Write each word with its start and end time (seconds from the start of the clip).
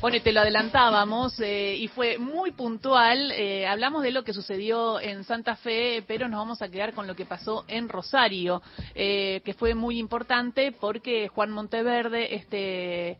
Bueno, 0.00 0.18
y 0.18 0.20
te 0.20 0.32
lo 0.32 0.40
adelantábamos 0.40 1.40
eh, 1.40 1.74
y 1.74 1.88
fue 1.88 2.18
muy 2.18 2.52
puntual. 2.52 3.32
Eh, 3.32 3.66
hablamos 3.66 4.02
de 4.02 4.10
lo 4.10 4.24
que 4.24 4.34
sucedió 4.34 5.00
en 5.00 5.24
Santa 5.24 5.56
Fe, 5.56 6.04
pero 6.06 6.28
nos 6.28 6.38
vamos 6.38 6.60
a 6.60 6.68
quedar 6.68 6.92
con 6.92 7.06
lo 7.06 7.16
que 7.16 7.24
pasó 7.24 7.64
en 7.66 7.88
Rosario, 7.88 8.62
eh, 8.94 9.40
que 9.42 9.54
fue 9.54 9.74
muy 9.74 9.98
importante 9.98 10.72
porque 10.72 11.28
Juan 11.28 11.50
Monteverde, 11.50 12.34
este 12.34 13.18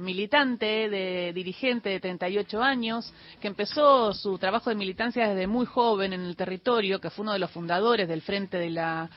militante, 0.00 0.88
de 0.88 1.32
dirigente 1.34 1.90
de 1.90 2.00
38 2.00 2.62
años, 2.62 3.12
que 3.38 3.48
empezó 3.48 4.14
su 4.14 4.38
trabajo 4.38 4.70
de 4.70 4.76
militancia 4.76 5.28
desde 5.28 5.46
muy 5.46 5.66
joven 5.66 6.14
en 6.14 6.22
el 6.22 6.36
territorio, 6.36 7.02
que 7.02 7.10
fue 7.10 7.24
uno 7.24 7.34
de 7.34 7.38
los 7.38 7.50
fundadores 7.50 8.08
del 8.08 8.22
Frente 8.22 8.56
de 8.56 8.70
la 8.70 9.10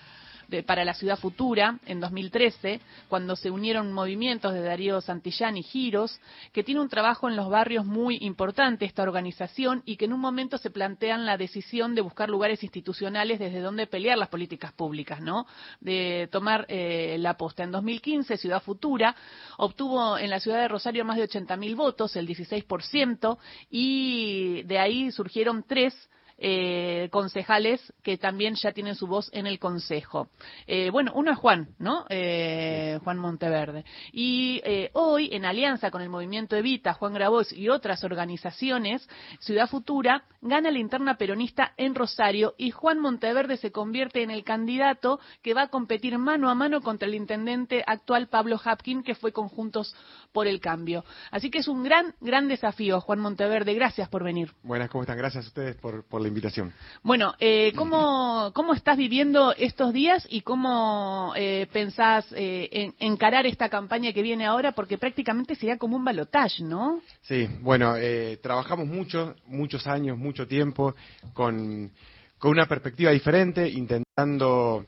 para 0.66 0.86
la 0.86 0.94
Ciudad 0.94 1.18
Futura 1.18 1.80
en 1.86 2.00
2013, 2.00 2.80
cuando 3.10 3.36
se 3.36 3.52
unieron 3.52 3.94
movimientos 3.94 4.54
de 4.54 4.62
Darío 4.62 5.02
Santillán 5.02 5.58
y 5.58 5.64
Giros, 5.64 6.20
que 6.52 6.64
tiene 6.64 6.82
un 6.82 6.90
trabajo 6.90 7.30
en 7.30 7.36
los 7.36 7.50
barrios 7.50 7.86
muy 7.86 8.18
importante 8.22 8.86
esta 8.86 9.04
organización 9.04 9.82
y 9.86 9.98
que 9.98 10.06
en 10.06 10.14
un 10.14 10.20
momento 10.20 10.58
se 10.58 10.70
plantean 10.70 11.26
la 11.26 11.38
decisión 11.38 11.96
de 11.96 12.02
buscar 12.02 12.30
lugares 12.30 12.64
institucionales 12.64 13.40
desde 13.40 13.60
donde 13.60 13.88
pelear 13.88 14.18
las 14.18 14.30
políticas 14.30 14.72
públicas, 14.74 15.22
¿no? 15.22 15.46
De 15.80 16.30
tomar 16.32 16.66
eh, 16.70 17.18
la 17.20 17.36
posta. 17.38 17.64
En 17.64 17.72
2015, 17.72 18.38
Ciudad 18.38 18.62
Futura 18.62 19.16
obtuvo 19.58 20.18
en 20.18 20.30
la 20.30 20.40
ciudad 20.40 20.60
de 20.60 20.68
Rosario 20.68 21.06
más 21.06 21.18
de 21.18 21.28
80.000 21.28 21.76
votos, 21.76 22.16
el 22.16 22.28
16%, 22.28 23.38
y 23.70 24.64
de 24.64 24.80
ahí 24.80 25.12
surgieron 25.12 25.64
tres 25.68 25.96
eh, 26.38 27.10
concejales 27.12 27.94
que 28.04 28.18
también 28.18 28.56
ya 28.56 28.72
tienen 28.72 28.96
su 28.96 29.08
voz 29.08 29.30
en 29.34 29.48
el 29.48 29.60
Consejo. 29.60 30.30
Eh, 30.68 30.90
bueno, 30.90 31.12
uno 31.16 31.32
es 31.32 31.38
Juan, 31.38 31.70
¿no? 31.80 32.06
Eh, 32.10 33.00
Juan 33.04 33.18
Monteverde. 33.18 33.86
Y 34.12 34.62
eh, 34.66 34.90
hoy, 34.94 35.30
en 35.32 35.46
alianza 35.46 35.92
con 35.92 36.02
el 36.02 36.10
Movimiento 36.10 36.56
Evita, 36.56 36.94
Juan 36.94 37.14
Grabois 37.14 37.52
y 37.54 37.70
otras 37.70 38.04
organizaciones, 38.04 39.08
Ciudad 39.40 39.70
Futura 39.70 40.26
gana 40.42 40.72
la 40.72 40.80
interna 40.80 41.18
peronista 41.18 41.74
en 41.78 41.96
Rosario 41.96 42.54
y 42.58 42.72
Juan 42.72 43.00
Monteverde 43.00 43.58
se 43.58 43.72
convierte 43.72 44.22
en 44.22 44.32
el 44.32 44.44
candidato 44.44 45.20
que 45.42 45.54
va 45.54 45.64
a 45.64 45.68
competir 45.70 46.18
mano 46.18 46.50
a 46.50 46.56
mano 46.56 46.82
contra 46.82 47.08
el 47.08 47.16
intendente 47.16 47.84
actual 47.88 48.28
Pablo 48.28 48.60
Hapkin, 48.64 49.04
que 49.04 49.16
fue 49.16 49.32
Conjuntos 49.32 49.96
por 50.32 50.48
el 50.48 50.60
Cambio. 50.60 51.04
Así 51.32 51.50
que 51.50 51.60
es 51.60 51.68
un 51.68 51.84
gran, 51.84 52.14
gran 52.22 52.48
desafío, 52.48 53.02
Juan 53.02 53.20
Monteverde. 53.20 53.74
Gracias 53.74 54.10
por 54.10 54.24
venir. 54.24 54.52
Buenas, 54.64 54.90
¿cómo 54.90 55.04
están? 55.04 55.18
Gracias 55.18 55.46
a 55.46 55.48
ustedes 55.48 55.76
por, 55.76 56.04
por 56.04 56.22
la 56.26 56.30
invitación. 56.30 56.74
Bueno, 57.04 57.36
eh, 57.40 57.72
¿cómo, 57.76 58.52
¿cómo 58.54 58.74
estás 58.74 58.98
viviendo 58.98 59.54
estos 59.54 59.94
días 59.94 60.28
y 60.30 60.42
cómo 60.42 61.34
eh, 61.36 61.68
pensás 61.72 62.26
eh, 62.36 62.68
en, 62.72 62.96
encarar 63.00 63.46
esta 63.46 63.70
campaña 63.70 64.12
que 64.12 64.24
viene 64.24 64.46
ahora? 64.46 64.72
Porque 64.74 64.98
prácticamente 64.98 65.56
sería 65.56 65.78
como 65.78 65.96
un 65.96 66.04
balotage, 66.04 66.64
¿no? 66.64 67.02
Sí, 67.22 67.48
bueno, 67.62 67.96
eh, 67.96 68.40
trabajamos 68.42 68.88
mucho, 68.88 69.36
muchos 69.46 69.86
años, 69.86 70.18
mucho 70.18 70.48
tiempo, 70.48 70.96
con, 71.34 71.92
con 72.40 72.52
una 72.52 72.66
perspectiva 72.66 73.12
diferente, 73.12 73.70
intentando 73.70 74.86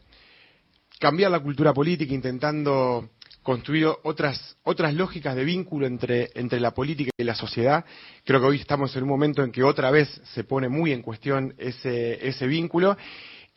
cambiar 0.99 1.30
la 1.30 1.39
cultura 1.39 1.71
política, 1.71 2.13
intentando 2.13 3.11
construido 3.48 4.02
otras, 4.03 4.58
otras 4.64 4.94
lógicas 4.94 5.34
de 5.34 5.45
vínculo 5.45 5.88
entre, 5.88 6.31
entre 6.36 6.59
la 6.59 6.72
política 6.72 7.12
y 7.17 7.23
la 7.23 7.34
sociedad. 7.34 7.86
Creo 8.26 8.42
que 8.42 8.45
hoy 8.45 8.59
estamos 8.59 8.94
en 8.98 9.04
un 9.04 9.08
momento 9.08 9.42
en 9.42 9.54
que 9.54 9.64
otra 9.64 9.89
vez 9.89 10.09
se 10.34 10.44
pone 10.44 10.67
muy 10.67 10.92
en 10.92 11.02
cuestión 11.02 11.54
ese, 11.58 12.28
ese 12.28 12.45
vínculo. 12.45 12.98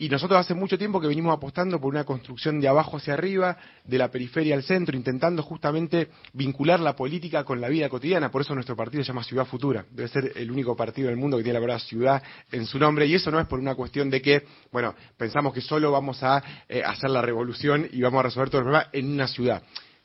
Y 0.01 0.09
nosotros 0.09 0.41
hace 0.41 0.55
mucho 0.55 0.79
tiempo 0.79 0.99
que 0.99 1.09
venimos 1.09 1.37
apostando 1.37 1.79
por 1.79 1.93
una 1.93 2.05
construcción 2.05 2.59
de 2.59 2.69
abajo 2.69 2.97
hacia 2.97 3.13
arriba, 3.13 3.59
de 3.85 3.99
la 3.99 4.11
periferia 4.11 4.55
al 4.55 4.63
centro, 4.63 4.97
intentando 4.97 5.43
justamente 5.43 6.09
vincular 6.33 6.81
la 6.81 6.97
política 6.97 7.45
con 7.45 7.61
la 7.61 7.69
vida 7.69 7.91
cotidiana. 7.91 8.31
Por 8.31 8.41
eso 8.41 8.55
nuestro 8.55 8.75
partido 8.75 9.05
se 9.05 9.09
llama 9.09 9.25
Ciudad 9.25 9.45
Futura. 9.45 9.85
Debe 9.91 10.09
ser 10.09 10.33
el 10.37 10.51
único 10.51 10.75
partido 10.75 11.09
del 11.09 11.19
mundo 11.19 11.37
que 11.37 11.43
tiene 11.43 11.59
la 11.59 11.63
palabra 11.63 11.85
ciudad 11.85 12.23
en 12.51 12.65
su 12.65 12.79
nombre. 12.79 13.07
Y 13.07 13.15
eso 13.17 13.31
no 13.31 13.41
es 13.41 13.47
por 13.47 13.59
una 13.59 13.75
cuestión 13.75 14.09
de 14.09 14.23
que, 14.23 14.45
bueno, 14.73 14.95
pensamos 15.19 15.53
que 15.53 15.61
solo 15.61 15.93
vamos 15.93 16.23
a 16.23 16.43
eh, 16.67 16.81
hacer 16.83 17.11
la 17.11 17.21
revolución 17.21 17.87
y 17.93 18.01
vamos 18.01 18.21
a 18.21 18.23
resolver 18.23 18.49
todo 18.49 18.61
el 18.61 18.65
problema 18.65 18.89
en 18.93 19.13
una 19.13 19.29
ciudad 19.29 19.63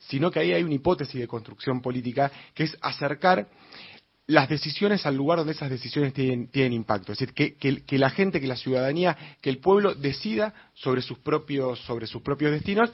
sino 0.08 0.30
que 0.30 0.40
ahí 0.40 0.52
hay 0.52 0.62
una 0.62 0.74
hipótesis 0.74 1.20
de 1.20 1.28
construcción 1.28 1.80
política 1.80 2.30
que 2.54 2.64
es 2.64 2.76
acercar 2.80 3.48
las 4.26 4.48
decisiones 4.48 5.06
al 5.06 5.14
lugar 5.14 5.38
donde 5.38 5.52
esas 5.52 5.70
decisiones 5.70 6.12
tienen, 6.12 6.72
impacto. 6.72 7.12
Es 7.12 7.18
decir, 7.18 7.34
que, 7.34 7.98
la 7.98 8.10
gente, 8.10 8.40
que 8.40 8.46
la 8.46 8.56
ciudadanía, 8.56 9.16
que 9.40 9.50
el 9.50 9.58
pueblo 9.58 9.94
decida 9.94 10.52
sobre 10.74 11.00
sus 11.02 11.18
propios, 11.18 11.78
sobre 11.80 12.06
sus 12.06 12.22
propios 12.22 12.50
destinos. 12.50 12.90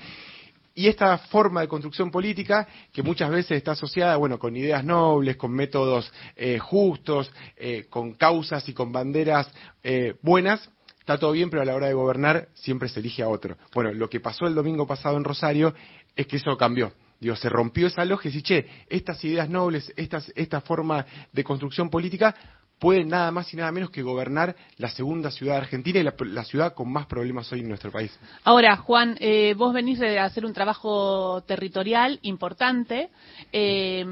Y 0.74 0.88
esta 0.88 1.18
forma 1.18 1.60
de 1.60 1.68
construcción 1.68 2.10
política, 2.10 2.66
que 2.92 3.02
muchas 3.02 3.30
veces 3.30 3.58
está 3.58 3.72
asociada, 3.72 4.16
bueno, 4.16 4.38
con 4.38 4.56
ideas 4.56 4.84
nobles, 4.84 5.36
con 5.36 5.52
métodos 5.52 6.10
eh, 6.34 6.58
justos, 6.58 7.30
eh, 7.56 7.86
con 7.90 8.14
causas 8.14 8.66
y 8.68 8.72
con 8.72 8.90
banderas 8.90 9.50
eh, 9.82 10.14
buenas, 10.22 10.70
está 10.98 11.18
todo 11.18 11.32
bien, 11.32 11.50
pero 11.50 11.62
a 11.62 11.66
la 11.66 11.74
hora 11.74 11.88
de 11.88 11.94
gobernar 11.94 12.48
siempre 12.54 12.88
se 12.88 13.00
elige 13.00 13.22
a 13.22 13.28
otro. 13.28 13.58
Bueno, 13.74 13.92
lo 13.92 14.08
que 14.08 14.20
pasó 14.20 14.46
el 14.46 14.54
domingo 14.54 14.86
pasado 14.86 15.18
en 15.18 15.24
Rosario 15.24 15.74
es 16.16 16.26
que 16.26 16.36
eso 16.36 16.56
cambió. 16.56 16.92
Digo, 17.22 17.36
se 17.36 17.48
rompió 17.48 17.86
esa 17.86 18.04
lógica 18.04 18.36
y 18.36 18.42
che, 18.42 18.66
estas 18.88 19.24
ideas 19.24 19.48
nobles, 19.48 19.92
estas, 19.94 20.32
esta 20.34 20.60
forma 20.60 21.06
de 21.32 21.44
construcción 21.44 21.88
política 21.88 22.34
pueden 22.80 23.06
nada 23.06 23.30
más 23.30 23.54
y 23.54 23.56
nada 23.56 23.70
menos 23.70 23.90
que 23.90 24.02
gobernar 24.02 24.56
la 24.78 24.88
segunda 24.88 25.30
ciudad 25.30 25.58
argentina 25.58 26.00
y 26.00 26.02
la, 26.02 26.16
la 26.18 26.42
ciudad 26.42 26.74
con 26.74 26.90
más 26.90 27.06
problemas 27.06 27.52
hoy 27.52 27.60
en 27.60 27.68
nuestro 27.68 27.92
país. 27.92 28.10
Ahora, 28.42 28.76
Juan, 28.76 29.16
eh, 29.20 29.54
vos 29.56 29.72
venís 29.72 30.00
de 30.00 30.18
hacer 30.18 30.44
un 30.44 30.52
trabajo 30.52 31.44
territorial 31.46 32.18
importante. 32.22 33.10
Eh, 33.52 34.04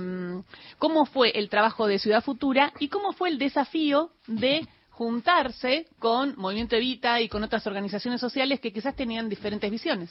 ¿Cómo 0.79 1.05
fue 1.05 1.37
el 1.37 1.49
trabajo 1.49 1.89
de 1.89 1.99
Ciudad 1.99 2.23
Futura 2.23 2.73
y 2.79 2.87
cómo 2.87 3.13
fue 3.13 3.31
el 3.31 3.39
desafío 3.39 4.13
de 4.29 4.69
juntarse 4.91 5.89
con 5.99 6.35
Movimiento 6.37 6.77
Evita 6.77 7.21
y 7.21 7.29
con 7.29 7.43
otras 7.43 7.67
organizaciones 7.67 8.21
sociales 8.21 8.61
que 8.61 8.73
quizás 8.73 8.95
tenían 8.95 9.29
diferentes 9.29 9.69
visiones? 9.69 10.11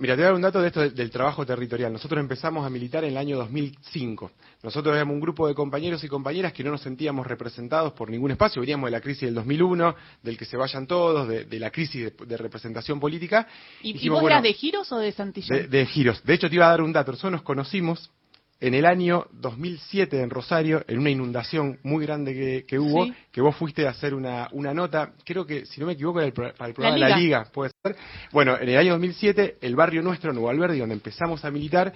Mira, 0.00 0.16
te 0.16 0.22
voy 0.22 0.24
a 0.24 0.26
dar 0.28 0.34
un 0.34 0.40
dato 0.40 0.62
de 0.62 0.68
esto 0.68 0.88
del 0.88 1.10
trabajo 1.10 1.44
territorial. 1.44 1.92
Nosotros 1.92 2.18
empezamos 2.18 2.64
a 2.64 2.70
militar 2.70 3.04
en 3.04 3.10
el 3.10 3.18
año 3.18 3.36
2005. 3.36 4.30
Nosotros 4.62 4.94
éramos 4.94 5.12
un 5.12 5.20
grupo 5.20 5.46
de 5.46 5.54
compañeros 5.54 6.02
y 6.02 6.08
compañeras 6.08 6.54
que 6.54 6.64
no 6.64 6.70
nos 6.70 6.80
sentíamos 6.80 7.26
representados 7.26 7.92
por 7.92 8.08
ningún 8.08 8.30
espacio. 8.30 8.62
Veníamos 8.62 8.86
de 8.86 8.92
la 8.92 9.02
crisis 9.02 9.24
del 9.24 9.34
2001, 9.34 9.94
del 10.22 10.38
que 10.38 10.46
se 10.46 10.56
vayan 10.56 10.86
todos, 10.86 11.28
de, 11.28 11.44
de 11.44 11.60
la 11.60 11.70
crisis 11.70 12.16
de, 12.16 12.26
de, 12.26 12.36
representación 12.38 12.98
política. 12.98 13.46
¿Y, 13.82 13.92
Dijimos, 13.92 14.02
¿y 14.02 14.08
vos 14.08 14.20
bueno, 14.22 14.36
eras 14.36 14.42
de 14.42 14.54
Giros 14.54 14.90
o 14.90 14.96
de 14.96 15.12
Santillán? 15.12 15.58
De, 15.58 15.68
de 15.68 15.84
Giros. 15.84 16.24
De 16.24 16.32
hecho, 16.32 16.48
te 16.48 16.54
iba 16.54 16.64
a 16.64 16.70
dar 16.70 16.80
un 16.80 16.94
dato. 16.94 17.12
Nosotros 17.12 17.32
nos 17.32 17.42
conocimos 17.42 18.10
en 18.60 18.74
el 18.74 18.84
año 18.84 19.26
2007 19.32 20.20
en 20.20 20.28
Rosario, 20.28 20.84
en 20.86 20.98
una 20.98 21.10
inundación 21.10 21.78
muy 21.82 22.04
grande 22.04 22.34
que, 22.34 22.66
que 22.66 22.78
hubo, 22.78 23.06
sí. 23.06 23.14
que 23.32 23.40
vos 23.40 23.56
fuiste 23.56 23.86
a 23.86 23.90
hacer 23.90 24.14
una, 24.14 24.48
una, 24.52 24.74
nota, 24.74 25.12
creo 25.24 25.46
que, 25.46 25.64
si 25.64 25.80
no 25.80 25.86
me 25.86 25.94
equivoco, 25.94 26.20
el, 26.20 26.32
para 26.32 26.66
el 26.66 26.74
programa 26.74 26.98
la 26.98 27.06
de 27.06 27.12
la 27.12 27.16
Liga, 27.16 27.46
puede 27.52 27.72
ser. 27.82 27.96
Bueno, 28.32 28.58
en 28.60 28.68
el 28.68 28.76
año 28.76 28.92
2007, 28.92 29.56
el 29.62 29.74
barrio 29.74 30.02
nuestro, 30.02 30.32
Nuevo 30.32 30.50
Alberdi, 30.50 30.78
donde 30.78 30.94
empezamos 30.94 31.42
a 31.44 31.50
militar, 31.50 31.92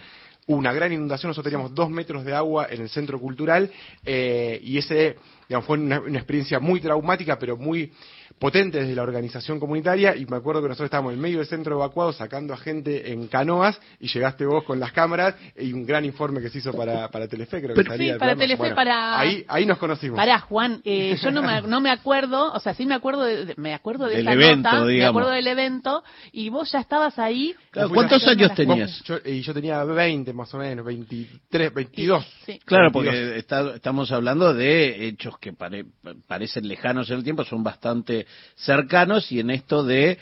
hubo 0.46 0.56
una 0.56 0.72
gran 0.72 0.90
inundación, 0.90 1.28
nosotros 1.28 1.52
teníamos 1.52 1.74
dos 1.74 1.90
metros 1.90 2.24
de 2.24 2.34
agua 2.34 2.66
en 2.70 2.80
el 2.80 2.88
centro 2.88 3.20
cultural, 3.20 3.70
eh, 4.04 4.58
y 4.62 4.78
ese, 4.78 5.16
digamos, 5.48 5.66
fue 5.66 5.78
una, 5.78 6.00
una 6.00 6.18
experiencia 6.18 6.60
muy 6.60 6.80
traumática, 6.80 7.38
pero 7.38 7.58
muy 7.58 7.92
potente 8.38 8.78
desde 8.78 8.94
la 8.94 9.02
organización 9.02 9.60
comunitaria 9.60 10.16
y 10.16 10.26
me 10.26 10.36
acuerdo 10.36 10.60
que 10.60 10.68
nosotros 10.68 10.86
estábamos 10.86 11.14
en 11.14 11.20
medio 11.20 11.38
del 11.38 11.46
centro 11.46 11.76
evacuado 11.76 12.12
sacando 12.12 12.52
a 12.52 12.56
gente 12.56 13.12
en 13.12 13.28
canoas 13.28 13.80
y 14.00 14.08
llegaste 14.08 14.44
vos 14.44 14.64
con 14.64 14.80
las 14.80 14.92
cámaras 14.92 15.34
y 15.56 15.72
un 15.72 15.86
gran 15.86 16.04
informe 16.04 16.40
que 16.40 16.50
se 16.50 16.58
hizo 16.58 16.72
para, 16.72 17.08
para 17.08 17.28
Telefe, 17.28 17.62
creo 17.62 17.74
que 17.74 17.84
salía. 17.84 18.14
Sí, 18.14 18.18
para 18.18 18.36
Telefe, 18.36 18.58
bueno, 18.58 18.74
para... 18.74 19.18
Ahí, 19.18 19.44
ahí 19.48 19.64
nos 19.66 19.78
conocimos. 19.78 20.16
Para 20.16 20.40
Juan, 20.40 20.80
eh, 20.84 21.16
yo 21.22 21.30
no 21.30 21.42
me, 21.42 21.62
no 21.62 21.80
me 21.80 21.90
acuerdo, 21.90 22.52
o 22.52 22.60
sea, 22.60 22.74
sí 22.74 22.86
me 22.86 22.94
acuerdo 22.94 23.22
de, 23.22 23.54
me 23.56 23.72
acuerdo 23.72 24.06
de 24.06 24.16
del 24.16 24.26
esa 24.26 24.32
evento, 24.32 24.70
nota, 24.70 24.86
digamos. 24.86 24.96
me 24.96 25.04
acuerdo 25.06 25.30
del 25.30 25.46
evento 25.46 26.04
y 26.32 26.48
vos 26.48 26.70
ya 26.72 26.80
estabas 26.80 27.18
ahí. 27.18 27.54
Claro, 27.70 27.90
¿Cuántos 27.90 28.26
años 28.26 28.54
tenías? 28.54 28.98
Vos, 28.98 29.04
yo, 29.04 29.30
y 29.30 29.40
yo 29.40 29.54
tenía 29.54 29.82
20 29.84 30.32
más 30.32 30.52
o 30.54 30.58
menos, 30.58 30.84
23, 30.84 31.72
22. 31.72 32.24
Sí, 32.24 32.52
sí. 32.52 32.60
Claro, 32.64 32.90
22. 32.90 32.92
porque 32.92 33.38
está, 33.38 33.74
estamos 33.76 34.10
hablando 34.12 34.52
de 34.52 35.08
hechos 35.08 35.38
que 35.38 35.52
pare, 35.52 35.84
parecen 36.26 36.68
lejanos 36.68 37.08
en 37.10 37.16
el 37.16 37.24
tiempo, 37.24 37.44
son 37.44 37.62
bastante 37.62 38.23
cercanos 38.56 39.30
y 39.32 39.40
en 39.40 39.50
esto 39.50 39.84
de 39.84 40.18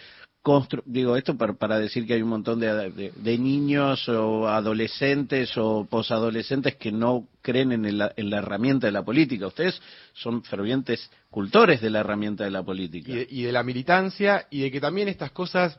digo 0.86 1.16
esto 1.16 1.36
para, 1.36 1.52
para, 1.52 1.78
decir 1.78 2.04
que 2.04 2.14
hay 2.14 2.22
un 2.22 2.30
montón 2.30 2.58
de, 2.58 3.12
de, 3.14 3.38
niños 3.38 4.08
o 4.08 4.48
adolescentes 4.48 5.56
o 5.56 5.86
posadolescentes 5.88 6.74
que 6.76 6.90
no 6.90 7.28
creen 7.42 7.70
en, 7.70 7.84
el, 7.84 8.02
en, 8.16 8.30
la 8.30 8.38
herramienta 8.38 8.88
de 8.88 8.92
la 8.92 9.04
política. 9.04 9.46
Ustedes 9.46 9.80
son 10.14 10.42
fervientes 10.42 11.10
cultores 11.30 11.80
de 11.80 11.90
la 11.90 12.00
herramienta 12.00 12.42
de 12.42 12.50
la 12.50 12.64
política. 12.64 13.12
Y 13.28 13.42
de 13.42 13.52
la 13.52 13.62
militancia 13.62 14.46
y 14.50 14.62
de 14.62 14.72
que 14.72 14.80
también 14.80 15.06
estas 15.06 15.30
cosas 15.30 15.78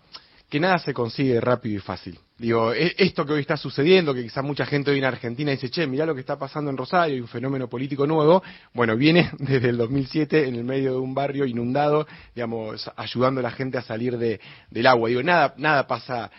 que 0.53 0.59
nada 0.59 0.77
se 0.77 0.93
consigue 0.93 1.41
rápido 1.41 1.77
y 1.77 1.79
fácil. 1.79 2.19
Digo, 2.37 2.73
e, 2.73 2.93
esto 2.99 3.25
que 3.25 3.33
hoy 3.33 3.41
está 3.41 3.57
sucediendo, 3.57 4.13
que 4.13 4.21
quizá 4.21 4.43
mucha 4.43 4.67
gente 4.67 4.91
hoy 4.91 4.99
en 4.99 5.05
Argentina 5.05 5.49
dice, 5.49 5.71
che, 5.71 5.87
mirá 5.87 6.05
lo 6.05 6.13
que 6.13 6.19
está 6.19 6.37
pasando 6.37 6.69
en 6.69 6.77
Rosario, 6.77 7.15
hay 7.15 7.21
un 7.21 7.27
fenómeno 7.27 7.67
político 7.67 8.05
nuevo, 8.05 8.43
bueno, 8.71 8.95
viene 8.95 9.31
desde 9.39 9.69
el 9.69 9.77
2007 9.77 10.47
en 10.47 10.53
el 10.53 10.63
medio 10.63 10.91
de 10.91 10.97
un 10.99 11.15
barrio 11.15 11.47
inundado, 11.47 12.05
digamos, 12.35 12.87
ayudando 12.95 13.39
a 13.39 13.43
la 13.43 13.49
gente 13.49 13.79
a 13.79 13.81
salir 13.81 14.19
de, 14.19 14.39
del 14.69 14.85
agua. 14.85 15.09
Digo, 15.09 15.23
nada, 15.23 15.55
nada 15.57 15.87
pasa 15.87 16.29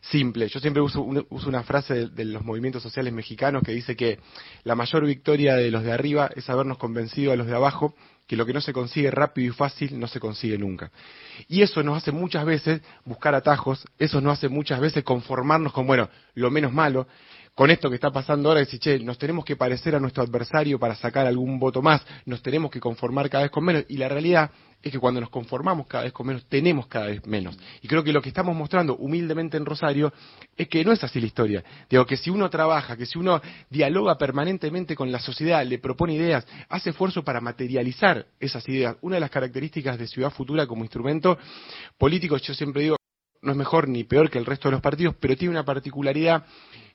simple. 0.00 0.48
Yo 0.48 0.58
siempre 0.58 0.82
uso, 0.82 1.02
una 1.02 1.62
frase 1.62 2.08
de, 2.08 2.24
los 2.24 2.42
movimientos 2.42 2.82
sociales 2.82 3.12
mexicanos 3.12 3.62
que 3.62 3.70
dice 3.70 3.94
que 3.94 4.18
la 4.64 4.74
mayor 4.74 5.06
victoria 5.06 5.54
de 5.54 5.70
los 5.70 5.84
de 5.84 5.92
arriba 5.92 6.28
es 6.34 6.50
habernos 6.50 6.76
convencido 6.76 7.30
a 7.30 7.36
los 7.36 7.46
de 7.46 7.54
abajo 7.54 7.94
que 8.30 8.36
lo 8.36 8.46
que 8.46 8.52
no 8.52 8.60
se 8.60 8.72
consigue 8.72 9.10
rápido 9.10 9.48
y 9.48 9.56
fácil 9.56 9.98
no 9.98 10.06
se 10.06 10.20
consigue 10.20 10.56
nunca. 10.56 10.92
Y 11.48 11.62
eso 11.62 11.82
nos 11.82 11.96
hace 11.96 12.12
muchas 12.12 12.44
veces 12.44 12.80
buscar 13.04 13.34
atajos, 13.34 13.84
eso 13.98 14.20
nos 14.20 14.34
hace 14.34 14.48
muchas 14.48 14.78
veces 14.78 15.02
conformarnos 15.02 15.72
con, 15.72 15.84
bueno, 15.84 16.08
lo 16.36 16.48
menos 16.48 16.72
malo, 16.72 17.08
con 17.54 17.70
esto 17.70 17.88
que 17.88 17.96
está 17.96 18.10
pasando 18.10 18.48
ahora, 18.48 18.60
decir, 18.60 18.80
che, 18.80 18.98
nos 19.00 19.18
tenemos 19.18 19.44
que 19.44 19.56
parecer 19.56 19.94
a 19.94 20.00
nuestro 20.00 20.22
adversario 20.22 20.78
para 20.78 20.94
sacar 20.94 21.26
algún 21.26 21.58
voto 21.58 21.82
más, 21.82 22.02
nos 22.24 22.42
tenemos 22.42 22.70
que 22.70 22.80
conformar 22.80 23.28
cada 23.28 23.44
vez 23.44 23.50
con 23.50 23.64
menos, 23.64 23.84
y 23.88 23.96
la 23.96 24.08
realidad 24.08 24.50
es 24.82 24.92
que 24.92 24.98
cuando 24.98 25.20
nos 25.20 25.28
conformamos 25.28 25.86
cada 25.86 26.04
vez 26.04 26.12
con 26.12 26.26
menos, 26.26 26.46
tenemos 26.46 26.86
cada 26.86 27.06
vez 27.06 27.24
menos. 27.26 27.58
Y 27.82 27.88
creo 27.88 28.02
que 28.02 28.12
lo 28.12 28.22
que 28.22 28.30
estamos 28.30 28.56
mostrando 28.56 28.96
humildemente 28.96 29.56
en 29.56 29.66
Rosario 29.66 30.12
es 30.56 30.68
que 30.68 30.84
no 30.84 30.92
es 30.92 31.04
así 31.04 31.20
la 31.20 31.26
historia. 31.26 31.64
Digo, 31.88 32.06
que 32.06 32.16
si 32.16 32.30
uno 32.30 32.48
trabaja, 32.48 32.96
que 32.96 33.04
si 33.04 33.18
uno 33.18 33.42
dialoga 33.68 34.16
permanentemente 34.16 34.96
con 34.96 35.12
la 35.12 35.20
sociedad, 35.20 35.64
le 35.66 35.78
propone 35.78 36.14
ideas, 36.14 36.46
hace 36.68 36.90
esfuerzo 36.90 37.22
para 37.22 37.40
materializar 37.40 38.26
esas 38.38 38.66
ideas. 38.68 38.96
Una 39.02 39.16
de 39.16 39.20
las 39.20 39.30
características 39.30 39.98
de 39.98 40.06
Ciudad 40.06 40.30
Futura 40.30 40.66
como 40.66 40.82
instrumento 40.82 41.38
político, 41.98 42.38
yo 42.38 42.54
siempre 42.54 42.82
digo, 42.82 42.96
no 43.42 43.52
es 43.52 43.56
mejor 43.56 43.88
ni 43.88 44.04
peor 44.04 44.30
que 44.30 44.38
el 44.38 44.46
resto 44.46 44.68
de 44.68 44.72
los 44.72 44.82
partidos, 44.82 45.14
pero 45.18 45.36
tiene 45.36 45.52
una 45.52 45.64
particularidad 45.64 46.44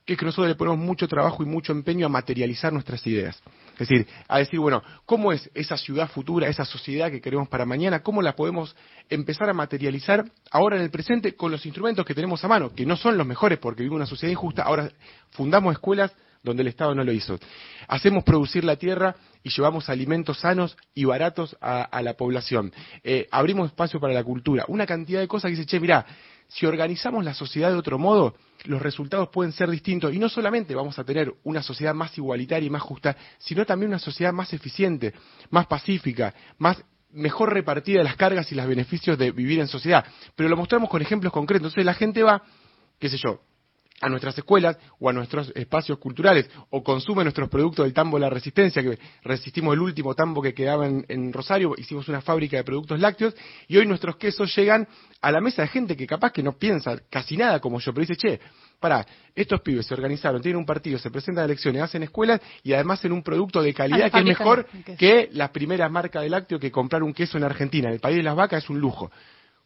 que 0.05 0.13
es 0.13 0.19
que 0.19 0.25
nosotros 0.25 0.47
le 0.47 0.55
ponemos 0.55 0.79
mucho 0.79 1.07
trabajo 1.07 1.41
y 1.41 1.47
mucho 1.47 1.71
empeño 1.71 2.05
a 2.05 2.09
materializar 2.09 2.71
nuestras 2.71 3.05
ideas. 3.07 3.41
Es 3.73 3.89
decir, 3.89 4.07
a 4.27 4.37
decir, 4.37 4.59
bueno, 4.59 4.83
¿cómo 5.05 5.33
es 5.33 5.49
esa 5.55 5.77
ciudad 5.77 6.07
futura, 6.09 6.47
esa 6.47 6.63
sociedad 6.63 7.09
que 7.09 7.19
queremos 7.19 7.49
para 7.49 7.65
mañana? 7.65 8.03
¿Cómo 8.03 8.21
la 8.21 8.35
podemos 8.35 8.75
empezar 9.09 9.49
a 9.49 9.53
materializar 9.53 10.25
ahora 10.51 10.77
en 10.77 10.83
el 10.83 10.91
presente 10.91 11.35
con 11.35 11.51
los 11.51 11.65
instrumentos 11.65 12.05
que 12.05 12.13
tenemos 12.13 12.43
a 12.43 12.47
mano, 12.47 12.73
que 12.73 12.85
no 12.85 12.95
son 12.95 13.17
los 13.17 13.25
mejores 13.25 13.57
porque 13.57 13.81
vivimos 13.81 13.97
una 13.97 14.05
sociedad 14.05 14.31
injusta? 14.31 14.63
Ahora 14.63 14.91
fundamos 15.31 15.73
escuelas 15.73 16.13
donde 16.43 16.61
el 16.61 16.67
Estado 16.67 16.93
no 16.93 17.03
lo 17.03 17.11
hizo. 17.11 17.39
Hacemos 17.87 18.23
producir 18.23 18.63
la 18.63 18.75
tierra 18.75 19.15
y 19.43 19.49
llevamos 19.49 19.89
alimentos 19.89 20.39
sanos 20.39 20.77
y 20.93 21.03
baratos 21.03 21.57
a, 21.59 22.01
la 22.03 22.13
población. 22.13 22.71
Eh, 23.03 23.27
abrimos 23.31 23.71
espacio 23.71 23.99
para 23.99 24.13
la 24.13 24.23
cultura. 24.23 24.63
Una 24.67 24.85
cantidad 24.85 25.19
de 25.19 25.27
cosas 25.27 25.49
que 25.49 25.57
dice, 25.57 25.65
che, 25.65 25.79
mira, 25.79 26.05
si 26.47 26.65
organizamos 26.65 27.23
la 27.23 27.33
sociedad 27.33 27.69
de 27.71 27.77
otro 27.77 27.97
modo, 27.97 28.35
los 28.65 28.81
resultados 28.81 29.29
pueden 29.29 29.51
ser 29.51 29.69
distintos 29.69 30.13
y 30.13 30.19
no 30.19 30.29
solamente 30.29 30.75
vamos 30.75 30.97
a 30.99 31.03
tener 31.03 31.33
una 31.43 31.61
sociedad 31.61 31.93
más 31.93 32.17
igualitaria 32.17 32.67
y 32.67 32.69
más 32.69 32.81
justa, 32.81 33.15
sino 33.37 33.65
también 33.65 33.89
una 33.89 33.99
sociedad 33.99 34.33
más 34.33 34.53
eficiente, 34.53 35.13
más 35.49 35.67
pacífica, 35.67 36.33
más 36.57 36.83
mejor 37.11 37.53
repartida 37.53 38.03
las 38.03 38.15
cargas 38.15 38.51
y 38.51 38.55
los 38.55 38.67
beneficios 38.67 39.17
de 39.17 39.31
vivir 39.31 39.59
en 39.59 39.67
sociedad. 39.67 40.05
Pero 40.35 40.49
lo 40.49 40.57
mostramos 40.57 40.89
con 40.89 41.01
ejemplos 41.01 41.31
concretos. 41.31 41.67
Entonces 41.67 41.85
la 41.85 41.93
gente 41.93 42.23
va, 42.23 42.43
qué 42.99 43.09
sé 43.09 43.17
yo, 43.17 43.41
a 44.05 44.09
nuestras 44.09 44.37
escuelas 44.37 44.77
o 44.99 45.09
a 45.09 45.13
nuestros 45.13 45.51
espacios 45.55 45.97
culturales 45.97 46.47
o 46.69 46.83
consume 46.83 47.23
nuestros 47.23 47.49
productos 47.49 47.85
del 47.85 47.93
tambo 47.93 48.19
La 48.19 48.29
Resistencia, 48.29 48.83
que 48.83 48.99
resistimos 49.23 49.73
el 49.73 49.79
último 49.79 50.13
tambo 50.13 50.43
que 50.43 50.53
quedaba 50.53 50.85
en, 50.85 51.33
Rosario, 51.33 51.73
hicimos 51.75 52.07
una 52.07 52.21
fábrica 52.21 52.55
de 52.55 52.63
productos 52.63 52.99
lácteos 52.99 53.33
y 53.67 53.77
hoy 53.77 53.87
nuestros 53.87 54.17
quesos 54.17 54.55
llegan 54.55 54.87
a 55.21 55.31
la 55.31 55.41
mesa 55.41 55.63
de 55.63 55.69
gente 55.69 55.97
que 55.97 56.05
capaz 56.05 56.31
que 56.31 56.43
no 56.43 56.53
piensa 56.53 57.01
casi 57.09 57.35
nada 57.35 57.59
como 57.59 57.79
yo, 57.79 57.93
pero 57.93 58.05
dice, 58.05 58.15
che, 58.15 58.39
para, 58.79 59.03
estos 59.33 59.61
pibes 59.61 59.87
se 59.87 59.95
organizaron, 59.95 60.39
tienen 60.39 60.59
un 60.59 60.67
partido, 60.67 60.99
se 60.99 61.09
presentan 61.09 61.41
a 61.41 61.45
elecciones, 61.45 61.81
hacen 61.81 62.03
escuelas 62.03 62.41
y 62.61 62.73
además 62.73 63.03
en 63.05 63.11
un 63.11 63.23
producto 63.23 63.63
de 63.63 63.73
calidad 63.73 64.11
que 64.11 64.19
es 64.19 64.25
mejor 64.25 64.67
que 64.99 65.29
la 65.31 65.51
primera 65.51 65.89
marca 65.89 66.21
de 66.21 66.29
lácteo 66.29 66.59
que 66.59 66.71
comprar 66.71 67.01
un 67.01 67.13
queso 67.13 67.37
en 67.39 67.43
Argentina. 67.43 67.87
En 67.87 67.95
el 67.95 67.99
país 67.99 68.17
de 68.17 68.23
las 68.23 68.35
vacas 68.35 68.63
es 68.63 68.69
un 68.69 68.79
lujo. 68.79 69.11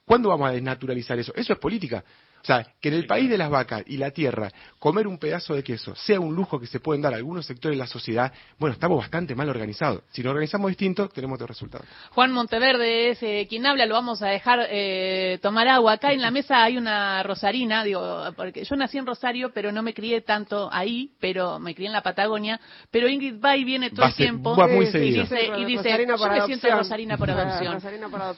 ¿Cuándo 0.05 0.29
vamos 0.29 0.49
a 0.49 0.53
desnaturalizar 0.53 1.19
eso? 1.19 1.33
Eso 1.35 1.53
es 1.53 1.59
política. 1.59 2.05
O 2.41 2.45
sea, 2.45 2.65
que 2.79 2.89
en 2.89 2.95
el 2.95 3.05
país 3.05 3.29
de 3.29 3.37
las 3.37 3.49
vacas 3.49 3.83
y 3.85 3.97
la 3.97 4.11
tierra, 4.11 4.49
comer 4.79 5.07
un 5.07 5.17
pedazo 5.17 5.55
de 5.55 5.63
queso 5.63 5.95
sea 5.95 6.19
un 6.19 6.35
lujo 6.35 6.59
que 6.59 6.67
se 6.67 6.79
pueden 6.79 7.01
dar 7.01 7.13
a 7.13 7.17
algunos 7.17 7.45
sectores 7.45 7.77
de 7.77 7.83
la 7.83 7.87
sociedad, 7.87 8.31
bueno, 8.57 8.73
estamos 8.73 8.97
bastante 8.97 9.35
mal 9.35 9.49
organizados. 9.49 10.03
Si 10.11 10.23
nos 10.23 10.31
organizamos 10.31 10.69
distinto, 10.69 11.09
tenemos 11.09 11.35
otro 11.35 11.47
resultado. 11.47 11.83
Juan 12.11 12.31
Monteverde 12.31 13.09
es 13.09 13.23
eh, 13.23 13.45
quien 13.49 13.65
habla, 13.65 13.85
lo 13.85 13.95
vamos 13.95 14.21
a 14.21 14.27
dejar 14.27 14.67
eh, 14.69 15.39
tomar 15.41 15.67
agua. 15.67 15.93
Acá 15.93 16.13
en 16.13 16.21
la 16.21 16.31
mesa 16.31 16.63
hay 16.63 16.77
una 16.77 17.23
rosarina, 17.23 17.83
digo, 17.83 18.25
porque 18.35 18.63
yo 18.63 18.75
nací 18.75 18.97
en 18.97 19.05
Rosario, 19.05 19.51
pero 19.53 19.71
no 19.71 19.83
me 19.83 19.93
crié 19.93 20.21
tanto 20.21 20.69
ahí, 20.71 21.11
pero 21.19 21.59
me 21.59 21.75
crié 21.75 21.87
en 21.87 21.93
la 21.93 22.01
Patagonia. 22.01 22.59
Pero 22.91 23.09
Ingrid 23.09 23.39
va 23.43 23.57
y 23.57 23.63
viene 23.63 23.89
todo 23.89 24.05
el 24.05 24.15
tiempo. 24.15 24.55
muy 24.55 24.85
y 24.85 25.11
dice, 25.11 25.51
y 25.57 25.65
dice 25.65 26.07
yo 26.07 26.29
me 26.29 26.41
siento 26.45 26.69
rosarina 26.69 27.17
por 27.17 27.29
adopción. 27.29 27.81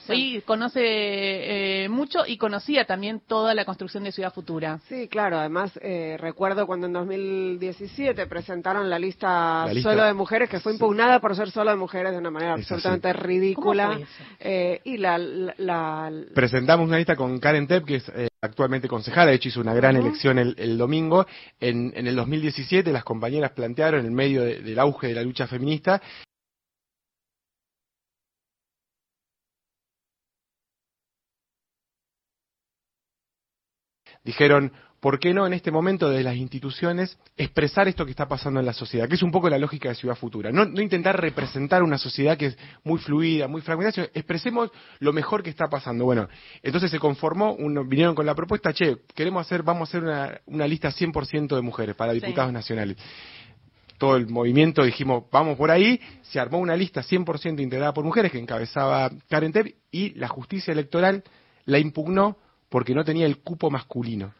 Sí, 0.06 0.42
conoce 0.44 0.80
eh, 0.82 1.88
mucho 1.88 2.26
y 2.26 2.36
conocía 2.36 2.84
también 2.84 3.20
toda 3.20 3.54
la 3.54 3.64
construcción 3.64 3.91
de 4.00 4.12
Ciudad 4.12 4.32
Futura. 4.32 4.80
Sí, 4.88 5.08
claro. 5.08 5.38
Además, 5.38 5.78
eh, 5.82 6.16
recuerdo 6.18 6.66
cuando 6.66 6.86
en 6.86 6.94
2017 6.94 8.26
presentaron 8.26 8.88
la 8.88 8.98
lista, 8.98 9.66
solo 9.82 10.04
de 10.04 10.14
mujeres, 10.14 10.48
que 10.48 10.60
fue 10.60 10.72
impugnada 10.72 11.20
por 11.20 11.36
ser 11.36 11.50
solo 11.50 11.70
de 11.70 11.76
mujeres 11.76 12.12
de 12.12 12.18
una 12.18 12.30
manera 12.30 12.54
absolutamente 12.54 13.12
ridícula. 13.12 13.98
Eh, 14.40 14.80
y 14.84 14.96
la, 14.96 16.10
Presentamos 16.34 16.88
una 16.88 16.96
lista 16.96 17.16
con 17.16 17.38
Karen 17.38 17.66
Tepp, 17.66 17.84
que 17.84 17.96
es 17.96 18.08
eh, 18.14 18.28
actualmente 18.40 18.88
concejala, 18.88 19.30
de 19.30 19.36
hecho 19.36 19.50
hizo 19.50 19.60
una 19.60 19.74
gran 19.74 19.96
elección 19.96 20.38
el, 20.38 20.78
domingo. 20.78 21.26
En, 21.60 21.92
el 21.94 22.16
2017 22.16 22.90
las 22.92 23.04
compañeras 23.04 23.52
plantearon, 23.52 24.06
en 24.06 24.14
medio 24.14 24.42
del 24.42 24.78
auge 24.78 25.08
de 25.08 25.14
la 25.14 25.22
lucha 25.22 25.46
feminista, 25.46 26.00
dijeron, 34.24 34.72
¿por 35.00 35.18
qué 35.18 35.34
no 35.34 35.46
en 35.46 35.52
este 35.52 35.72
momento 35.72 36.08
desde 36.08 36.22
las 36.22 36.36
instituciones 36.36 37.18
expresar 37.36 37.88
esto 37.88 38.04
que 38.04 38.12
está 38.12 38.28
pasando 38.28 38.60
en 38.60 38.66
la 38.66 38.72
sociedad? 38.72 39.08
Que 39.08 39.16
es 39.16 39.22
un 39.22 39.32
poco 39.32 39.50
la 39.50 39.58
lógica 39.58 39.88
de 39.88 39.96
Ciudad 39.96 40.14
Futura. 40.14 40.52
No, 40.52 40.62
intentar 40.80 41.20
representar 41.20 41.82
una 41.82 41.98
sociedad 41.98 42.38
que 42.38 42.46
es 42.46 42.58
muy 42.84 43.00
fluida, 43.00 43.48
muy 43.48 43.62
fragmentada, 43.62 43.92
sino 43.92 44.06
expresemos 44.14 44.70
lo 45.00 45.12
mejor 45.12 45.42
que 45.42 45.50
está 45.50 45.68
pasando. 45.68 46.04
Bueno, 46.04 46.28
entonces 46.62 46.90
se 46.90 47.00
conformó, 47.00 47.56
vinieron 47.84 48.14
con 48.14 48.26
la 48.26 48.34
propuesta, 48.34 48.72
che, 48.72 48.98
queremos 49.14 49.44
hacer, 49.44 49.64
vamos 49.64 49.88
a 49.88 49.90
hacer 49.90 50.04
una, 50.04 50.40
una 50.46 50.66
lista 50.68 50.90
100% 50.90 51.56
de 51.56 51.62
mujeres 51.62 51.96
para 51.96 52.12
diputados 52.12 52.52
nacionales 52.52 52.96
todo 53.98 54.16
el 54.16 54.28
movimiento 54.28 54.82
dijimos, 54.82 55.26
vamos 55.30 55.56
por 55.56 55.70
ahí, 55.70 56.00
se 56.22 56.40
armó 56.40 56.58
una 56.58 56.74
lista 56.74 57.04
100% 57.04 57.60
integrada 57.60 57.94
por 57.94 58.04
mujeres 58.04 58.32
que 58.32 58.40
encabezaba 58.40 59.08
Karen 59.28 59.52
Tepp 59.52 59.76
y 59.92 60.10
la 60.14 60.26
justicia 60.26 60.72
electoral 60.72 61.22
la 61.66 61.78
impugnó 61.78 62.36
porque 62.72 62.94
no 62.94 63.04
tenía 63.04 63.26
el 63.26 63.42
cupo 63.42 63.70
masculino. 63.70 64.32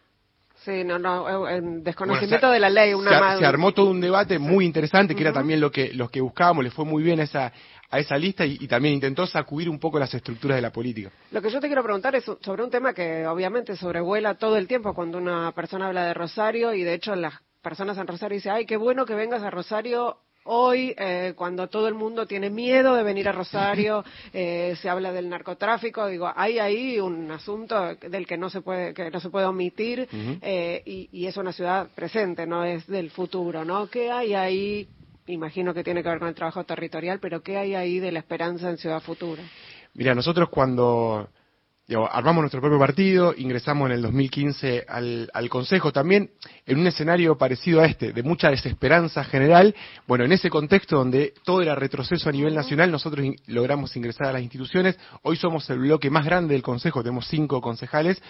Sí, 0.65 0.85
no, 0.85 0.99
no, 0.99 1.49
eh, 1.49 1.59
en 1.59 1.85
desconocimiento 1.85 2.51
de 2.51 2.61
la 2.61 2.71
ley. 2.71 2.95
Una 2.95 3.37
se, 3.37 3.45
armó 3.45 3.73
todo 3.73 3.91
un 3.91 4.01
debate 4.01 4.39
muy 4.39 4.65
interesante, 4.65 5.15
que 5.15 5.21
era 5.21 5.35
también 5.35 5.61
lo 5.61 5.71
que, 5.71 5.93
los 5.93 6.11
que 6.11 6.23
buscábamos, 6.23 6.65
le 6.65 6.71
fue 6.71 6.87
muy 6.87 7.03
bien 7.03 7.21
a 7.21 7.25
esa, 7.25 7.53
a 7.91 7.99
esa 7.99 8.17
lista 8.17 8.47
y, 8.47 8.67
también 8.69 8.95
intentó 8.95 9.27
sacudir 9.27 9.69
un 9.69 9.79
poco 9.79 9.99
las 9.99 10.15
estructuras 10.15 10.57
de 10.57 10.63
la 10.63 10.71
política. 10.71 11.11
Lo 11.31 11.43
que 11.43 11.51
yo 11.51 11.61
te 11.61 11.67
quiero 11.67 11.83
preguntar 11.83 12.15
es 12.15 12.25
sobre 12.41 12.65
un 12.65 12.71
tema 12.71 12.95
que 12.95 13.27
obviamente 13.27 13.77
sobrevuela 13.77 14.35
todo 14.35 14.57
el 14.57 14.67
tiempo 14.67 14.95
cuando 14.95 15.19
una 15.19 15.53
persona 15.53 15.89
habla 15.89 16.07
de 16.07 16.15
Rosario 16.15 16.73
y 16.73 16.85
de 16.85 16.95
hecho 16.95 17.15
las 17.15 17.35
personas 17.61 17.99
en 17.99 18.07
Rosario 18.07 18.37
dicen, 18.37 18.53
ay, 18.53 18.65
qué 18.65 18.79
bueno 18.79 19.05
que 19.05 19.15
vengas 19.15 19.43
a 19.43 19.51
Rosario 19.51 20.17
Hoy, 20.45 20.95
eh, 20.99 21.35
cuando 21.37 21.69
todo 21.69 21.87
el 21.89 21.95
mundo 21.95 22.27
tiene 22.27 22.51
miedo 22.51 22.95
de 22.95 23.03
venir 23.03 23.29
a 23.29 23.33
Rosario, 23.33 24.05
eh, 24.33 24.75
se 24.81 24.89
habla 24.89 25.13
del 25.13 25.29
narcotráfico. 25.29 26.07
Digo, 26.07 26.31
hay 26.35 26.59
ahí 26.59 26.99
un 26.99 27.31
asunto 27.31 27.95
del 27.95 28.27
que 28.27 28.37
no 28.37 28.51
se 28.51 28.61
puede 28.61 28.95
que 28.95 29.11
no 29.11 29.21
se 29.21 29.31
puede 29.31 29.47
omitir 29.47 30.09
eh, 30.13 30.83
y, 30.85 31.09
y, 31.13 31.27
es 31.27 31.37
una 31.37 31.53
ciudad 31.53 31.89
presente, 31.95 32.47
no 32.47 32.65
es 32.65 32.87
del 32.87 33.11
futuro, 33.11 33.65
¿no? 33.65 33.89
¿Qué 33.89 34.11
hay 34.11 34.35
ahí? 34.35 34.89
Imagino 35.27 35.73
que 35.73 35.85
tiene 35.85 36.03
que 36.03 36.09
ver 36.09 36.19
con 36.19 36.29
el 36.29 36.35
trabajo 36.35 36.65
territorial, 36.65 37.21
pero 37.21 37.43
¿qué 37.43 37.57
hay 37.57 37.75
ahí 37.75 38.01
de 38.01 38.11
la 38.11 38.19
esperanza 38.19 38.69
en 38.69 38.79
Ciudad 38.79 39.01
Futura? 39.01 39.43
Mira, 39.95 40.15
nosotros 40.15 40.49
cuando 40.49 41.29
armamos 42.11 42.43
nuestro 42.43 42.61
propio 42.61 42.79
partido, 42.79 43.35
ingresamos 43.37 43.87
en 43.87 43.97
el 43.97 44.03
2015 44.03 44.85
al, 44.89 45.31
al, 45.35 45.49
Consejo 45.49 45.93
también, 45.93 46.31
en 46.65 46.79
un 46.79 46.87
escenario 46.87 47.37
parecido 47.37 47.81
a 47.81 47.87
este, 47.87 48.13
de 48.13 48.23
mucha 48.23 48.51
desesperanza 48.51 49.25
general. 49.25 49.75
Bueno, 50.07 50.25
en 50.25 50.33
ese 50.33 50.49
contexto 50.49 50.97
donde 50.97 51.35
todo 51.45 51.61
era 51.61 51.75
retroceso 51.75 52.29
a 52.29 52.33
nivel 52.33 52.55
nacional, 52.55 52.91
nosotros 52.91 53.27
logramos 53.47 53.97
ingresar 53.97 54.29
a 54.29 54.33
las 54.33 54.43
instituciones. 54.43 54.99
Hoy 55.23 55.37
somos 55.37 55.69
el 55.71 55.81
bloque 55.81 56.11
más 56.11 56.25
grande 56.25 56.55
del 56.55 56.63
Consejo, 56.63 57.03
tenemos 57.03 57.27
cinco 57.27 57.61
concejales. 57.61 58.23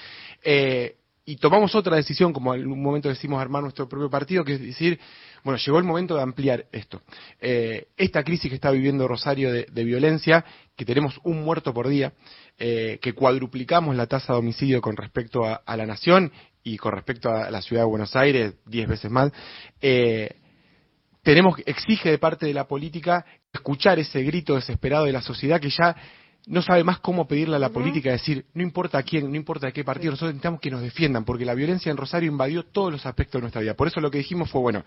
Eh, 0.42 0.97
y 1.25 1.37
tomamos 1.37 1.75
otra 1.76 1.97
decisión, 1.97 2.32
como 2.32 2.54
en 2.54 2.66
un 2.66 2.82
momento 2.82 3.09
decimos 3.09 3.40
armar 3.40 3.62
nuestro 3.62 3.88
propio 3.88 4.11
partido, 4.11 4.44
que 4.44 4.54
es 4.54 4.61
decir, 4.61 4.99
bueno, 5.44 5.59
llegó 5.64 5.78
el 5.78 5.85
momento 5.85 6.16
de 6.16 6.23
ampliar 6.23 6.66
esto. 6.73 7.02
Eh, 7.40 7.87
esta 7.97 8.25
crisis 8.25 8.49
que 8.49 8.56
está 8.56 8.73
viviendo 8.73 9.06
Rosario 9.06 9.52
de, 9.52 9.85
violencia, 9.85 10.44
que 10.76 10.85
tenemos 10.85 11.21
un 11.23 11.44
muerto 11.44 11.73
por 11.73 11.87
día, 11.87 12.12
eh, 12.64 13.00
que 13.02 13.12
cuadruplicamos 13.12 13.97
la 13.97 14.07
tasa 14.07 14.35
de 14.35 14.38
homicidio 14.38 14.81
con 14.81 14.97
respecto 14.97 15.45
a, 15.45 15.76
la 15.76 15.85
nación 15.85 16.31
y 16.62 16.76
con 16.76 16.92
respecto 16.92 17.28
a 17.28 17.50
la 17.50 17.61
ciudad 17.61 17.83
de 17.83 17.88
Buenos 17.88 18.14
Aires, 18.14 18.54
diez 18.66 18.87
veces 18.87 19.11
más, 19.11 19.33
eh, 19.81 20.37
tenemos, 21.25 21.57
exige 21.66 22.12
de 22.12 22.19
parte 22.19 22.47
de 22.47 22.54
la 22.54 22.69
política 22.69 23.26
escuchar 23.52 23.99
ese 23.99 24.23
grito 24.23 24.54
desesperado 24.54 25.07
de 25.07 25.12
la 25.12 25.23
sociedad 25.23 25.61
que 25.61 25.71
ya 25.71 25.97
no 26.47 26.62
sabe 26.62 26.85
más 26.85 27.00
cómo 27.00 27.26
pedirle 27.26 27.57
a 27.57 27.59
la 27.59 27.71
política, 27.71 28.12
decir, 28.12 28.47
no 28.54 28.62
importa 28.62 28.99
a 28.99 29.02
quién, 29.02 29.28
no 29.28 29.37
importa 29.37 29.66
a 29.66 29.73
qué 29.73 29.83
partido, 29.83 30.12
nosotros 30.12 30.35
necesitamos 30.35 30.61
que 30.61 30.71
nos 30.71 30.83
defiendan, 30.83 31.25
porque 31.25 31.45
la 31.45 31.54
violencia 31.54 31.90
en 31.90 31.97
Rosario 31.97 32.31
invadió 32.31 32.62
todos 32.62 32.92
los 32.92 33.04
aspectos 33.04 33.40
de 33.40 33.42
nuestra 33.42 33.61
vida. 33.61 33.75
Por 33.75 33.88
eso 33.88 34.00
lo 34.00 34.09
que 34.09 34.19
dijimos 34.19 34.49
fue, 34.49 34.61
bueno, 34.61 34.85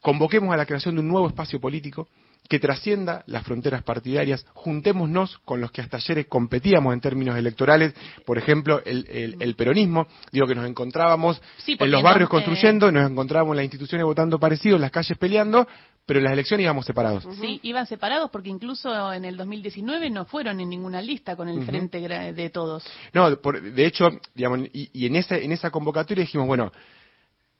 convoquemos 0.00 0.54
a 0.54 0.56
la 0.56 0.66
creación 0.66 0.94
de 0.94 1.00
un 1.00 1.08
nuevo 1.08 1.26
espacio 1.26 1.58
político 1.58 2.08
que 2.48 2.58
trascienda 2.58 3.22
las 3.26 3.44
fronteras 3.44 3.82
partidarias, 3.82 4.44
juntémonos 4.54 5.38
con 5.44 5.60
los 5.60 5.70
que 5.70 5.82
hasta 5.82 5.98
ayer 5.98 6.26
competíamos 6.26 6.94
en 6.94 7.00
términos 7.00 7.36
electorales, 7.36 7.94
por 8.24 8.38
ejemplo, 8.38 8.80
el, 8.84 9.54
peronismo, 9.56 10.06
digo 10.32 10.46
que 10.46 10.54
nos 10.54 10.66
encontrábamos 10.66 11.40
en 11.66 11.90
los 11.90 12.02
barrios 12.02 12.30
construyendo, 12.30 12.90
nos 12.90 13.10
encontrábamos 13.10 13.52
en 13.52 13.56
las 13.58 13.64
instituciones 13.64 14.06
votando 14.06 14.38
parecidos, 14.38 14.76
en 14.76 14.82
las 14.82 14.90
calles 14.90 15.18
peleando, 15.18 15.68
pero 16.06 16.20
en 16.20 16.24
las 16.24 16.32
elecciones 16.32 16.64
íbamos 16.64 16.86
separados. 16.86 17.26
Sí, 17.38 17.60
iban 17.64 17.86
separados 17.86 18.30
porque 18.30 18.48
incluso 18.48 19.12
en 19.12 19.26
el 19.26 19.36
2019 19.36 20.08
no 20.08 20.24
fueron 20.24 20.58
en 20.60 20.70
ninguna 20.70 21.02
lista 21.02 21.36
con 21.36 21.48
el 21.48 21.66
frente 21.66 22.00
de 22.00 22.50
todos. 22.50 22.82
No, 23.12 23.30
de 23.30 23.86
hecho, 23.86 24.08
digamos, 24.34 24.60
y, 24.72 24.88
y 24.94 25.06
en, 25.06 25.16
esa, 25.16 25.36
en 25.36 25.52
esa 25.52 25.70
convocatoria 25.70 26.22
dijimos, 26.22 26.46
bueno, 26.46 26.72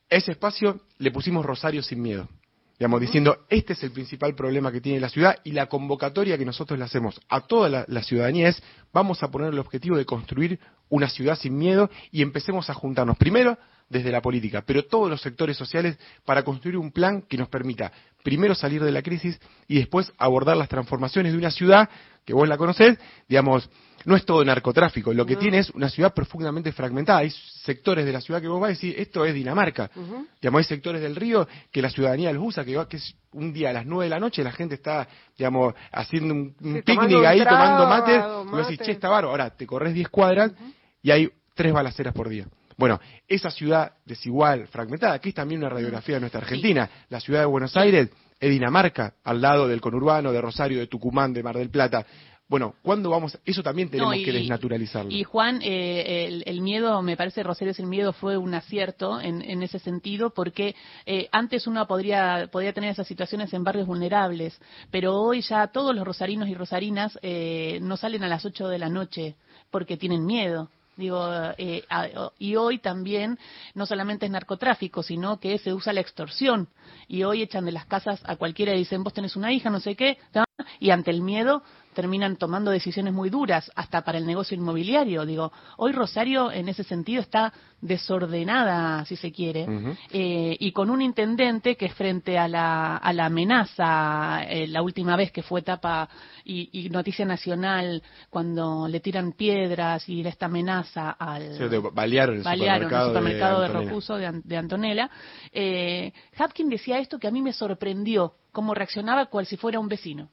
ese 0.09 0.33
espacio 0.33 0.80
le 0.97 1.11
pusimos 1.11 1.45
Rosario 1.45 1.83
sin 1.83 2.00
miedo 2.00 2.26
digamos, 2.78 3.00
diciendo, 3.00 3.38
este 3.49 3.73
es 3.73 3.82
el 3.82 3.90
principal 3.90 4.35
problema 4.35 4.70
que 4.70 4.80
tiene 4.80 5.00
la 5.00 5.08
ciudad 5.08 5.37
y 5.42 5.50
la 5.50 5.66
convocatoria 5.66 6.38
que 6.38 6.44
nosotros 6.44 6.78
le 6.78 6.85
hacemos 6.85 7.20
a 7.28 7.40
toda 7.40 7.85
la, 7.88 8.02
ciudadanía 8.02 8.49
es, 8.49 8.62
vamos 8.92 9.23
a 9.23 9.30
poner 9.30 9.52
el 9.52 9.58
objetivo 9.58 9.97
de 9.97 10.04
construir 10.04 10.61
una 10.88 11.08
ciudad 11.08 11.37
sin 11.37 11.58
miedo 11.58 11.90
y 12.12 12.23
empecemos 12.23 12.70
a 12.70 12.75
juntarnos, 12.75 13.18
primero 13.18 13.58
desde 13.88 14.12
la 14.12 14.20
política, 14.20 14.62
pero 14.64 14.85
todos 14.85 15.11
los 15.11 15.20
sectores 15.20 15.56
sociales 15.56 15.99
para 16.25 16.44
construir 16.44 16.76
un 16.76 16.92
plan 16.92 17.23
que 17.23 17.37
nos 17.37 17.49
permita 17.49 17.90
primero 18.23 18.54
salir 18.54 18.82
de 18.85 18.92
la 18.92 19.02
crisis 19.02 19.40
y 19.66 19.78
después 19.78 20.12
abordar 20.18 20.56
las 20.56 20.68
transformaciones 20.68 21.32
de 21.32 21.38
una 21.38 21.50
ciudad 21.50 21.88
que 22.25 22.35
vos 22.35 22.47
la 22.47 22.58
conocés, 22.58 22.99
digamos, 23.26 23.68
no 24.08 24.16
es 24.16 24.24
todo 24.24 24.42
narcotráfico, 24.42 25.12
lo 25.12 25.26
que 25.26 25.36
tiene 25.36 25.58
es 25.58 25.68
una 25.68 25.90
ciudad 25.90 26.14
profundamente 26.14 26.72
fragmentada. 26.72 27.18
Hay 27.18 27.30
sectores 27.30 28.06
de 28.06 28.12
la 28.12 28.22
ciudad 28.22 28.40
que 28.40 28.48
vos 28.48 28.58
vas 28.58 28.68
a 28.68 28.70
decir, 28.70 28.94
esto 28.96 29.22
es 29.26 29.34
Dinamarca. 29.34 29.90
Digamos, 30.40 30.60
hay 30.60 30.64
sectores 30.64 31.02
del 31.02 31.14
río 31.14 31.46
que 31.70 31.82
la 31.82 31.90
ciudadanía 31.90 32.32
los 32.32 32.42
usa, 32.42 32.64
que, 32.64 32.82
que 32.88 32.96
es 32.96 33.14
un 33.32 33.52
día 33.52 33.68
a 33.68 33.74
las 33.74 33.84
nueve 33.84 34.06
de 34.06 34.10
la 34.10 34.18
noche, 34.18 34.42
la 34.42 34.52
gente 34.52 34.76
está, 34.76 35.06
digamos, 35.36 35.74
haciendo 35.92 36.32
un, 36.32 36.54
picnic 36.54 37.22
ahí, 37.26 37.44
tomando 37.44 37.86
mate, 37.86 38.14
y 38.14 38.50
vos 38.50 38.66
decís, 38.66 38.86
che, 38.86 38.92
está 38.92 39.10
baro. 39.10 39.28
Ahora, 39.28 39.50
te 39.50 39.66
corres 39.66 39.92
diez 39.92 40.08
cuadras 40.08 40.52
y 41.02 41.10
hay 41.10 41.30
tres 41.54 41.74
balaceras 41.74 42.14
por 42.14 42.30
día. 42.30 42.46
Bueno, 42.78 42.98
esa 43.26 43.50
ciudad 43.50 43.92
desigual, 44.06 44.68
fragmentada, 44.68 45.12
aquí 45.12 45.28
es 45.28 45.34
también 45.34 45.60
una 45.60 45.68
radiografía 45.68 46.14
de 46.14 46.20
nuestra 46.20 46.40
Argentina. 46.40 46.88
La 47.10 47.20
ciudad 47.20 47.40
de 47.40 47.46
Buenos 47.46 47.76
Aires 47.76 48.08
es 48.40 48.50
Dinamarca, 48.50 49.14
al 49.24 49.40
lado 49.40 49.66
del 49.66 49.80
conurbano, 49.80 50.32
de 50.32 50.40
Rosario, 50.40 50.78
de 50.78 50.86
Tucumán, 50.86 51.32
de 51.32 51.42
Mar 51.42 51.56
del 51.56 51.70
Plata. 51.70 52.06
Bueno, 52.48 52.76
¿cuándo 52.82 53.10
vamos? 53.10 53.38
Eso 53.44 53.62
también 53.62 53.90
tenemos 53.90 54.14
que 54.14 54.32
desnaturalizarlo. 54.32 55.10
Y 55.10 55.22
Juan, 55.22 55.60
eh, 55.62 56.42
el, 56.46 56.60
miedo, 56.62 57.02
me 57.02 57.14
parece, 57.14 57.42
Rosario, 57.42 57.74
el 57.76 57.86
miedo 57.86 58.14
fue 58.14 58.38
un 58.38 58.54
acierto 58.54 59.20
en, 59.20 59.62
ese 59.62 59.78
sentido, 59.78 60.30
porque 60.30 60.74
eh, 61.04 61.28
antes 61.30 61.66
uno 61.66 61.86
podría, 61.86 62.48
podría 62.50 62.72
tener 62.72 62.90
esas 62.90 63.06
situaciones 63.06 63.52
en 63.52 63.64
barrios 63.64 63.86
vulnerables, 63.86 64.58
pero 64.90 65.14
hoy 65.20 65.42
ya 65.42 65.66
todos 65.66 65.94
los 65.94 66.06
rosarinos 66.06 66.48
y 66.48 66.54
rosarinas 66.54 67.18
eh, 67.20 67.80
no 67.82 67.98
salen 67.98 68.24
a 68.24 68.28
las 68.28 68.46
8 68.46 68.68
de 68.68 68.78
la 68.78 68.88
noche 68.88 69.36
porque 69.70 69.98
tienen 69.98 70.24
miedo. 70.24 70.70
Digo, 70.98 71.30
eh, 71.58 71.84
y 72.40 72.56
hoy 72.56 72.80
también 72.80 73.38
no 73.74 73.86
solamente 73.86 74.26
es 74.26 74.32
narcotráfico, 74.32 75.04
sino 75.04 75.38
que 75.38 75.56
se 75.58 75.72
usa 75.72 75.92
la 75.92 76.00
extorsión. 76.00 76.68
Y 77.06 77.22
hoy 77.22 77.42
echan 77.42 77.64
de 77.66 77.70
las 77.70 77.86
casas 77.86 78.20
a 78.24 78.34
cualquiera 78.34 78.74
y 78.74 78.78
dicen, 78.78 79.04
vos 79.04 79.14
tenés 79.14 79.36
una 79.36 79.52
hija, 79.52 79.70
no 79.70 79.78
sé 79.78 79.94
qué, 79.94 80.18
y 80.80 80.90
ante 80.90 81.12
el 81.12 81.22
miedo 81.22 81.62
terminan 81.98 82.36
tomando 82.36 82.70
decisiones 82.70 83.12
muy 83.12 83.28
duras, 83.28 83.72
hasta 83.74 84.02
para 84.02 84.18
el 84.18 84.24
negocio 84.24 84.56
inmobiliario. 84.56 85.26
Digo, 85.26 85.50
hoy 85.78 85.90
Rosario 85.90 86.52
en 86.52 86.68
ese 86.68 86.84
sentido 86.84 87.20
está 87.20 87.52
desordenada, 87.80 89.04
si 89.04 89.16
se 89.16 89.32
quiere, 89.32 89.66
eh, 90.12 90.56
y 90.60 90.70
con 90.70 90.90
un 90.90 91.02
intendente 91.02 91.74
que 91.74 91.88
frente 91.88 92.38
a 92.38 92.46
la, 92.46 92.98
a 92.98 93.12
la 93.12 93.26
amenaza, 93.26 94.44
eh, 94.44 94.68
la 94.68 94.80
última 94.80 95.16
vez 95.16 95.32
que 95.32 95.42
fue 95.42 95.62
tapa 95.62 96.08
y, 96.44 96.88
noticia 96.88 97.24
nacional, 97.24 98.00
cuando 98.30 98.86
le 98.86 99.00
tiran 99.00 99.32
piedras 99.32 100.08
y 100.08 100.24
esta 100.24 100.46
amenaza 100.46 101.10
al... 101.10 101.58
Sí, 101.58 101.64
balearon 101.92 102.36
el 102.36 102.44
supermercado, 102.44 103.60
de, 103.62 103.68
Rocuso, 103.70 104.14
de, 104.18 104.56
Antonella. 104.56 105.10
Eh, 105.52 106.12
Hapkin 106.36 106.68
decía 106.68 107.00
esto 107.00 107.18
que 107.18 107.26
a 107.26 107.32
mí 107.32 107.42
me 107.42 107.52
sorprendió, 107.52 108.34
cómo 108.52 108.72
reaccionaba 108.72 109.26
cual 109.26 109.46
si 109.46 109.56
fuera 109.56 109.80
un 109.80 109.88
vecino. 109.88 110.30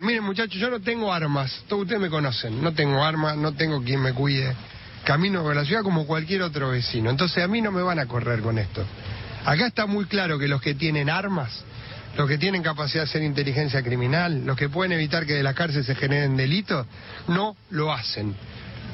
Miren 0.00 0.22
muchachos, 0.22 0.60
yo 0.60 0.70
no 0.70 0.78
tengo 0.78 1.12
armas, 1.12 1.64
todos 1.66 1.82
ustedes 1.82 2.00
me 2.00 2.08
conocen, 2.08 2.62
no 2.62 2.72
tengo 2.72 3.02
armas, 3.02 3.36
no 3.36 3.54
tengo 3.54 3.82
quien 3.82 4.00
me 4.00 4.12
cuide, 4.12 4.54
camino 5.02 5.42
por 5.42 5.56
la 5.56 5.64
ciudad 5.64 5.82
como 5.82 6.06
cualquier 6.06 6.42
otro 6.42 6.70
vecino, 6.70 7.10
entonces 7.10 7.42
a 7.42 7.48
mí 7.48 7.60
no 7.60 7.72
me 7.72 7.82
van 7.82 7.98
a 7.98 8.06
correr 8.06 8.40
con 8.40 8.58
esto. 8.58 8.84
Acá 9.44 9.66
está 9.66 9.86
muy 9.86 10.04
claro 10.04 10.38
que 10.38 10.46
los 10.46 10.62
que 10.62 10.76
tienen 10.76 11.10
armas, 11.10 11.64
los 12.16 12.28
que 12.28 12.38
tienen 12.38 12.62
capacidad 12.62 13.02
de 13.02 13.10
hacer 13.10 13.24
inteligencia 13.24 13.82
criminal, 13.82 14.46
los 14.46 14.56
que 14.56 14.68
pueden 14.68 14.92
evitar 14.92 15.26
que 15.26 15.34
de 15.34 15.42
la 15.42 15.54
cárcel 15.54 15.82
se 15.84 15.96
generen 15.96 16.36
delitos, 16.36 16.86
no 17.26 17.56
lo 17.70 17.92
hacen. 17.92 18.36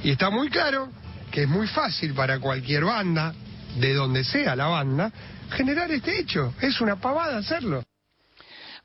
Y 0.03 0.11
está 0.11 0.31
muy 0.31 0.49
claro 0.49 0.89
que 1.31 1.43
es 1.43 1.49
muy 1.49 1.67
fácil 1.67 2.15
para 2.15 2.39
cualquier 2.39 2.87
banda, 2.87 3.35
de 3.79 3.93
donde 3.93 4.25
sea 4.25 4.57
la 4.57 4.69
banda, 4.69 5.13
generar 5.51 5.91
este 5.91 6.19
hecho. 6.19 6.55
Es 6.63 6.81
una 6.81 6.97
pavada 6.97 7.37
hacerlo. 7.37 7.85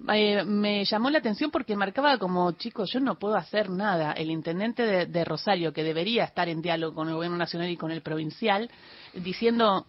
Eh, 0.07 0.45
me 0.45 0.85
llamó 0.85 1.09
la 1.09 1.19
atención 1.19 1.51
porque 1.51 1.75
marcaba 1.75 2.17
como, 2.17 2.51
chicos, 2.53 2.89
yo 2.91 2.99
no 2.99 3.19
puedo 3.19 3.35
hacer 3.35 3.69
nada. 3.69 4.13
El 4.13 4.31
intendente 4.31 5.05
de, 5.05 5.25
Rosario, 5.25 5.73
que 5.73 5.83
debería 5.83 6.23
estar 6.23 6.47
en 6.47 6.61
diálogo 6.61 6.95
con 6.95 7.09
el 7.09 7.15
gobierno 7.15 7.37
nacional 7.37 7.69
y 7.69 7.77
con 7.77 7.91
el 7.91 8.01
provincial, 8.01 8.69
diciendo, 9.13 9.85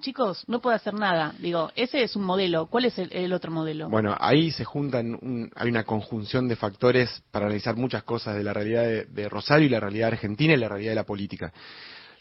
chicos, 0.00 0.44
no 0.46 0.60
puedo 0.60 0.76
hacer 0.76 0.94
nada. 0.94 1.34
Digo, 1.40 1.72
ese 1.74 2.04
es 2.04 2.14
un 2.14 2.24
modelo. 2.24 2.66
¿Cuál 2.66 2.84
es 2.84 2.96
el, 2.96 3.32
otro 3.32 3.50
modelo? 3.50 3.88
Bueno, 3.88 4.16
ahí 4.20 4.52
se 4.52 4.64
juntan, 4.64 5.50
hay 5.56 5.68
una 5.68 5.84
conjunción 5.84 6.46
de 6.46 6.54
factores 6.54 7.22
para 7.32 7.46
analizar 7.46 7.76
muchas 7.76 8.04
cosas 8.04 8.36
de 8.36 8.44
la 8.44 8.52
realidad 8.52 8.84
de, 8.84 9.04
de, 9.06 9.28
Rosario 9.28 9.66
y 9.66 9.70
la 9.70 9.80
realidad 9.80 10.08
argentina 10.08 10.54
y 10.54 10.58
la 10.58 10.68
realidad 10.68 10.92
de 10.92 10.96
la 10.96 11.04
política. 11.04 11.52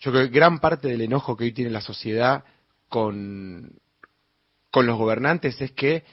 Yo 0.01 0.11
creo 0.11 0.23
que 0.23 0.33
gran 0.33 0.59
parte 0.59 0.87
del 0.87 1.01
enojo 1.01 1.37
que 1.37 1.45
hoy 1.45 1.53
tiene 1.53 1.69
la 1.69 1.79
sociedad 1.79 2.43
con, 2.89 3.71
con 4.71 4.87
los 4.87 4.97
gobernantes 4.97 5.61
es 5.61 5.71
que 5.71 6.03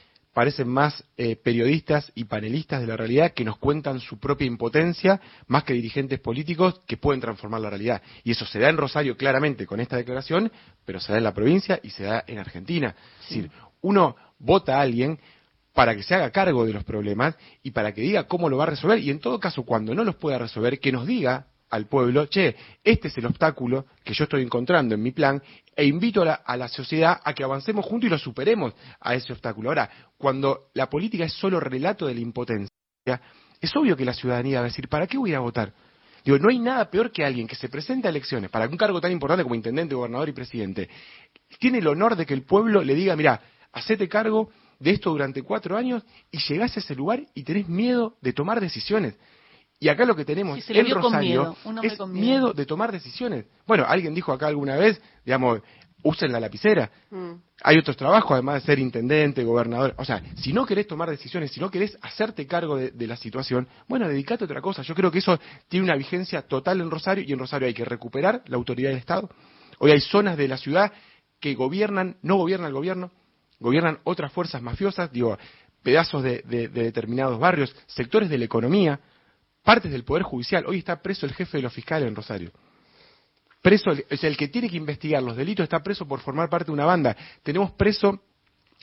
parecen 0.40 0.68
más 0.68 1.04
eh, 1.18 1.36
periodistas 1.36 2.10
y 2.14 2.24
panelistas 2.24 2.80
de 2.80 2.86
la 2.86 2.96
realidad 2.96 3.34
que 3.34 3.44
nos 3.44 3.58
cuentan 3.58 4.00
su 4.00 4.18
propia 4.18 4.46
impotencia 4.46 5.20
más 5.48 5.64
que 5.64 5.74
dirigentes 5.74 6.18
políticos 6.18 6.80
que 6.86 6.96
pueden 6.96 7.20
transformar 7.20 7.60
la 7.60 7.68
realidad. 7.68 8.00
Y 8.24 8.30
eso 8.30 8.46
se 8.46 8.58
da 8.58 8.70
en 8.70 8.78
Rosario 8.78 9.18
claramente 9.18 9.66
con 9.66 9.80
esta 9.80 9.98
declaración, 9.98 10.50
pero 10.86 10.98
se 10.98 11.12
da 11.12 11.18
en 11.18 11.24
la 11.24 11.34
provincia 11.34 11.78
y 11.82 11.90
se 11.90 12.04
da 12.04 12.24
en 12.26 12.38
Argentina. 12.38 12.96
Es 13.20 13.28
decir, 13.28 13.50
uno 13.82 14.16
vota 14.38 14.78
a 14.78 14.80
alguien 14.80 15.18
para 15.74 15.94
que 15.94 16.02
se 16.02 16.14
haga 16.14 16.30
cargo 16.30 16.64
de 16.64 16.72
los 16.72 16.84
problemas 16.84 17.36
y 17.62 17.72
para 17.72 17.92
que 17.92 18.00
diga 18.00 18.24
cómo 18.24 18.48
lo 18.48 18.56
va 18.56 18.62
a 18.62 18.68
resolver 18.68 18.98
y 18.98 19.10
en 19.10 19.18
todo 19.18 19.38
caso 19.40 19.64
cuando 19.64 19.94
no 19.94 20.04
los 20.04 20.16
pueda 20.16 20.38
resolver 20.38 20.80
que 20.80 20.90
nos 20.90 21.06
diga 21.06 21.48
al 21.70 21.86
pueblo, 21.86 22.26
che, 22.26 22.56
este 22.82 23.08
es 23.08 23.18
el 23.18 23.26
obstáculo 23.26 23.86
que 24.04 24.12
yo 24.12 24.24
estoy 24.24 24.42
encontrando 24.42 24.94
en 24.94 25.02
mi 25.02 25.12
plan 25.12 25.40
e 25.74 25.84
invito 25.84 26.22
a 26.22 26.56
la, 26.56 26.68
sociedad 26.68 27.20
a 27.24 27.32
que 27.32 27.44
avancemos 27.44 27.86
juntos 27.86 28.08
y 28.08 28.10
lo 28.10 28.18
superemos 28.18 28.74
a 29.00 29.14
ese 29.14 29.32
obstáculo. 29.32 29.70
Ahora, 29.70 29.88
cuando 30.18 30.70
la 30.74 30.90
política 30.90 31.24
es 31.24 31.32
solo 31.32 31.60
relato 31.60 32.06
de 32.06 32.14
la 32.14 32.20
impotencia, 32.20 32.70
es 33.60 33.76
obvio 33.76 33.96
que 33.96 34.04
la 34.04 34.12
ciudadanía 34.12 34.58
va 34.58 34.66
a 34.66 34.68
decir, 34.68 34.88
¿para 34.88 35.06
qué 35.06 35.16
voy 35.16 35.32
a 35.32 35.40
votar? 35.40 35.72
Digo, 36.24 36.38
no 36.38 36.50
hay 36.50 36.58
nada 36.58 36.90
peor 36.90 37.12
que 37.12 37.24
alguien 37.24 37.46
que 37.46 37.54
se 37.54 37.68
presenta 37.68 38.08
a 38.08 38.10
elecciones 38.10 38.50
para 38.50 38.66
un 38.68 38.76
cargo 38.76 39.00
tan 39.00 39.12
importante 39.12 39.42
como 39.42 39.54
intendente, 39.54 39.94
gobernador 39.94 40.28
y 40.28 40.32
presidente, 40.32 40.88
tiene 41.58 41.78
el 41.78 41.86
honor 41.86 42.16
de 42.16 42.26
que 42.26 42.34
el 42.34 42.42
pueblo 42.42 42.82
le 42.82 42.94
diga, 42.94 43.16
mira, 43.16 43.40
hacete 43.72 44.08
cargo 44.08 44.50
de 44.78 44.90
esto 44.90 45.10
durante 45.10 45.42
cuatro 45.42 45.76
años 45.76 46.02
y 46.30 46.38
llegás 46.38 46.76
a 46.76 46.80
ese 46.80 46.94
lugar 46.94 47.24
y 47.34 47.44
tenés 47.44 47.68
miedo 47.68 48.16
de 48.20 48.32
tomar 48.32 48.60
decisiones. 48.60 49.16
Y 49.82 49.88
acá 49.88 50.04
lo 50.04 50.14
que 50.14 50.26
tenemos 50.26 50.62
en 50.68 50.90
Rosario 50.90 51.56
es 51.82 51.98
miedo. 52.06 52.52
de 52.52 52.66
tomar 52.66 52.92
decisiones. 52.92 53.46
Bueno, 53.66 53.86
alguien 53.88 54.14
dijo 54.14 54.30
acá 54.30 54.46
alguna 54.46 54.76
vez, 54.76 55.00
digamos, 55.24 55.62
usen 56.02 56.30
la 56.30 56.38
lapicera. 56.38 56.90
Mm. 57.10 57.32
Hay 57.62 57.78
otros 57.78 57.96
trabajos, 57.96 58.32
además 58.32 58.56
de 58.56 58.66
ser 58.66 58.78
intendente, 58.78 59.42
gobernador. 59.42 59.94
O 59.96 60.04
sea, 60.04 60.22
si 60.36 60.52
no 60.52 60.66
querés 60.66 60.86
tomar 60.86 61.08
decisiones, 61.08 61.50
si 61.52 61.60
no 61.60 61.70
querés 61.70 61.96
hacerte 62.02 62.46
cargo 62.46 62.76
de, 62.76 63.06
la 63.06 63.16
situación, 63.16 63.68
bueno, 63.88 64.06
dedicate 64.06 64.44
a 64.44 64.46
otra 64.46 64.60
cosa. 64.60 64.82
Yo 64.82 64.94
creo 64.94 65.10
que 65.10 65.20
eso 65.20 65.40
tiene 65.68 65.84
una 65.84 65.96
vigencia 65.96 66.42
total 66.42 66.82
en 66.82 66.90
Rosario 66.90 67.24
y 67.26 67.32
en 67.32 67.38
Rosario 67.38 67.66
hay 67.66 67.74
que 67.74 67.86
recuperar 67.86 68.42
la 68.48 68.56
autoridad 68.56 68.90
del 68.90 68.98
Estado. 68.98 69.30
Hoy 69.78 69.92
hay 69.92 70.00
zonas 70.02 70.36
de 70.36 70.46
la 70.46 70.58
ciudad 70.58 70.92
que 71.40 71.54
gobiernan, 71.54 72.18
no 72.20 72.36
gobierna 72.36 72.66
el 72.66 72.74
gobierno, 72.74 73.12
gobiernan 73.58 74.00
otras 74.04 74.30
fuerzas 74.30 74.60
mafiosas, 74.60 75.10
digo, 75.10 75.38
pedazos 75.82 76.22
de 76.22 76.42
determinados 76.68 77.38
barrios, 77.38 77.74
sectores 77.86 78.28
de 78.28 78.36
la 78.36 78.44
economía 78.44 79.00
partes 79.62 79.90
del 79.90 80.04
Poder 80.04 80.22
Judicial. 80.22 80.64
Hoy 80.66 80.78
está 80.78 81.00
preso 81.00 81.26
el 81.26 81.32
jefe 81.32 81.58
de 81.58 81.62
los 81.62 81.72
fiscales 81.72 82.08
en 82.08 82.16
Rosario. 82.16 82.50
Preso, 83.62 83.90
o 83.90 84.16
sea, 84.16 84.28
el 84.30 84.36
que 84.36 84.48
tiene 84.48 84.70
que 84.70 84.76
investigar 84.76 85.22
los 85.22 85.36
delitos 85.36 85.64
está 85.64 85.82
preso 85.82 86.06
por 86.08 86.20
formar 86.20 86.48
parte 86.48 86.66
de 86.66 86.72
una 86.72 86.86
banda. 86.86 87.16
Tenemos 87.42 87.72
preso 87.72 88.22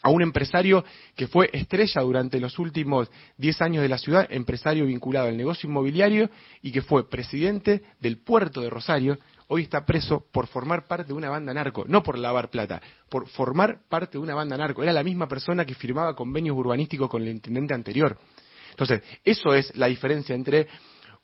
a 0.03 0.09
un 0.09 0.21
empresario 0.21 0.85
que 1.15 1.27
fue 1.27 1.49
estrella 1.53 2.01
durante 2.01 2.39
los 2.39 2.59
últimos 2.59 3.09
10 3.37 3.61
años 3.61 3.81
de 3.81 3.89
la 3.89 3.97
ciudad, 3.97 4.27
empresario 4.29 4.85
vinculado 4.85 5.27
al 5.27 5.37
negocio 5.37 5.67
inmobiliario 5.67 6.29
y 6.61 6.71
que 6.71 6.83
fue 6.83 7.09
presidente 7.09 7.81
del 7.99 8.19
puerto 8.19 8.61
de 8.61 8.69
Rosario, 8.69 9.17
hoy 9.47 9.63
está 9.63 9.85
preso 9.85 10.25
por 10.31 10.45
formar 10.47 10.87
parte 10.87 11.07
de 11.07 11.13
una 11.13 11.29
banda 11.29 11.53
narco, 11.53 11.85
no 11.87 12.03
por 12.03 12.19
lavar 12.19 12.49
plata, 12.49 12.81
por 13.09 13.27
formar 13.27 13.79
parte 13.89 14.13
de 14.13 14.23
una 14.23 14.35
banda 14.35 14.57
narco. 14.57 14.83
Era 14.83 14.93
la 14.93 15.03
misma 15.03 15.27
persona 15.27 15.65
que 15.65 15.73
firmaba 15.73 16.15
convenios 16.15 16.55
urbanísticos 16.55 17.09
con 17.09 17.23
el 17.23 17.29
intendente 17.29 17.73
anterior. 17.73 18.19
Entonces, 18.77 19.01
eso 19.23 19.55
es 19.55 19.75
la 19.75 19.87
diferencia 19.87 20.35
entre 20.35 20.67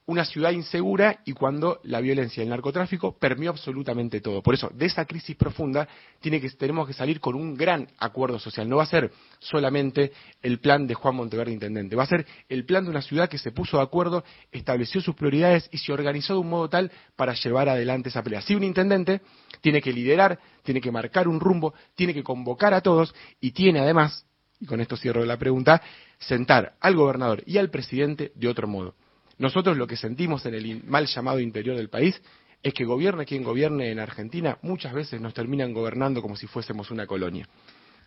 una 0.08 0.26
ciudad 0.26 0.52
insegura 0.52 1.20
y 1.24 1.34
cuando 1.34 1.80
la 1.84 2.02
violencia 2.02 2.42
y 2.42 2.44
el 2.44 2.50
narcotráfico 2.50 3.18
permeó 3.18 3.52
absolutamente 3.52 4.22
todo. 4.22 4.42
Por 4.42 4.56
eso, 4.56 4.70
de 4.74 4.88
esa 4.88 5.06
crisis 5.06 5.36
profunda 5.36 5.88
tiene 6.20 6.42
que, 6.42 6.50
tenemos 6.50 6.88
que 6.88 6.94
salir 6.94 7.20
con 7.20 7.36
un 7.36 7.56
gran 7.56 7.88
acuerdo 8.00 8.40
social. 8.40 8.68
No 8.68 8.78
va 8.78 8.84
a 8.84 8.88
ser 8.88 9.12
solamente 9.38 10.12
el 10.42 10.60
plan 10.60 10.88
de 10.88 10.96
Juan 10.96 11.16
Monteverde 11.16 11.54
Intendente, 11.54 11.96
va 11.96 12.04
a 12.04 12.08
ser 12.08 12.26
el 12.50 12.66
plan 12.66 12.84
de 12.86 12.90
una 12.90 13.04
ciudad 13.04 13.30
que 13.30 13.38
se 13.38 13.52
puso 13.52 13.78
de 13.78 13.84
acuerdo, 13.84 14.24
estableció 14.52 15.00
sus 15.00 15.16
prioridades 15.16 15.70
y 15.72 15.78
se 15.78 15.94
organizó 15.94 16.34
de 16.34 16.40
un 16.40 16.50
modo 16.50 16.70
tal 16.70 16.92
para 17.16 17.36
llevar 17.36 17.70
adelante 17.70 18.10
esa 18.10 18.24
pelea. 18.24 18.42
Si 18.42 18.56
un 18.56 18.64
intendente 18.64 19.22
tiene 19.62 19.80
que 19.80 19.94
liderar, 19.94 20.40
tiene 20.64 20.82
que 20.82 20.92
marcar 20.92 21.28
un 21.28 21.40
rumbo, 21.40 21.76
tiene 21.96 22.16
que 22.16 22.24
convocar 22.24 22.74
a 22.74 22.82
todos 22.82 23.14
y 23.40 23.52
tiene 23.52 23.80
además, 23.80 24.26
y 24.60 24.66
con 24.66 24.82
esto 24.82 24.98
cierro 24.98 25.24
la 25.24 25.38
pregunta, 25.38 25.82
sentar 26.28 26.76
al 26.80 26.96
gobernador 26.96 27.44
y 27.46 27.58
al 27.58 27.70
presidente 27.70 28.32
de 28.36 28.48
otro 28.48 28.68
modo. 28.68 28.96
Nosotros 29.38 29.78
lo 29.78 29.88
que 29.88 29.98
sentimos 29.98 30.46
en 30.46 30.54
el 30.54 30.84
mal 30.84 31.08
llamado 31.08 31.40
interior 31.40 31.76
del 31.76 31.90
país 31.90 32.22
es 32.62 32.74
que 32.74 32.86
gobierne 32.86 33.26
quien 33.26 33.44
gobierne 33.44 33.92
en 33.92 34.00
Argentina, 34.00 34.58
muchas 34.62 34.94
veces 34.94 35.20
nos 35.20 35.34
terminan 35.34 35.74
gobernando 35.74 36.22
como 36.22 36.36
si 36.36 36.48
fuésemos 36.48 36.92
una 36.92 37.06
colonia. 37.06 37.48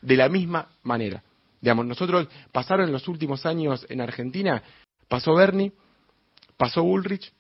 De 0.00 0.16
la 0.16 0.28
misma 0.28 0.68
manera. 0.82 1.23
Digamos, 1.61 1.87
nosotros 1.87 2.28
pasaron 2.52 2.87
en 2.87 2.92
los 2.92 3.08
últimos 3.08 3.44
años 3.44 3.87
en 3.88 4.00
Argentina, 4.00 4.62
pasó 5.08 5.35
Bernie, 5.35 5.73
pasó 6.56 6.82
Bullrich 6.82 7.32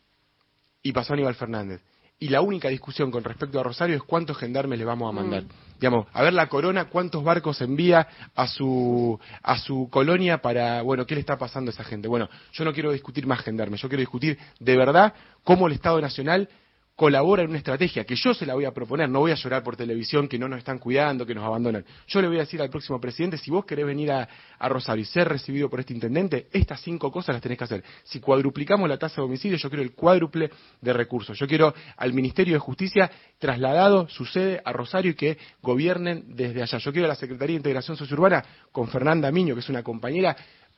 y 0.82 0.92
pasó 0.92 1.14
Aníbal 1.14 1.34
Fernández 1.34 1.80
y 2.18 2.28
la 2.28 2.40
única 2.40 2.68
discusión 2.68 3.10
con 3.10 3.24
respecto 3.24 3.60
a 3.60 3.62
Rosario 3.62 3.96
es 3.96 4.02
cuántos 4.02 4.38
gendarmes 4.38 4.78
le 4.78 4.84
vamos 4.84 5.08
a 5.08 5.12
mandar. 5.12 5.42
Mm. 5.42 5.48
Digamos, 5.78 6.06
a 6.12 6.22
ver 6.22 6.32
la 6.32 6.48
corona, 6.48 6.86
cuántos 6.86 7.22
barcos 7.22 7.60
envía 7.60 8.08
a 8.34 8.46
su, 8.48 9.20
a 9.42 9.58
su 9.58 9.88
colonia 9.90 10.40
para, 10.40 10.80
bueno, 10.80 11.06
¿qué 11.06 11.14
le 11.14 11.20
está 11.20 11.36
pasando 11.36 11.70
a 11.70 11.74
esa 11.74 11.84
gente? 11.84 12.08
Bueno, 12.08 12.30
yo 12.52 12.64
no 12.64 12.72
quiero 12.72 12.92
discutir 12.92 13.26
más 13.26 13.40
gendarmes, 13.40 13.82
yo 13.82 13.88
quiero 13.88 14.00
discutir 14.00 14.38
de 14.58 14.76
verdad 14.76 15.12
cómo 15.44 15.66
el 15.66 15.74
Estado 15.74 16.00
Nacional 16.00 16.48
colabora 16.96 17.42
en 17.42 17.50
una 17.50 17.58
estrategia 17.58 18.04
que 18.04 18.16
yo 18.16 18.32
se 18.32 18.46
la 18.46 18.54
voy 18.54 18.64
a 18.64 18.72
proponer, 18.72 19.08
no 19.10 19.20
voy 19.20 19.30
a 19.30 19.34
llorar 19.34 19.62
por 19.62 19.76
televisión 19.76 20.26
que 20.26 20.38
no 20.38 20.48
nos 20.48 20.58
están 20.58 20.78
cuidando, 20.78 21.26
que 21.26 21.34
nos 21.34 21.44
abandonan. 21.44 21.84
Yo 22.08 22.22
le 22.22 22.28
voy 22.28 22.38
a 22.38 22.40
decir 22.40 22.60
al 22.62 22.70
próximo 22.70 22.98
presidente, 22.98 23.36
si 23.36 23.50
vos 23.50 23.66
querés 23.66 23.84
venir 23.84 24.10
a, 24.10 24.26
Rosario 24.58 25.02
y 25.02 25.04
ser 25.04 25.28
recibido 25.28 25.68
por 25.68 25.80
este 25.80 25.92
intendente, 25.92 26.48
estas 26.50 26.80
cinco 26.80 27.12
cosas 27.12 27.34
las 27.34 27.42
tenés 27.42 27.58
que 27.58 27.64
hacer. 27.64 27.84
Si 28.04 28.18
cuadruplicamos 28.18 28.88
la 28.88 28.96
tasa 28.96 29.16
de 29.16 29.26
homicidio, 29.26 29.58
yo 29.58 29.68
quiero 29.68 29.82
el 29.82 29.92
cuádruple 29.92 30.50
de 30.80 30.92
recursos. 30.94 31.38
Yo 31.38 31.46
quiero 31.46 31.74
al 31.98 32.14
Ministerio 32.14 32.54
de 32.54 32.58
Justicia 32.58 33.10
trasladado 33.38 34.08
su 34.08 34.24
sede 34.24 34.62
a 34.64 34.72
Rosario 34.72 35.10
y 35.10 35.14
que 35.14 35.36
gobiernen 35.62 36.24
desde 36.34 36.62
allá. 36.62 36.78
Yo 36.78 36.90
quiero 36.90 37.04
a 37.04 37.08
la 37.10 37.14
Secretaría 37.14 37.52
de 37.52 37.58
Integración 37.58 37.96
Sociourbana 37.98 38.42
con 38.72 38.88
Fernanda 38.88 39.30
Miño, 39.30 39.54
que 39.54 39.60
es 39.60 39.68
una 39.68 39.82
compañera 39.82 40.34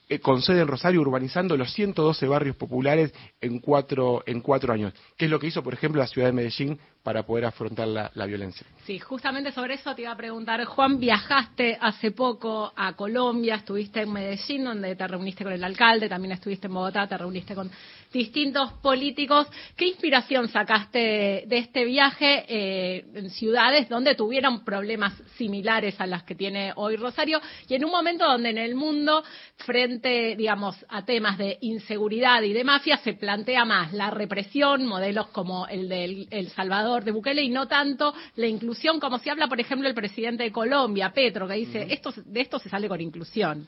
eh, 0.09 0.21
con 0.21 0.43
sede 0.43 0.63
en 0.63 0.69
Rosario 0.69 1.01
urbanizando 1.01 1.57
los 1.57 1.73
112 1.73 2.27
barrios 2.27 2.57
populares 2.57 3.13
en 3.41 3.59
cuatro, 3.59 4.23
en 4.27 4.41
cuatro 4.41 4.73
años, 4.73 4.95
que 5.17 5.27
es 5.27 5.31
lo 5.31 5.39
que 5.39 5.49
hizo, 5.49 5.63
por 5.63 5.75
ejemplo, 5.75 6.01
la 6.01 6.07
ciudad 6.07 6.29
de 6.29 6.33
Medellín 6.33 6.79
para 7.09 7.23
poder 7.23 7.47
afrontar 7.47 7.89
la, 7.89 8.27
violencia. 8.27 8.67
Sí, 8.85 8.99
justamente 8.99 9.51
sobre 9.51 9.77
eso 9.77 9.95
te 9.95 10.03
iba 10.03 10.13
a 10.13 10.17
preguntar, 10.17 10.63
Juan, 10.67 11.01
viajaste 11.01 11.79
hace 11.81 12.11
poco 12.11 12.71
a 12.77 12.93
Colombia, 12.97 13.55
estuviste 13.55 14.03
en 14.03 14.13
Medellín, 14.13 14.65
donde 14.65 14.95
te 14.95 15.09
reuniste 15.09 15.43
con 15.43 15.55
el 15.55 15.65
alcalde, 15.65 16.07
también 16.07 16.33
estuviste 16.33 16.67
en 16.67 16.75
Bogotá, 16.75 17.07
te 17.07 17.17
reuniste 17.17 17.55
con 17.55 17.71
distintos 18.13 18.75
políticos. 18.83 19.47
¿Qué 19.75 19.87
inspiración 19.87 20.49
sacaste 20.49 21.45
de 21.47 21.59
este 21.59 21.87
viaje 21.87 22.45
eh, 22.47 23.07
en 23.15 23.31
ciudades 23.31 23.89
donde 23.89 24.15
tuvieron 24.15 24.63
problemas 24.63 25.15
similares 25.37 25.99
a 26.03 26.07
las 26.07 26.25
que 26.25 26.35
tiene 26.35 26.73
hoy 26.77 26.97
Rosario 26.97 27.41
y 27.69 27.75
en 27.75 27.87
un 27.87 27.91
momento 27.91 28.27
donde 28.27 28.51
en 28.51 28.59
el 28.59 28.75
mundo, 28.75 29.25
frente, 29.57 30.37
digamos, 30.37 30.77
a 30.91 31.07
temas 31.07 31.39
de 31.39 31.57
inseguridad 31.63 32.43
y 32.43 32.53
de 32.53 32.65
mafia, 32.65 32.99
se 32.99 33.15
plantea 33.15 33.65
más 33.65 33.95
la 33.95 34.11
represión, 34.11 34.85
modelos 34.85 35.29
como 35.29 35.67
el 35.69 35.89
de 35.89 36.27
El 36.31 36.51
Salvador, 36.51 36.98
de 37.05 37.13
Bukele 37.13 37.43
y 37.43 37.51
no 37.51 37.67
tanto 37.67 38.15
la 38.37 38.47
inclusión 38.47 39.01
como 39.01 39.19
si 39.19 39.31
habla, 39.31 39.49
por 39.49 39.61
ejemplo, 39.61 39.89
el 39.89 39.95
presidente 39.95 40.45
de 40.45 40.53
Colombia, 40.53 41.13
Petro, 41.13 41.47
que 41.47 41.55
dice, 41.55 41.87
esto, 41.91 42.13
de 42.25 42.41
esto 42.41 42.59
se 42.59 42.69
sale 42.69 42.89
con 42.89 43.01
inclusión. 43.01 43.67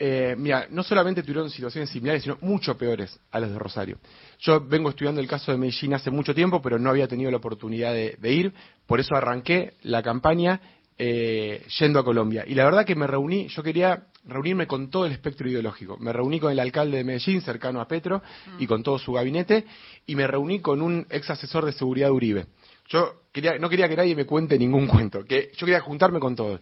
Eh, 0.00 0.36
mira, 0.38 0.68
no 0.70 0.84
solamente 0.84 1.22
tuvieron 1.22 1.50
situaciones 1.50 1.90
similares, 1.90 2.22
sino 2.22 2.38
mucho 2.40 2.78
peores 2.78 3.18
a 3.32 3.40
las 3.40 3.50
de 3.50 3.58
Rosario. 3.58 3.98
Yo 4.38 4.60
vengo 4.60 4.90
estudiando 4.90 5.20
el 5.20 5.26
caso 5.26 5.50
de 5.50 5.58
Medellín 5.58 5.92
hace 5.92 6.10
mucho 6.10 6.32
tiempo, 6.34 6.62
pero 6.62 6.78
no 6.78 6.90
había 6.90 7.08
tenido 7.08 7.32
la 7.32 7.38
oportunidad 7.38 7.92
de, 7.92 8.32
ir, 8.32 8.52
por 8.86 9.00
eso 9.00 9.16
arranqué 9.16 9.74
la 9.82 10.00
campaña 10.02 10.60
eh, 10.98 11.64
yendo 11.78 12.00
a 12.00 12.04
Colombia. 12.04 12.44
Y 12.46 12.54
la 12.54 12.64
verdad 12.64 12.84
que 12.84 12.96
me 12.96 13.06
reuní, 13.06 13.46
yo 13.48 13.62
quería 13.62 14.06
reunirme 14.24 14.66
con 14.66 14.90
todo 14.90 15.06
el 15.06 15.12
espectro 15.12 15.48
ideológico. 15.48 15.96
Me 15.98 16.12
reuní 16.12 16.40
con 16.40 16.50
el 16.50 16.58
alcalde 16.58 16.98
de 16.98 17.04
Medellín, 17.04 17.40
cercano 17.40 17.80
a 17.80 17.86
Petro, 17.86 18.20
y 18.58 18.66
con 18.66 18.82
todo 18.82 18.98
su 18.98 19.12
gabinete, 19.12 19.64
y 20.06 20.16
me 20.16 20.26
reuní 20.26 20.60
con 20.60 20.82
un 20.82 21.06
ex 21.08 21.30
asesor 21.30 21.64
de 21.64 21.72
seguridad 21.72 22.08
de 22.08 22.12
Uribe. 22.12 22.46
Yo 22.88 23.22
quería, 23.32 23.58
no 23.58 23.68
quería 23.68 23.88
que 23.88 23.96
nadie 23.96 24.16
me 24.16 24.26
cuente 24.26 24.58
ningún 24.58 24.86
cuento, 24.88 25.24
que 25.24 25.50
yo 25.56 25.66
quería 25.66 25.80
juntarme 25.80 26.18
con 26.18 26.34
todos. 26.34 26.60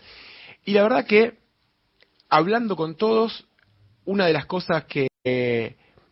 Y 0.65 0.73
la 0.73 0.83
verdad 0.83 1.07
que, 1.07 1.39
hablando 2.29 2.77
con 2.77 2.97
todos, 2.97 3.47
una 4.05 4.27
de 4.27 4.33
las 4.33 4.47
cosas 4.47 4.85
que, 4.85 5.09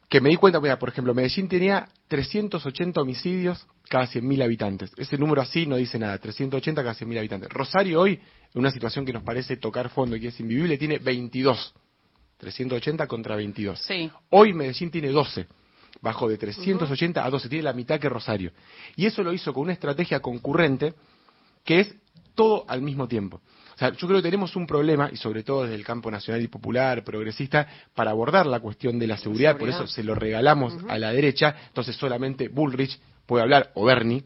que 0.08 0.20
me 0.20 0.30
di 0.30 0.36
cuenta, 0.36 0.60
mira, 0.60 0.78
por 0.78 0.88
ejemplo, 0.88 1.14
Medellín 1.14 1.48
tenía 1.48 1.88
380 2.08 3.00
homicidios 3.00 3.66
cada 3.88 4.06
100.000 4.06 4.42
habitantes. 4.44 4.92
Ese 4.96 5.18
número 5.18 5.42
así 5.42 5.66
no 5.66 5.76
dice 5.76 5.98
nada, 5.98 6.18
380 6.18 6.82
cada 6.82 6.94
100.000 6.94 7.18
habitantes. 7.18 7.48
Rosario 7.50 8.00
hoy, 8.00 8.20
en 8.54 8.60
una 8.60 8.70
situación 8.70 9.04
que 9.04 9.12
nos 9.12 9.22
parece 9.22 9.56
tocar 9.56 9.88
fondo 9.90 10.16
y 10.16 10.20
que 10.20 10.28
es 10.28 10.40
invivible, 10.40 10.78
tiene 10.78 10.98
22. 10.98 11.74
380 12.38 13.06
contra 13.06 13.36
22. 13.36 13.80
Sí. 13.80 14.10
Hoy 14.30 14.52
Medellín 14.52 14.90
tiene 14.90 15.08
12. 15.08 15.46
Bajó 16.00 16.28
de 16.28 16.36
380 16.36 17.24
a 17.24 17.30
12, 17.30 17.48
tiene 17.48 17.64
la 17.64 17.72
mitad 17.72 17.98
que 17.98 18.08
Rosario. 18.08 18.52
Y 18.96 19.06
eso 19.06 19.22
lo 19.22 19.32
hizo 19.32 19.52
con 19.52 19.64
una 19.64 19.72
estrategia 19.72 20.20
concurrente 20.20 20.94
que 21.64 21.80
es 21.80 21.94
todo 22.34 22.64
al 22.68 22.82
mismo 22.82 23.08
tiempo. 23.08 23.40
O 23.74 23.78
sea, 23.78 23.92
yo 23.92 24.06
creo 24.06 24.18
que 24.20 24.30
tenemos 24.30 24.54
un 24.56 24.66
problema, 24.66 25.10
y 25.12 25.16
sobre 25.16 25.42
todo 25.42 25.62
desde 25.62 25.74
el 25.74 25.84
campo 25.84 26.10
nacional 26.10 26.42
y 26.42 26.48
popular, 26.48 27.02
progresista, 27.02 27.66
para 27.94 28.12
abordar 28.12 28.46
la 28.46 28.60
cuestión 28.60 28.98
de 28.98 29.06
la 29.06 29.16
seguridad, 29.16 29.58
por 29.58 29.68
eso 29.68 29.86
se 29.86 30.04
lo 30.04 30.14
regalamos 30.14 30.76
a 30.88 30.98
la 30.98 31.12
derecha, 31.12 31.56
entonces 31.68 31.96
solamente 31.96 32.48
Bullrich 32.48 32.98
puede 33.26 33.42
hablar, 33.42 33.70
o 33.74 33.84
Bernie, 33.84 34.24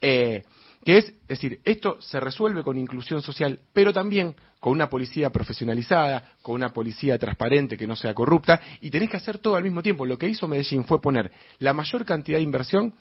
eh, 0.00 0.42
que 0.84 0.98
es, 0.98 1.06
es 1.06 1.28
decir, 1.28 1.60
esto 1.64 2.00
se 2.00 2.20
resuelve 2.20 2.62
con 2.62 2.76
inclusión 2.76 3.22
social, 3.22 3.60
pero 3.72 3.92
también 3.92 4.34
con 4.60 4.72
una 4.72 4.88
policía 4.88 5.30
profesionalizada, 5.30 6.32
con 6.42 6.56
una 6.56 6.70
policía 6.70 7.18
transparente 7.18 7.76
que 7.76 7.86
no 7.86 7.96
sea 7.96 8.12
corrupta, 8.12 8.60
y 8.80 8.90
tenés 8.90 9.08
que 9.08 9.16
hacer 9.16 9.38
todo 9.38 9.56
al 9.56 9.62
mismo 9.62 9.82
tiempo. 9.82 10.04
Lo 10.04 10.18
que 10.18 10.28
hizo 10.28 10.48
Medellín 10.48 10.84
fue 10.84 11.00
poner 11.00 11.30
la 11.58 11.72
mayor 11.72 12.04
cantidad 12.04 12.38
de 12.38 12.44
inversión 12.44 12.94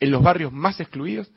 en 0.00 0.10
los 0.10 0.22
barrios 0.22 0.52
más 0.52 0.80
excluidos, 0.80 1.30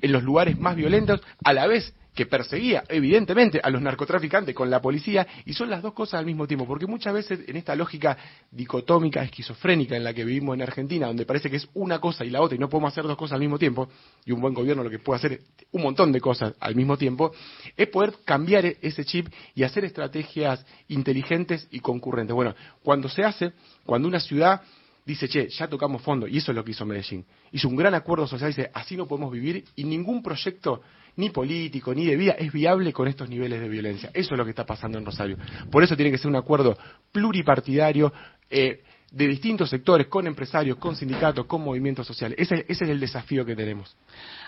en 0.00 0.12
los 0.12 0.22
lugares 0.22 0.58
más 0.58 0.76
violentos, 0.76 1.22
a 1.44 1.52
la 1.52 1.66
vez 1.66 1.94
que 2.16 2.26
perseguía 2.26 2.82
evidentemente 2.88 3.60
a 3.62 3.68
los 3.68 3.82
narcotraficantes 3.82 4.54
con 4.54 4.70
la 4.70 4.80
policía 4.80 5.26
y 5.44 5.52
son 5.52 5.68
las 5.68 5.82
dos 5.82 5.92
cosas 5.92 6.18
al 6.18 6.26
mismo 6.26 6.46
tiempo, 6.46 6.66
porque 6.66 6.86
muchas 6.86 7.12
veces 7.12 7.40
en 7.46 7.56
esta 7.56 7.76
lógica 7.76 8.16
dicotómica, 8.50 9.22
esquizofrénica 9.22 9.96
en 9.96 10.02
la 10.02 10.14
que 10.14 10.24
vivimos 10.24 10.54
en 10.54 10.62
Argentina, 10.62 11.06
donde 11.06 11.26
parece 11.26 11.50
que 11.50 11.56
es 11.56 11.68
una 11.74 12.00
cosa 12.00 12.24
y 12.24 12.30
la 12.30 12.40
otra 12.40 12.56
y 12.56 12.58
no 12.58 12.70
podemos 12.70 12.92
hacer 12.92 13.04
dos 13.04 13.18
cosas 13.18 13.34
al 13.34 13.40
mismo 13.40 13.58
tiempo, 13.58 13.88
y 14.24 14.32
un 14.32 14.40
buen 14.40 14.54
gobierno 14.54 14.82
lo 14.82 14.88
que 14.88 14.98
puede 14.98 15.18
hacer 15.18 15.40
un 15.72 15.82
montón 15.82 16.10
de 16.10 16.20
cosas 16.20 16.54
al 16.58 16.74
mismo 16.74 16.96
tiempo, 16.96 17.32
es 17.76 17.88
poder 17.88 18.14
cambiar 18.24 18.64
ese 18.64 19.04
chip 19.04 19.28
y 19.54 19.62
hacer 19.62 19.84
estrategias 19.84 20.64
inteligentes 20.88 21.68
y 21.70 21.80
concurrentes. 21.80 22.34
Bueno, 22.34 22.54
cuando 22.82 23.10
se 23.10 23.24
hace, 23.24 23.52
cuando 23.84 24.08
una 24.08 24.20
ciudad 24.20 24.62
dice, 25.04 25.28
che, 25.28 25.48
ya 25.50 25.68
tocamos 25.68 26.02
fondo, 26.02 26.26
y 26.26 26.38
eso 26.38 26.50
es 26.50 26.56
lo 26.56 26.64
que 26.64 26.72
hizo 26.72 26.84
Medellín. 26.84 27.24
Hizo 27.52 27.68
un 27.68 27.76
gran 27.76 27.94
acuerdo 27.94 28.26
social, 28.26 28.50
dice, 28.50 28.70
así 28.74 28.96
no 28.96 29.06
podemos 29.06 29.30
vivir, 29.30 29.64
y 29.76 29.84
ningún 29.84 30.22
proyecto, 30.22 30.80
ni 31.16 31.30
político, 31.30 31.94
ni 31.94 32.06
de 32.06 32.16
vida, 32.16 32.32
es 32.32 32.52
viable 32.52 32.92
con 32.92 33.08
estos 33.08 33.28
niveles 33.28 33.60
de 33.60 33.68
violencia. 33.68 34.10
Eso 34.12 34.34
es 34.34 34.38
lo 34.38 34.44
que 34.44 34.50
está 34.50 34.64
pasando 34.64 34.98
en 34.98 35.04
Rosario. 35.04 35.36
Por 35.70 35.82
eso 35.82 35.96
tiene 35.96 36.10
que 36.10 36.18
ser 36.18 36.28
un 36.28 36.36
acuerdo 36.36 36.76
pluripartidario, 37.12 38.12
eh, 38.50 38.82
de 39.10 39.28
distintos 39.28 39.70
sectores, 39.70 40.08
con 40.08 40.26
empresarios, 40.26 40.78
con 40.78 40.96
sindicatos, 40.96 41.46
con 41.46 41.62
movimientos 41.62 42.06
sociales. 42.06 42.36
Ese, 42.38 42.66
ese 42.68 42.84
es 42.84 42.90
el 42.90 43.00
desafío 43.00 43.44
que 43.44 43.54
tenemos. 43.54 43.96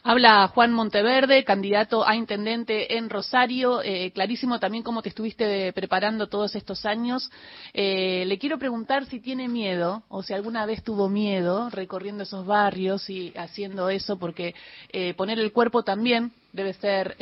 Habla 0.02 0.48
Juan 0.48 0.72
Monteverde, 0.72 1.44
candidato 1.44 2.06
a 2.06 2.16
intendente 2.16 2.96
en 2.96 3.08
Rosario. 3.08 3.82
Eh, 3.82 4.10
clarísimo 4.12 4.58
también 4.58 4.82
cómo 4.82 5.02
te 5.02 5.08
estuviste 5.08 5.72
preparando 5.72 6.26
todos 6.26 6.54
estos 6.54 6.84
años. 6.86 7.30
Eh, 7.72 8.24
le 8.26 8.38
quiero 8.38 8.58
preguntar 8.58 9.06
si 9.06 9.20
tiene 9.20 9.48
miedo 9.48 10.02
o 10.08 10.22
si 10.22 10.34
alguna 10.34 10.66
vez 10.66 10.82
tuvo 10.82 11.08
miedo 11.08 11.70
recorriendo 11.70 12.24
esos 12.24 12.44
barrios 12.44 13.08
y 13.10 13.32
haciendo 13.36 13.90
eso, 13.90 14.18
porque 14.18 14.54
eh, 14.90 15.14
poner 15.14 15.38
el 15.38 15.52
cuerpo 15.52 15.82
también 15.82 16.32
debe 16.52 16.72
ser 16.72 17.16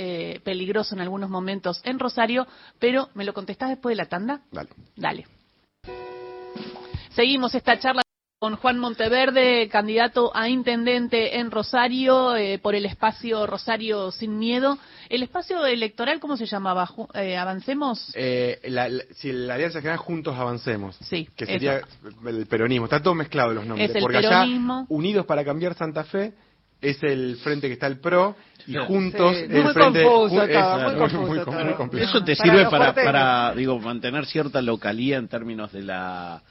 peligroso 0.44 0.94
en 0.94 1.00
algunos 1.00 1.28
momentos 1.28 1.82
en 1.84 1.98
Rosario, 1.98 2.46
pero 2.78 3.10
¿me 3.14 3.24
lo 3.24 3.34
contestás 3.34 3.68
después 3.68 3.92
de 3.92 4.02
la 4.02 4.08
tanda? 4.08 4.40
Dale. 4.52 4.70
Dale. 4.94 5.35
Seguimos 7.16 7.54
esta 7.54 7.78
charla 7.78 8.02
con 8.38 8.56
Juan 8.56 8.78
Monteverde, 8.78 9.66
candidato 9.70 10.30
a 10.36 10.50
intendente 10.50 11.38
en 11.38 11.50
Rosario 11.50 12.36
eh, 12.36 12.58
por 12.58 12.74
el 12.74 12.84
espacio 12.84 13.46
Rosario 13.46 14.10
Sin 14.10 14.38
Miedo. 14.38 14.76
¿El 15.08 15.22
espacio 15.22 15.64
electoral 15.64 16.20
cómo 16.20 16.36
se 16.36 16.44
llamaba? 16.44 16.86
Eh, 17.14 17.38
¿Avancemos? 17.38 18.12
Eh, 18.14 18.60
la, 18.64 18.90
si 19.14 19.32
la 19.32 19.54
Alianza 19.54 19.78
General 19.80 19.96
Juntos 19.98 20.36
Avancemos. 20.36 20.96
Sí. 20.96 21.26
Que 21.34 21.46
sería 21.46 21.80
el 22.26 22.46
peronismo. 22.46 22.84
Está 22.84 23.02
todo 23.02 23.14
mezclado 23.14 23.54
los 23.54 23.64
nombres. 23.64 23.88
Es 23.88 23.96
el 23.96 24.02
porque 24.02 24.18
peronismo. 24.18 24.74
allá, 24.80 24.86
Unidos 24.90 25.24
para 25.24 25.42
Cambiar 25.42 25.72
Santa 25.74 26.04
Fe, 26.04 26.34
es 26.82 27.02
el 27.02 27.36
frente 27.36 27.68
que 27.68 27.72
está 27.72 27.86
el 27.86 27.98
PRO 28.00 28.36
y 28.66 28.76
juntos 28.76 29.34
Sí, 29.34 29.44
el 29.44 29.62
muy 29.62 29.72
frente 29.72 30.02
confuso 30.02 30.42
es- 30.42 30.52
todo, 30.52 30.78
muy 30.82 30.92
es 30.92 30.98
confuso 30.98 31.22
muy, 31.26 31.38
todo. 31.38 31.64
muy 31.64 31.74
complejo. 31.74 32.10
Eso 32.10 32.22
te 32.22 32.36
Para 32.36 32.50
sirve 32.50 32.70
para, 32.70 32.84
porteños. 32.86 33.06
para, 33.12 33.54
digo, 33.54 33.78
mantener 33.80 34.26
cierta 34.26 34.60
localía 34.60 35.16
en 35.16 35.28
términos 35.28 35.72
de 35.72 35.82
la 35.82 36.42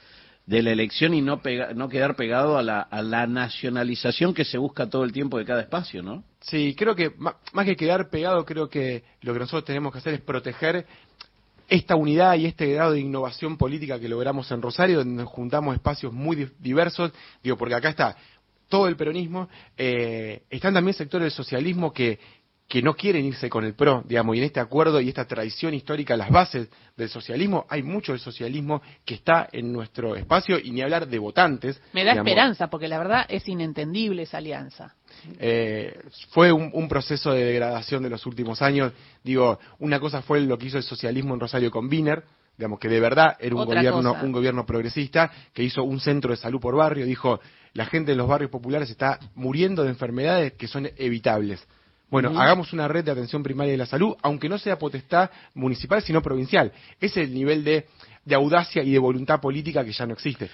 de 0.46 0.62
la 0.62 0.70
elección 0.70 1.12
y 1.12 1.20
no 1.20 1.42
pega- 1.42 1.74
no 1.74 1.88
quedar 1.88 2.14
pegado 2.14 2.56
a 2.56 2.62
la, 2.62 2.80
a 2.80 3.02
la 3.02 3.26
nacionalización 3.26 4.32
que 4.32 4.44
se 4.44 4.58
busca 4.58 4.88
todo 4.88 5.02
el 5.04 5.12
tiempo 5.12 5.38
de 5.38 5.44
cada 5.44 5.60
espacio, 5.62 6.02
¿no? 6.02 6.22
Sí, 6.40 6.74
creo 6.78 6.94
que 6.94 7.12
más 7.18 7.64
que 7.66 7.76
quedar 7.76 8.08
pegado, 8.10 8.44
creo 8.44 8.68
que 8.68 9.02
lo 9.22 9.32
que 9.32 9.40
nosotros 9.40 9.64
tenemos 9.64 9.92
que 9.92 9.98
hacer 9.98 10.14
es 10.14 10.20
proteger 10.20 10.86
esta 11.68 11.96
unidad 11.96 12.36
y 12.36 12.46
este 12.46 12.72
grado 12.72 12.92
de 12.92 13.00
innovación 13.00 13.56
política 13.56 13.98
que 13.98 14.08
logramos 14.08 14.48
en 14.52 14.62
Rosario, 14.62 14.98
donde 14.98 15.24
juntamos 15.24 15.74
espacios 15.74 16.12
muy 16.12 16.36
di- 16.36 16.48
diversos, 16.60 17.10
digo, 17.42 17.56
porque 17.56 17.74
acá 17.74 17.88
está 17.88 18.16
todo 18.68 18.86
el 18.86 18.96
peronismo, 18.96 19.48
eh, 19.76 20.42
están 20.50 20.74
también 20.74 20.94
sectores 20.94 21.24
del 21.24 21.32
socialismo 21.32 21.92
que, 21.92 22.20
que 22.68 22.82
no 22.82 22.94
quieren 22.94 23.24
irse 23.24 23.48
con 23.48 23.64
el 23.64 23.74
PRO, 23.74 24.02
digamos, 24.06 24.34
y 24.34 24.38
en 24.40 24.44
este 24.44 24.58
acuerdo 24.58 25.00
y 25.00 25.08
esta 25.08 25.24
tradición 25.24 25.72
histórica, 25.72 26.16
las 26.16 26.30
bases 26.30 26.68
del 26.96 27.08
socialismo, 27.08 27.64
hay 27.68 27.82
mucho 27.82 28.12
del 28.12 28.20
socialismo 28.20 28.82
que 29.04 29.14
está 29.14 29.48
en 29.52 29.72
nuestro 29.72 30.16
espacio, 30.16 30.58
y 30.58 30.72
ni 30.72 30.82
hablar 30.82 31.06
de 31.06 31.18
votantes. 31.18 31.80
Me 31.92 32.04
da 32.04 32.12
digamos. 32.12 32.28
esperanza, 32.28 32.68
porque 32.68 32.88
la 32.88 32.98
verdad 32.98 33.26
es 33.28 33.46
inentendible 33.48 34.22
esa 34.22 34.38
alianza. 34.38 34.94
Eh, 35.38 35.96
fue 36.30 36.50
un, 36.50 36.70
un 36.72 36.88
proceso 36.88 37.32
de 37.32 37.44
degradación 37.44 38.02
de 38.02 38.10
los 38.10 38.26
últimos 38.26 38.60
años. 38.62 38.92
Digo, 39.22 39.60
una 39.78 40.00
cosa 40.00 40.22
fue 40.22 40.40
lo 40.40 40.58
que 40.58 40.66
hizo 40.66 40.78
el 40.78 40.82
socialismo 40.84 41.34
en 41.34 41.40
Rosario 41.40 41.70
con 41.70 41.88
Wiener, 41.88 42.24
digamos 42.58 42.80
que 42.80 42.88
de 42.88 43.00
verdad 43.00 43.36
era 43.38 43.54
un 43.54 43.60
Otra 43.60 43.76
gobierno, 43.80 44.12
cosa. 44.12 44.24
un 44.24 44.32
gobierno 44.32 44.66
progresista 44.66 45.30
que 45.52 45.62
hizo 45.62 45.84
un 45.84 46.00
centro 46.00 46.30
de 46.32 46.36
salud 46.36 46.60
por 46.60 46.74
barrio. 46.74 47.06
Dijo, 47.06 47.38
la 47.74 47.86
gente 47.86 48.10
de 48.12 48.16
los 48.16 48.26
barrios 48.26 48.50
populares 48.50 48.90
está 48.90 49.20
muriendo 49.34 49.84
de 49.84 49.90
enfermedades 49.90 50.54
que 50.54 50.66
son 50.66 50.88
evitables. 50.96 51.64
Bueno, 52.08 52.30
hagamos 52.40 52.72
una 52.72 52.86
red 52.86 53.04
de 53.04 53.10
atención 53.10 53.42
primaria 53.42 53.72
de 53.72 53.78
la 53.78 53.86
salud, 53.86 54.14
aunque 54.22 54.48
no 54.48 54.58
sea 54.58 54.78
potestad 54.78 55.28
municipal, 55.54 56.02
sino 56.02 56.22
provincial. 56.22 56.72
Ese 57.00 57.22
es 57.22 57.28
el 57.28 57.34
nivel 57.34 57.64
de, 57.64 57.86
de 58.24 58.34
audacia 58.34 58.82
y 58.82 58.92
de 58.92 58.98
voluntad 58.98 59.40
política 59.40 59.84
que 59.84 59.92
ya 59.92 60.06
no 60.06 60.12
existe. 60.12 60.48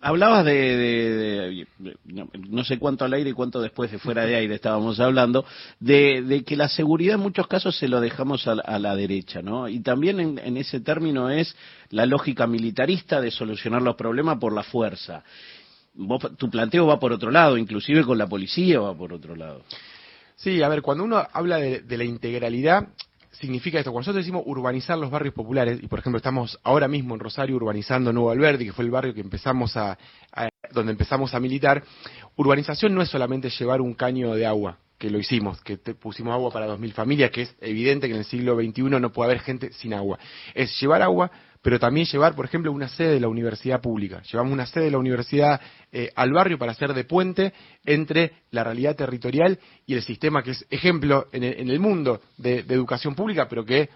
Hablabas 0.00 0.44
de, 0.44 0.52
de- 0.52 1.10
de- 1.16 1.66
de- 1.78 1.96
no, 2.04 2.28
no 2.50 2.62
sé 2.64 2.78
cuánto 2.78 3.06
al 3.06 3.14
aire 3.14 3.30
y 3.30 3.32
cuánto 3.32 3.62
después 3.62 3.90
de 3.90 3.98
fuera 3.98 4.26
de 4.26 4.34
aire 4.34 4.56
estábamos 4.56 5.00
hablando, 5.00 5.46
de, 5.80 6.20
de 6.22 6.44
que 6.44 6.56
la 6.56 6.68
seguridad 6.68 7.14
en 7.14 7.22
muchos 7.22 7.46
casos 7.46 7.78
se 7.78 7.88
lo 7.88 8.00
dejamos 8.02 8.46
a, 8.46 8.56
la- 8.56 8.62
a 8.64 8.78
la 8.78 8.94
derecha, 8.96 9.40
¿no? 9.40 9.66
Y 9.66 9.80
también 9.80 10.20
en, 10.20 10.38
en 10.38 10.56
ese 10.58 10.80
término 10.80 11.30
es 11.30 11.56
la 11.88 12.04
lógica 12.04 12.46
militarista 12.46 13.20
de 13.22 13.30
solucionar 13.30 13.80
los 13.80 13.94
problemas 13.96 14.36
por 14.38 14.52
la 14.52 14.62
fuerza. 14.64 15.22
Vos- 15.94 16.36
tu 16.36 16.50
planteo 16.50 16.86
va 16.86 16.98
por 17.00 17.12
otro 17.12 17.30
lado, 17.30 17.56
inclusive 17.56 18.02
con 18.04 18.18
la 18.18 18.26
policía 18.26 18.80
va 18.80 18.92
por 18.94 19.12
otro 19.12 19.34
lado. 19.36 19.62
Sí, 20.36 20.62
a 20.62 20.68
ver, 20.68 20.82
cuando 20.82 21.04
uno 21.04 21.26
habla 21.32 21.58
de, 21.58 21.96
la 21.96 22.04
integralidad, 22.04 22.88
significa 23.30 23.78
esto. 23.78 23.90
Cuando 23.92 24.02
nosotros 24.02 24.24
decimos 24.24 24.42
urbanizar 24.46 24.98
los 24.98 25.10
barrios 25.10 25.34
populares, 25.34 25.80
y 25.82 25.86
por 25.86 25.98
ejemplo 25.98 26.16
estamos 26.18 26.58
ahora 26.62 26.88
mismo 26.88 27.14
en 27.14 27.20
Rosario 27.20 27.56
urbanizando 27.56 28.12
Nuevo 28.12 28.30
Alberdi, 28.30 28.66
que 28.66 28.72
fue 28.72 28.84
el 28.84 28.90
barrio 28.90 29.14
que 29.14 29.20
empezamos 29.20 29.76
a- 29.76 29.96
donde 30.72 30.92
empezamos 30.92 31.34
a 31.34 31.40
militar, 31.40 31.84
urbanización 32.36 32.94
no 32.94 33.02
es 33.02 33.08
solamente 33.08 33.48
llevar 33.50 33.80
un 33.80 33.94
caño 33.94 34.34
de 34.34 34.46
agua, 34.46 34.78
que 35.04 35.10
lo 35.10 35.18
hicimos, 35.18 35.60
que 35.60 35.76
pusimos 35.76 36.32
agua 36.32 36.50
para 36.50 36.66
2.000 36.66 36.92
familias, 36.94 37.30
que 37.30 37.42
es 37.42 37.54
evidente 37.60 38.06
que 38.06 38.14
en 38.14 38.20
el 38.20 38.24
siglo 38.24 38.56
XXI 38.56 38.84
no 38.84 39.12
puede 39.12 39.32
haber 39.32 39.42
gente 39.42 39.70
sin 39.74 39.92
agua. 39.92 40.18
Es 40.54 40.80
llevar 40.80 41.02
agua, 41.02 41.30
pero 41.60 41.78
también 41.78 42.06
llevar, 42.06 42.34
por 42.34 42.46
ejemplo, 42.46 42.72
una 42.72 42.88
sede 42.88 43.12
de 43.12 43.20
la 43.20 43.28
universidad 43.28 43.82
pública. 43.82 44.22
Llevamos 44.22 44.54
una 44.54 44.64
sede 44.64 44.84
de 44.84 44.92
la 44.92 44.96
universidad 44.96 45.60
eh, 45.92 46.10
al 46.16 46.32
barrio 46.32 46.56
para 46.56 46.72
hacer 46.72 46.94
de 46.94 47.04
puente 47.04 47.52
entre 47.84 48.32
la 48.50 48.64
realidad 48.64 48.96
territorial 48.96 49.58
y 49.84 49.92
el 49.92 50.00
sistema 50.00 50.42
que 50.42 50.52
es 50.52 50.66
ejemplo 50.70 51.26
en 51.32 51.44
el, 51.44 51.60
en 51.60 51.68
el 51.68 51.80
mundo 51.80 52.22
de 52.38 52.60
educación 52.60 53.14
pública, 53.14 53.46
pero 53.46 53.62
que 53.62 53.90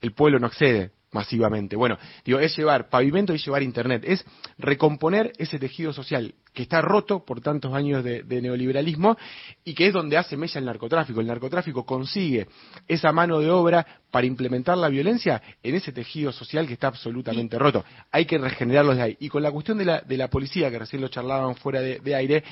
el 0.00 0.12
pueblo 0.12 0.38
no 0.38 0.46
accede 0.46 0.92
masivamente. 1.12 1.76
Bueno, 1.76 1.98
digo, 2.24 2.38
es 2.38 2.56
llevar 2.56 2.88
pavimento 2.88 3.34
y 3.34 3.38
llevar 3.38 3.62
internet, 3.62 4.02
es 4.06 4.24
recomponer 4.58 5.32
ese 5.38 5.58
tejido 5.58 5.92
social 5.92 6.34
que 6.52 6.62
está 6.62 6.80
roto 6.80 7.24
por 7.24 7.40
tantos 7.40 7.74
años 7.74 8.02
de, 8.02 8.24
neoliberalismo 8.24 9.16
y 9.64 9.74
que 9.74 9.88
es 9.88 9.92
donde 9.92 10.16
hace 10.16 10.36
mella 10.36 10.58
el 10.58 10.64
narcotráfico. 10.64 11.20
El 11.20 11.26
narcotráfico 11.26 11.84
consigue 11.84 12.48
esa 12.88 13.12
mano 13.12 13.40
de 13.40 13.50
obra 13.50 13.86
para 14.10 14.26
implementar 14.26 14.78
la 14.78 14.88
violencia 14.88 15.42
en 15.62 15.74
ese 15.74 15.92
tejido 15.92 16.32
social 16.32 16.66
que 16.66 16.74
está 16.74 16.88
absolutamente 16.88 17.58
roto. 17.58 17.84
Hay 18.10 18.24
que 18.24 18.38
regenerarlo 18.38 18.94
de 18.94 19.02
ahí. 19.02 19.16
Y 19.20 19.28
con 19.28 19.42
la 19.42 19.50
cuestión 19.50 19.78
de 19.78 19.84
la, 19.84 20.00
de 20.00 20.16
la 20.16 20.28
policía, 20.28 20.70
que 20.70 20.78
recién 20.78 21.02
lo 21.02 21.08
charlaban 21.08 21.56
fuera 21.56 21.80
de, 21.80 22.00
de 22.00 22.14
aire, 22.14 22.44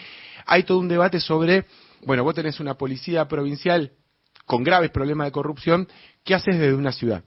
hay 0.46 0.64
todo 0.64 0.78
un 0.78 0.88
debate 0.88 1.18
sobre, 1.18 1.64
bueno, 2.04 2.24
vos 2.24 2.34
tenés 2.34 2.60
una 2.60 2.74
policía 2.74 3.26
provincial 3.26 3.92
con 4.44 4.62
graves 4.62 4.90
problemas 4.90 5.26
de 5.26 5.32
corrupción, 5.32 5.88
¿qué 6.22 6.34
haces 6.34 6.58
desde 6.58 6.74
una 6.74 6.92
ciudad? 6.92 7.24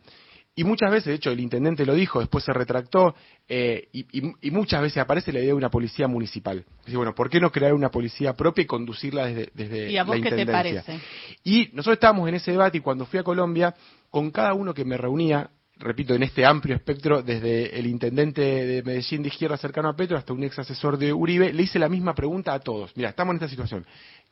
Y 0.58 0.64
muchas 0.64 0.90
veces, 0.92 1.06
de 1.06 1.14
hecho, 1.14 1.30
el 1.30 1.40
intendente 1.40 1.86
lo 1.86 1.94
dijo, 1.94 2.20
después 2.20 2.44
se 2.44 2.52
retractó, 2.52 3.14
eh, 3.48 3.90
y, 3.94 4.06
y- 4.12 4.34
y 4.42 4.50
muchas 4.52 4.82
veces 4.82 4.98
aparece 4.98 5.32
la 5.32 5.38
idea 5.38 5.50
de 5.50 5.54
una 5.54 5.70
policía 5.70 6.08
municipal. 6.08 6.66
Dice, 6.84 6.98
bueno, 6.98 7.14
¿por 7.14 7.30
qué 7.30 7.40
no 7.40 7.52
crear 7.52 7.74
una 7.76 7.90
policía 7.92 8.34
propia 8.34 8.64
y 8.64 8.66
conducirla 8.66 9.28
desde, 9.28 9.52
desde 9.54 9.92
¿Y 9.92 9.98
a 9.98 10.04
vos 10.04 10.18
la 10.18 10.24
qué 10.24 10.30
te 10.36 10.42
intendencia? 10.42 10.84
parece? 10.84 11.06
Y 11.44 11.70
nosotros 11.74 11.94
estábamos 11.98 12.28
en 12.28 12.36
ese 12.36 12.52
debate 12.52 12.80
y 12.80 12.82
cuando 12.82 13.06
fui 13.06 13.20
a 13.20 13.24
Colombia, 13.24 13.76
con 14.10 14.32
cada 14.32 14.56
uno 14.56 14.74
que 14.74 14.84
me 14.84 14.98
reunía, 14.98 15.52
repito, 15.78 16.16
en 16.16 16.24
este 16.24 16.44
amplio 16.44 16.76
espectro, 16.76 17.22
desde 17.22 17.78
el 17.78 17.86
intendente 17.86 18.42
de 18.42 18.82
Medellín 18.82 19.22
de 19.22 19.28
izquierda 19.28 19.58
cercano 19.58 19.90
a 19.90 19.96
Petro 19.96 20.18
hasta 20.18 20.34
un 20.34 20.44
ex 20.44 20.58
asesor 20.58 20.98
de 20.98 21.14
Uribe, 21.14 21.54
le 21.54 21.62
hice 21.62 21.78
la 21.78 21.88
misma 21.88 22.16
pregunta 22.16 22.56
a 22.56 22.60
todos. 22.60 22.98
Mira, 22.98 23.10
estamos 23.10 23.34
en 23.34 23.36
esta 23.38 23.48
situación. 23.50 23.86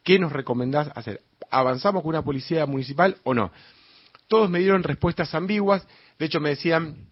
¿Qué 0.03 0.17
nos 0.17 0.31
recomendás 0.31 0.89
hacer? 0.95 1.21
¿Avanzamos 1.51 2.01
con 2.01 2.09
una 2.09 2.23
policía 2.23 2.65
municipal 2.65 3.17
o 3.23 3.35
no? 3.35 3.51
Todos 4.27 4.49
me 4.49 4.59
dieron 4.59 4.83
respuestas 4.83 5.33
ambiguas. 5.35 5.87
De 6.17 6.25
hecho, 6.25 6.39
me 6.39 6.49
decían, 6.49 7.07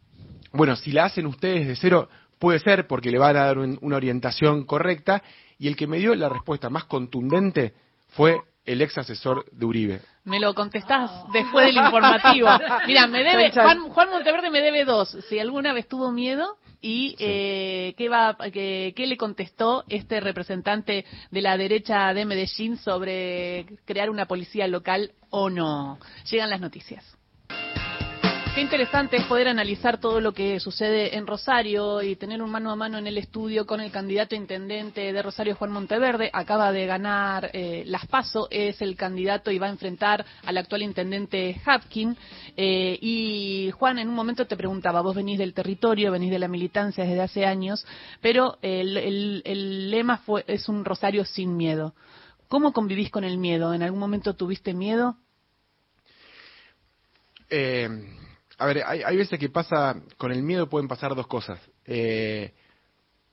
bueno, 0.51 0.75
si 0.75 0.91
la 0.91 1.05
hacen 1.05 1.25
ustedes 1.25 1.67
de 1.67 1.75
cero, 1.75 2.09
puede 2.39 2.59
ser 2.59 2.87
porque 2.87 3.11
le 3.11 3.17
van 3.19 3.35
a 3.37 3.45
dar 3.45 3.57
un- 3.57 3.77
una 3.81 3.97
orientación 3.97 4.65
correcta. 4.65 5.23
Y 5.59 5.67
el 5.67 5.75
que 5.75 5.87
me 5.87 5.97
dio 5.97 6.13
la 6.15 6.29
respuesta 6.29 6.69
más 6.69 6.85
contundente 6.85 7.73
fue 8.09 8.37
el 8.65 8.81
ex 8.81 8.97
asesor 8.97 9.45
de 9.51 9.65
Uribe. 9.65 10.01
Me 10.23 10.39
lo 10.39 10.53
contestás 10.53 11.11
después 11.33 11.65
del 11.65 11.77
informativo. 11.77 12.47
Mira, 12.87 13.07
me 13.07 13.23
debe. 13.23 13.51
Juan, 13.51 13.89
Juan 13.89 14.09
Monteverde 14.09 14.49
me 14.49 14.61
debe 14.61 14.85
dos. 14.85 15.17
Si 15.29 15.39
alguna 15.39 15.73
vez 15.73 15.87
tuvo 15.87 16.11
miedo 16.11 16.57
y 16.81 17.15
eh, 17.19 17.93
¿qué, 17.97 18.09
va, 18.09 18.37
qué, 18.51 18.93
qué 18.95 19.07
le 19.07 19.17
contestó 19.17 19.83
este 19.89 20.19
representante 20.19 21.05
de 21.31 21.41
la 21.41 21.57
derecha 21.57 22.13
de 22.13 22.25
Medellín 22.25 22.77
sobre 22.77 23.65
crear 23.85 24.09
una 24.09 24.25
policía 24.25 24.67
local 24.67 25.11
o 25.29 25.49
no. 25.49 25.99
Llegan 26.29 26.49
las 26.49 26.61
noticias. 26.61 27.17
Qué 28.53 28.61
interesante 28.61 29.17
es 29.17 29.25
poder 29.25 29.47
analizar 29.47 29.99
todo 29.99 30.21
lo 30.21 30.31
que 30.31 30.59
sucede 30.59 31.17
en 31.17 31.25
Rosario 31.25 32.03
y 32.03 32.15
tener 32.15 32.39
un 32.39 32.51
mano 32.51 32.69
a 32.69 32.75
mano 32.75 32.99
en 32.99 33.07
el 33.07 33.17
estudio 33.17 33.65
con 33.65 33.81
el 33.81 33.89
candidato 33.89 34.35
intendente 34.35 35.11
de 35.11 35.21
Rosario, 35.23 35.55
Juan 35.55 35.71
Monteverde. 35.71 36.29
Acaba 36.31 36.71
de 36.71 36.85
ganar 36.85 37.49
eh, 37.53 37.81
las 37.87 38.05
PASO, 38.05 38.47
es 38.51 38.79
el 38.83 38.95
candidato 38.95 39.49
y 39.49 39.57
va 39.57 39.65
a 39.65 39.71
enfrentar 39.71 40.23
al 40.45 40.55
actual 40.59 40.83
intendente 40.83 41.59
Hapkin. 41.65 42.15
Eh, 42.55 42.99
y 43.01 43.71
Juan, 43.71 43.97
en 43.97 44.07
un 44.07 44.13
momento 44.13 44.45
te 44.45 44.55
preguntaba, 44.55 45.01
vos 45.01 45.15
venís 45.15 45.39
del 45.39 45.55
territorio, 45.55 46.11
venís 46.11 46.29
de 46.29 46.37
la 46.37 46.47
militancia 46.47 47.05
desde 47.05 47.21
hace 47.21 47.45
años, 47.47 47.83
pero 48.21 48.59
el 48.61 49.89
lema 49.89 50.17
fue, 50.17 50.43
es 50.45 50.69
un 50.69 50.85
Rosario 50.85 51.25
sin 51.25 51.57
miedo. 51.57 51.95
¿Cómo 52.49 52.71
convivís 52.71 53.09
con 53.09 53.23
el 53.23 53.39
miedo? 53.39 53.73
¿En 53.73 53.81
algún 53.81 53.99
momento 53.99 54.35
tuviste 54.35 54.75
miedo? 54.75 55.17
Eh, 57.49 57.89
a 58.63 58.65
ver, 58.65 58.83
hay, 58.85 59.03
hay 59.03 59.17
veces 59.17 59.37
que 59.37 59.49
pasa, 59.49 60.01
con 60.17 60.31
el 60.31 60.41
miedo 60.41 60.69
pueden 60.69 60.87
pasar 60.87 61.13
dos 61.15 61.27
cosas. 61.27 61.59
Eh, 61.85 62.53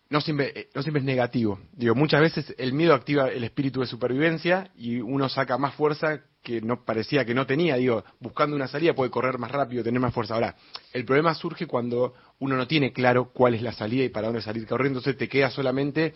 no 0.08 0.20
siempre, 0.20 0.52
eh, 0.54 0.68
no 0.74 0.82
siempre 0.82 0.98
es 0.98 1.06
negativo. 1.06 1.60
Digo, 1.72 1.94
muchas 1.94 2.20
veces 2.20 2.52
el 2.58 2.72
miedo 2.72 2.94
activa 2.94 3.28
el 3.28 3.44
espíritu 3.44 3.80
de 3.80 3.86
supervivencia 3.86 4.72
y 4.74 5.00
uno 5.00 5.28
saca 5.28 5.56
más 5.56 5.74
fuerza 5.74 6.20
que 6.42 6.60
no 6.60 6.84
parecía 6.84 7.24
que 7.24 7.32
no 7.32 7.46
tenía. 7.46 7.76
Digo, 7.76 8.02
buscando 8.18 8.56
una 8.56 8.66
salida 8.66 8.92
puede 8.92 9.12
correr 9.12 9.38
más 9.38 9.52
rápido, 9.52 9.84
tener 9.84 10.00
más 10.00 10.12
fuerza. 10.12 10.34
Ahora, 10.34 10.56
el 10.92 11.04
problema 11.04 11.32
surge 11.34 11.68
cuando 11.68 12.14
uno 12.40 12.56
no 12.56 12.66
tiene 12.66 12.92
claro 12.92 13.30
cuál 13.32 13.54
es 13.54 13.62
la 13.62 13.72
salida 13.72 14.02
y 14.02 14.08
para 14.08 14.26
dónde 14.26 14.42
salir 14.42 14.66
corriendo, 14.66 14.98
entonces 14.98 15.16
te 15.16 15.28
queda 15.28 15.48
solamente 15.50 16.14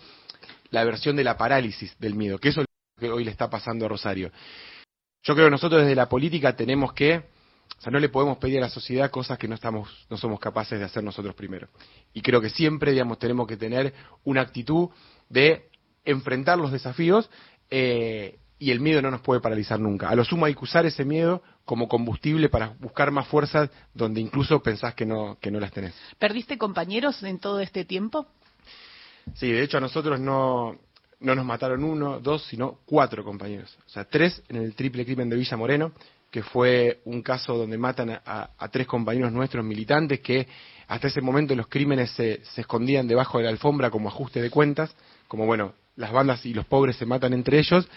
la 0.71 0.83
versión 0.83 1.15
de 1.15 1.23
la 1.23 1.37
parálisis 1.37 1.97
del 2.01 2.17
miedo, 2.17 2.39
que 2.39 2.49
eso 2.49 2.63
es 2.63 2.67
lo 2.97 3.01
que 3.01 3.13
hoy 3.13 3.25
le 3.25 3.31
está 3.31 3.49
pasando 3.49 3.87
a 3.87 3.89
Rosario. 3.89 4.33
Yo 5.23 5.35
creo 5.35 5.47
que 5.47 5.53
nosotros 5.53 5.83
desde 5.83 5.95
la 5.95 6.09
política 6.09 6.57
tenemos 6.57 6.93
que 6.95 7.23
sea, 7.85 7.93
no 7.93 8.01
le 8.01 8.09
podemos 8.09 8.39
pedir 8.39 8.59
a 8.59 8.63
la 8.63 8.71
sociedad 8.71 9.11
cosas 9.11 9.39
que 9.39 9.47
no 9.47 9.55
estamos, 9.55 10.07
no 10.09 10.17
somos 10.17 10.41
capaces 10.41 10.79
de 10.79 10.85
hacer 10.85 11.05
nosotros 11.05 11.35
primero. 11.35 11.69
Y 12.13 12.23
creo 12.23 12.41
que 12.41 12.51
siempre, 12.51 12.93
digamos, 12.93 13.19
tenemos 13.19 13.47
que 13.47 13.57
tener 13.57 13.93
una 14.25 14.41
actitud 14.41 14.89
de 15.29 15.69
enfrentar 16.05 16.59
los 16.59 16.73
desafíos 16.73 17.31
eh, 17.71 18.39
y 18.59 18.71
el 18.71 18.81
miedo 18.81 19.03
no 19.03 19.11
nos 19.11 19.21
puede 19.21 19.41
paralizar 19.41 19.79
nunca. 19.79 20.09
A 20.09 20.15
lo 20.15 20.25
sumo 20.25 20.47
hay 20.47 20.55
que 20.55 20.65
usar 20.65 20.87
ese 20.87 21.05
miedo 21.05 21.43
como 21.65 21.89
combustible 21.89 22.49
para 22.49 22.69
buscar 22.81 23.11
más 23.11 23.27
fuerzas 23.27 23.71
donde 23.93 24.21
incluso 24.21 24.63
pensás 24.63 24.95
que 24.95 25.05
no, 25.05 25.39
que 25.41 25.51
no 25.51 25.61
las 25.61 25.73
tenés. 25.73 25.95
¿Perdiste 26.19 26.57
compañeros 26.57 27.23
en 27.23 27.39
todo 27.39 27.61
este 27.61 27.85
tiempo? 27.85 28.27
Sí, 29.35 29.51
de 29.51 29.63
hecho 29.63 29.79
a 29.79 29.81
nosotros 29.81 30.21
no, 30.21 30.79
no 31.21 31.35
nos 31.35 31.45
mataron 31.45 31.85
uno, 31.85 32.21
dos, 32.21 32.45
sino 32.45 32.79
cuatro 32.85 33.25
compañeros. 33.25 33.77
O 33.87 33.91
sea, 33.91 34.05
tres 34.05 34.43
en 34.49 34.57
el 34.57 34.75
triple 34.75 35.05
crimen 35.05 35.29
de 35.29 35.37
Villa 35.37 35.57
Moreno, 35.57 35.93
que 36.35 36.43
fue 36.43 37.01
un 37.05 37.23
caso 37.23 37.57
donde 37.57 37.79
matan 37.79 38.11
a, 38.11 38.69
tres 38.73 38.89
compañeros 38.89 39.31
nuestros 39.31 39.65
militantes 39.65 40.19
que 40.19 40.49
hasta 40.89 41.07
ese 41.07 41.21
momento 41.21 41.55
los 41.55 41.69
crímenes 41.69 42.11
se 42.11 42.43
escondían 42.57 43.07
debajo 43.07 43.39
de 43.39 43.45
la 43.45 43.51
alfombra 43.51 43.89
como 43.89 44.09
ajuste 44.09 44.43
de 44.43 44.51
cuentas, 44.51 44.97
como 45.29 45.47
bueno, 45.47 45.75
las 45.95 46.11
bandas 46.11 46.45
y 46.45 46.53
los 46.53 46.67
pobres 46.67 46.97
se 46.97 47.07
matan 47.07 47.35
entre 47.35 47.61
ellos, 47.61 47.89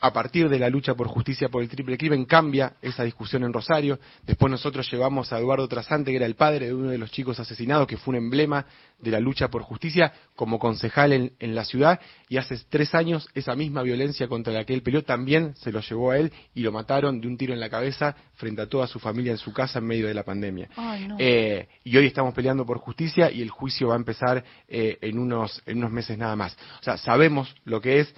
a 0.00 0.12
partir 0.12 0.48
de 0.48 0.58
la 0.58 0.68
lucha 0.68 0.94
por 0.94 1.08
justicia 1.08 1.48
por 1.48 1.62
el 1.62 1.68
triple 1.68 1.98
crimen 1.98 2.24
cambia 2.24 2.74
esa 2.82 3.02
discusión 3.02 3.42
en 3.42 3.52
Rosario. 3.52 3.98
Después 4.24 4.50
nosotros 4.50 4.90
llevamos 4.90 5.32
a 5.32 5.38
Eduardo 5.38 5.66
Trasante, 5.66 6.10
que 6.12 6.16
era 6.16 6.26
el 6.26 6.36
padre 6.36 6.66
de 6.66 6.74
uno 6.74 6.90
de 6.90 6.98
los 6.98 7.10
chicos 7.10 7.40
asesinados, 7.40 7.88
que 7.88 7.96
fue 7.96 8.12
un 8.12 8.24
emblema 8.24 8.64
de 9.00 9.10
la 9.10 9.18
lucha 9.18 9.48
por 9.48 9.62
justicia, 9.62 10.12
como 10.36 10.58
concejal 10.58 11.12
en, 11.12 11.32
en 11.40 11.54
la 11.54 11.64
ciudad. 11.64 12.00
Y 12.28 12.36
hace 12.36 12.58
tres 12.68 12.94
años 12.94 13.28
esa 13.34 13.56
misma 13.56 13.82
violencia 13.82 14.28
contra 14.28 14.52
la 14.52 14.64
que 14.64 14.74
él 14.74 14.82
peleó 14.82 15.02
también 15.02 15.54
se 15.56 15.72
lo 15.72 15.80
llevó 15.80 16.12
a 16.12 16.18
él 16.18 16.32
y 16.54 16.62
lo 16.62 16.70
mataron 16.70 17.20
de 17.20 17.26
un 17.26 17.36
tiro 17.36 17.52
en 17.52 17.60
la 17.60 17.68
cabeza 17.68 18.14
frente 18.34 18.62
a 18.62 18.66
toda 18.66 18.86
su 18.86 19.00
familia 19.00 19.32
en 19.32 19.38
su 19.38 19.52
casa 19.52 19.80
en 19.80 19.86
medio 19.86 20.06
de 20.06 20.14
la 20.14 20.22
pandemia. 20.22 20.68
Ay, 20.76 21.08
no. 21.08 21.16
Eh, 21.18 21.68
y 21.82 21.96
hoy 21.96 22.06
estamos 22.06 22.34
peleando 22.34 22.64
por 22.64 22.78
justicia 22.78 23.30
y 23.32 23.42
el 23.42 23.50
juicio 23.50 23.88
va 23.88 23.94
a 23.94 23.98
empezar 23.98 24.44
eh, 24.68 24.98
en, 25.00 25.18
unos, 25.18 25.60
en 25.66 25.78
unos 25.78 25.90
meses 25.90 26.16
nada 26.16 26.36
más. 26.36 26.56
O 26.80 26.82
sea, 26.84 26.96
sabemos 26.96 27.52
lo 27.64 27.80
que 27.80 28.00
es. 28.00 28.14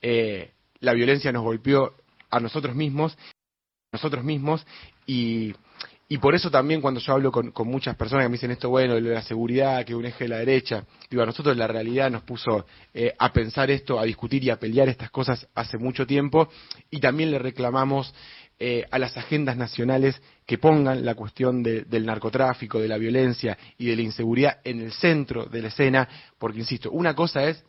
Eh, 0.00 0.53
la 0.84 0.92
violencia 0.92 1.32
nos 1.32 1.42
golpeó 1.42 1.94
a 2.30 2.40
nosotros 2.40 2.74
mismos, 2.74 3.16
nosotros 3.92 4.24
mismos, 4.24 4.66
y, 5.06 5.54
y 6.08 6.18
por 6.18 6.34
eso 6.34 6.50
también 6.50 6.80
cuando 6.80 7.00
yo 7.00 7.12
hablo 7.12 7.32
con, 7.32 7.50
con, 7.52 7.68
muchas 7.68 7.96
personas 7.96 8.24
que 8.24 8.28
me 8.28 8.34
dicen 8.34 8.50
esto, 8.50 8.68
bueno, 8.68 8.98
la 9.00 9.22
seguridad, 9.22 9.84
que 9.84 9.94
un 9.94 10.04
eje 10.04 10.24
de 10.24 10.28
la 10.28 10.38
derecha, 10.38 10.84
digo, 11.08 11.22
a 11.22 11.26
nosotros 11.26 11.56
la 11.56 11.66
realidad 11.66 12.10
nos 12.10 12.22
puso 12.22 12.66
eh, 12.92 13.14
a 13.18 13.32
pensar 13.32 13.70
esto, 13.70 13.98
a 13.98 14.04
discutir 14.04 14.44
y 14.44 14.50
a 14.50 14.58
pelear 14.58 14.88
estas 14.88 15.10
cosas 15.10 15.46
hace 15.54 15.78
mucho 15.78 16.06
tiempo, 16.06 16.48
y 16.90 17.00
también 17.00 17.30
le 17.30 17.38
reclamamos 17.38 18.14
eh, 18.58 18.84
a 18.90 18.98
las 18.98 19.16
agendas 19.16 19.56
nacionales 19.56 20.20
que 20.46 20.58
pongan 20.58 21.04
la 21.04 21.14
cuestión 21.14 21.62
de, 21.62 21.82
del 21.82 22.06
narcotráfico, 22.06 22.78
de 22.78 22.86
la 22.88 22.98
violencia 22.98 23.58
y 23.78 23.86
de 23.86 23.96
la 23.96 24.02
inseguridad 24.02 24.58
en 24.62 24.80
el 24.80 24.92
centro 24.92 25.46
de 25.46 25.62
la 25.62 25.68
escena, 25.68 26.08
porque, 26.38 26.60
insisto, 26.60 26.90
una 26.90 27.14
cosa 27.14 27.44
es 27.48 27.64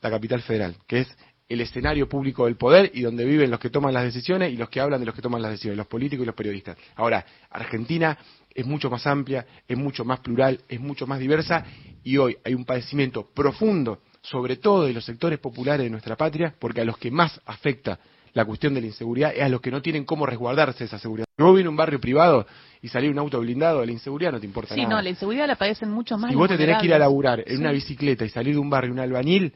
la 0.00 0.10
capital 0.10 0.42
federal, 0.42 0.76
que 0.86 1.00
es 1.00 1.08
el 1.48 1.60
escenario 1.60 2.08
público 2.08 2.46
del 2.46 2.56
poder 2.56 2.90
y 2.94 3.02
donde 3.02 3.24
viven 3.24 3.50
los 3.50 3.60
que 3.60 3.70
toman 3.70 3.94
las 3.94 4.04
decisiones 4.04 4.52
y 4.52 4.56
los 4.56 4.68
que 4.68 4.80
hablan 4.80 5.00
de 5.00 5.06
los 5.06 5.14
que 5.14 5.22
toman 5.22 5.42
las 5.42 5.52
decisiones, 5.52 5.76
los 5.76 5.86
políticos 5.86 6.24
y 6.24 6.26
los 6.26 6.34
periodistas. 6.34 6.76
Ahora, 6.96 7.24
Argentina 7.50 8.18
es 8.52 8.66
mucho 8.66 8.90
más 8.90 9.06
amplia, 9.06 9.46
es 9.68 9.76
mucho 9.76 10.04
más 10.04 10.20
plural, 10.20 10.60
es 10.68 10.80
mucho 10.80 11.06
más 11.06 11.20
diversa 11.20 11.64
y 12.02 12.16
hoy 12.16 12.36
hay 12.44 12.54
un 12.54 12.64
padecimiento 12.64 13.28
profundo, 13.32 14.00
sobre 14.22 14.56
todo 14.56 14.86
de 14.86 14.92
los 14.92 15.04
sectores 15.04 15.38
populares 15.38 15.84
de 15.84 15.90
nuestra 15.90 16.16
patria, 16.16 16.54
porque 16.58 16.80
a 16.80 16.84
los 16.84 16.98
que 16.98 17.10
más 17.10 17.40
afecta 17.46 17.98
la 18.32 18.44
cuestión 18.44 18.74
de 18.74 18.80
la 18.82 18.88
inseguridad 18.88 19.32
es 19.34 19.42
a 19.42 19.48
los 19.48 19.60
que 19.60 19.70
no 19.70 19.80
tienen 19.80 20.04
cómo 20.04 20.26
resguardarse 20.26 20.84
esa 20.84 20.98
seguridad. 20.98 21.26
Si 21.36 21.42
vos 21.42 21.54
vienes 21.54 21.68
a 21.68 21.70
un 21.70 21.76
barrio 21.76 22.00
privado 22.00 22.46
y 22.82 22.88
salir 22.88 23.10
un 23.10 23.18
auto 23.18 23.40
blindado, 23.40 23.84
la 23.84 23.92
inseguridad 23.92 24.32
no 24.32 24.40
te 24.40 24.46
importa 24.46 24.74
sí, 24.74 24.82
nada. 24.82 24.90
Sí, 24.90 24.94
no, 24.94 25.02
la 25.02 25.08
inseguridad 25.08 25.46
la 25.46 25.56
padecen 25.56 25.90
mucho 25.90 26.18
más. 26.18 26.30
Si 26.30 26.36
vos 26.36 26.48
te 26.48 26.58
tenés 26.58 26.78
que 26.78 26.86
ir 26.86 26.94
a 26.94 26.98
laburar 26.98 27.40
en 27.40 27.56
sí. 27.56 27.60
una 27.62 27.72
bicicleta 27.72 28.26
y 28.26 28.28
salir 28.28 28.54
de 28.54 28.60
un 28.60 28.68
barrio 28.68 28.92
un 28.92 28.98
albañil, 28.98 29.54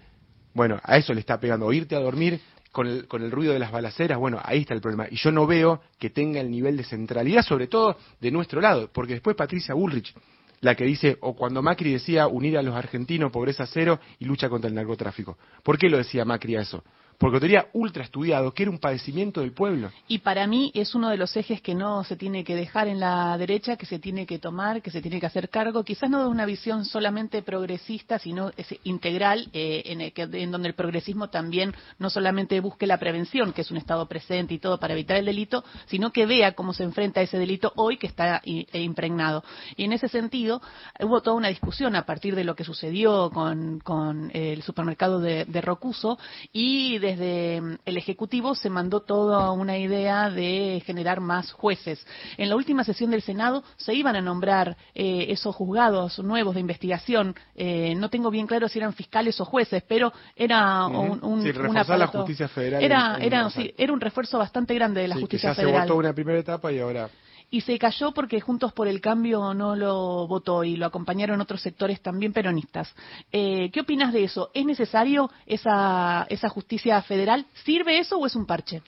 bueno, 0.54 0.80
a 0.82 0.96
eso 0.96 1.12
le 1.14 1.20
está 1.20 1.38
pegando. 1.38 1.66
O 1.66 1.72
irte 1.72 1.96
a 1.96 2.00
dormir 2.00 2.40
con 2.72 2.86
el, 2.86 3.06
con 3.06 3.22
el 3.22 3.30
ruido 3.30 3.52
de 3.52 3.58
las 3.58 3.72
balaceras, 3.72 4.18
bueno, 4.18 4.40
ahí 4.42 4.60
está 4.60 4.74
el 4.74 4.80
problema. 4.80 5.06
Y 5.10 5.16
yo 5.16 5.30
no 5.30 5.46
veo 5.46 5.82
que 5.98 6.10
tenga 6.10 6.40
el 6.40 6.50
nivel 6.50 6.76
de 6.76 6.84
centralidad, 6.84 7.42
sobre 7.42 7.66
todo 7.66 7.96
de 8.20 8.30
nuestro 8.30 8.60
lado, 8.60 8.90
porque 8.92 9.14
después 9.14 9.36
Patricia 9.36 9.74
Bullrich, 9.74 10.14
la 10.60 10.74
que 10.74 10.84
dice, 10.84 11.16
o 11.20 11.34
cuando 11.34 11.62
Macri 11.62 11.92
decía 11.92 12.26
unir 12.26 12.58
a 12.58 12.62
los 12.62 12.74
argentinos, 12.74 13.32
pobreza 13.32 13.66
cero 13.66 13.98
y 14.18 14.26
lucha 14.26 14.48
contra 14.48 14.68
el 14.68 14.74
narcotráfico. 14.74 15.38
¿Por 15.62 15.78
qué 15.78 15.88
lo 15.88 15.96
decía 15.96 16.24
Macri 16.24 16.56
a 16.56 16.60
eso? 16.60 16.84
Porque 17.20 17.35
lo 17.35 17.40
tenía 17.40 17.66
ultra 17.74 18.02
estudiado, 18.02 18.54
que 18.54 18.62
era 18.62 18.72
un 18.72 18.78
padecimiento 18.78 19.42
del 19.42 19.52
pueblo. 19.52 19.92
Y 20.09 20.20
para 20.20 20.46
mí 20.46 20.72
es 20.74 20.94
uno 20.94 21.11
de 21.11 21.18
los 21.18 21.37
ejes 21.37 21.61
que 21.61 21.74
no 21.74 22.02
se 22.02 22.16
tiene 22.16 22.44
que 22.44 22.56
dejar 22.56 22.88
en 22.88 22.98
la 22.98 23.37
derecha, 23.37 23.76
que 23.76 23.85
se 23.85 23.98
tiene 23.98 24.24
que 24.24 24.38
tomar, 24.38 24.80
que 24.80 24.90
se 24.90 25.02
tiene 25.02 25.20
que 25.20 25.26
hacer 25.26 25.50
cargo, 25.50 25.85
quizás 25.85 26.09
no 26.09 26.22
de 26.22 26.28
una 26.28 26.46
visión 26.46 26.87
solamente 26.87 27.42
progresista, 27.42 28.18
sino 28.18 28.52
es 28.56 28.74
integral, 28.85 29.50
eh, 29.52 29.83
en, 29.85 30.00
el 30.00 30.12
que, 30.14 30.22
en 30.22 30.50
donde 30.50 30.68
el 30.68 30.74
progresismo 30.74 31.28
también 31.28 31.74
no 31.98 32.09
solamente 32.09 32.59
busque 32.61 32.87
la 32.87 32.96
prevención, 32.96 33.52
que 33.52 33.61
es 33.61 33.70
un 33.70 33.76
Estado 33.76 34.09
presente 34.09 34.54
y 34.54 34.59
todo 34.59 34.80
para 34.80 34.94
evitar 34.94 35.18
el 35.18 35.26
delito, 35.26 35.62
sino 35.88 36.12
que 36.12 36.24
vea 36.24 36.52
cómo 36.52 36.72
se 36.72 36.85
enfrenta 36.85 37.20
a 37.20 37.24
ese 37.24 37.38
delito 37.38 37.74
hoy 37.76 37.98
que 37.98 38.06
está 38.06 38.40
impregnado. 38.44 39.44
Y 39.76 39.85
en 39.85 39.92
ese 39.92 40.09
sentido, 40.09 40.62
hubo 40.98 41.20
toda 41.20 41.37
una 41.37 41.48
discusión 41.48 41.96
a 41.96 42.06
partir 42.06 42.35
de 42.35 42.44
lo 42.44 42.56
que 42.56 42.64
sucedió 42.64 43.30
con, 43.30 44.30
el 44.33 44.62
supermercado 44.62 45.20
de 45.20 45.61
Rocuso 45.61 46.18
y 46.50 46.98
de 46.98 47.10
desde 47.16 47.79
el 47.85 47.96
Ejecutivo 47.96 48.55
se 48.55 48.70
mandó 48.70 49.01
toda 49.01 49.51
una 49.53 49.77
idea 49.79 50.31
de 50.31 50.83
generar 50.87 51.20
más 51.20 51.53
jueces. 51.53 52.05
En 52.37 52.49
la 52.49 52.57
última 52.57 52.85
sesión 52.85 53.11
del 53.11 53.23
Senado 53.23 53.62
se 53.77 53.94
iban 53.94 54.16
a 54.16 54.20
nombrar 54.20 54.77
eh, 54.94 55.27
esos 55.29 55.55
juzgados 55.55 56.18
nuevos 56.18 56.55
de 56.55 56.61
investigación. 56.61 57.35
Eh, 57.57 57.94
no 57.96 58.09
tengo 58.11 58.31
bien 58.31 58.46
claro 58.46 58.68
si 58.68 58.79
eran 58.79 58.92
fiscales 58.92 59.40
o 59.40 59.44
jueces, 59.44 59.83
pero 59.88 60.12
era 60.37 60.87
Uh 60.87 60.92
-huh. 60.92 61.11
un, 61.23 61.25
un, 61.25 61.42
sí, 61.42 61.53
la 61.53 62.07
justicia 62.07 62.49
federal. 62.49 62.83
Era, 62.83 63.14
en, 63.16 63.23
en 63.23 63.27
era, 63.27 63.51
sí, 63.51 63.75
era 63.77 63.92
un 63.92 64.01
refuerzo 64.01 64.38
bastante 64.38 64.75
grande 64.75 65.01
de 65.03 65.09
la 65.09 65.14
sí, 65.16 65.20
justicia 65.23 65.51
que 65.51 65.57
ya 65.57 65.62
federal. 65.62 65.83
Se 65.83 65.88
votó 65.92 65.99
una 65.99 66.12
primera 66.12 66.38
etapa 66.38 66.73
y 66.73 66.79
ahora 66.79 67.09
y 67.50 67.62
se 67.62 67.78
cayó 67.78 68.12
porque 68.12 68.40
Juntos 68.40 68.72
por 68.72 68.88
el 68.88 69.00
Cambio 69.00 69.52
no 69.54 69.74
lo 69.74 70.26
votó 70.26 70.64
y 70.64 70.76
lo 70.76 70.86
acompañaron 70.86 71.40
otros 71.40 71.60
sectores 71.60 72.00
también 72.00 72.32
peronistas. 72.32 72.94
Eh, 73.32 73.70
¿Qué 73.72 73.80
opinas 73.80 74.12
de 74.12 74.24
eso? 74.24 74.50
¿Es 74.54 74.64
necesario 74.64 75.30
esa, 75.46 76.26
esa 76.30 76.48
justicia 76.48 77.02
federal? 77.02 77.46
¿Sirve 77.64 77.98
eso 77.98 78.18
o 78.18 78.26
es 78.26 78.36
un 78.36 78.46
parche? 78.46 78.82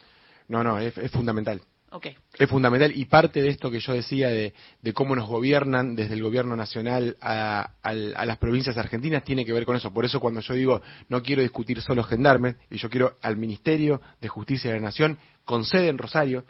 No, 0.49 0.63
no, 0.63 0.79
es, 0.79 0.97
es 0.99 1.11
fundamental. 1.11 1.61
Okay. 1.95 2.17
Es 2.39 2.49
fundamental 2.49 2.91
y 2.97 3.05
parte 3.05 3.43
de 3.43 3.51
esto 3.51 3.71
que 3.71 3.79
yo 3.79 3.93
decía 3.93 4.31
de, 4.31 4.55
de 4.81 4.93
cómo 4.95 5.15
nos 5.15 5.29
gobiernan 5.29 5.95
desde 5.95 6.15
el 6.15 6.23
gobierno 6.23 6.57
nacional 6.57 7.19
a, 7.21 7.71
a, 7.83 7.91
a, 7.91 8.25
las 8.25 8.39
provincias 8.39 8.79
argentinas 8.79 9.25
tiene 9.25 9.45
que 9.45 9.53
ver 9.53 9.67
con 9.67 9.77
eso. 9.77 9.93
Por 9.93 10.07
eso 10.07 10.19
cuando 10.19 10.41
yo 10.41 10.55
digo 10.55 10.81
no 11.11 11.23
quiero 11.23 11.43
discutir 11.43 11.83
solo 11.83 12.03
gendarmes 12.03 12.57
y 12.71 12.79
yo 12.79 12.89
quiero 12.89 13.17
al 13.21 13.37
Ministerio 13.37 14.01
de 14.23 14.29
Justicia 14.29 14.71
de 14.71 14.79
la 14.79 14.87
Nación 14.87 15.19
con 15.45 15.67
sede 15.67 15.89
en 15.89 15.99
Rosario, 15.99 16.47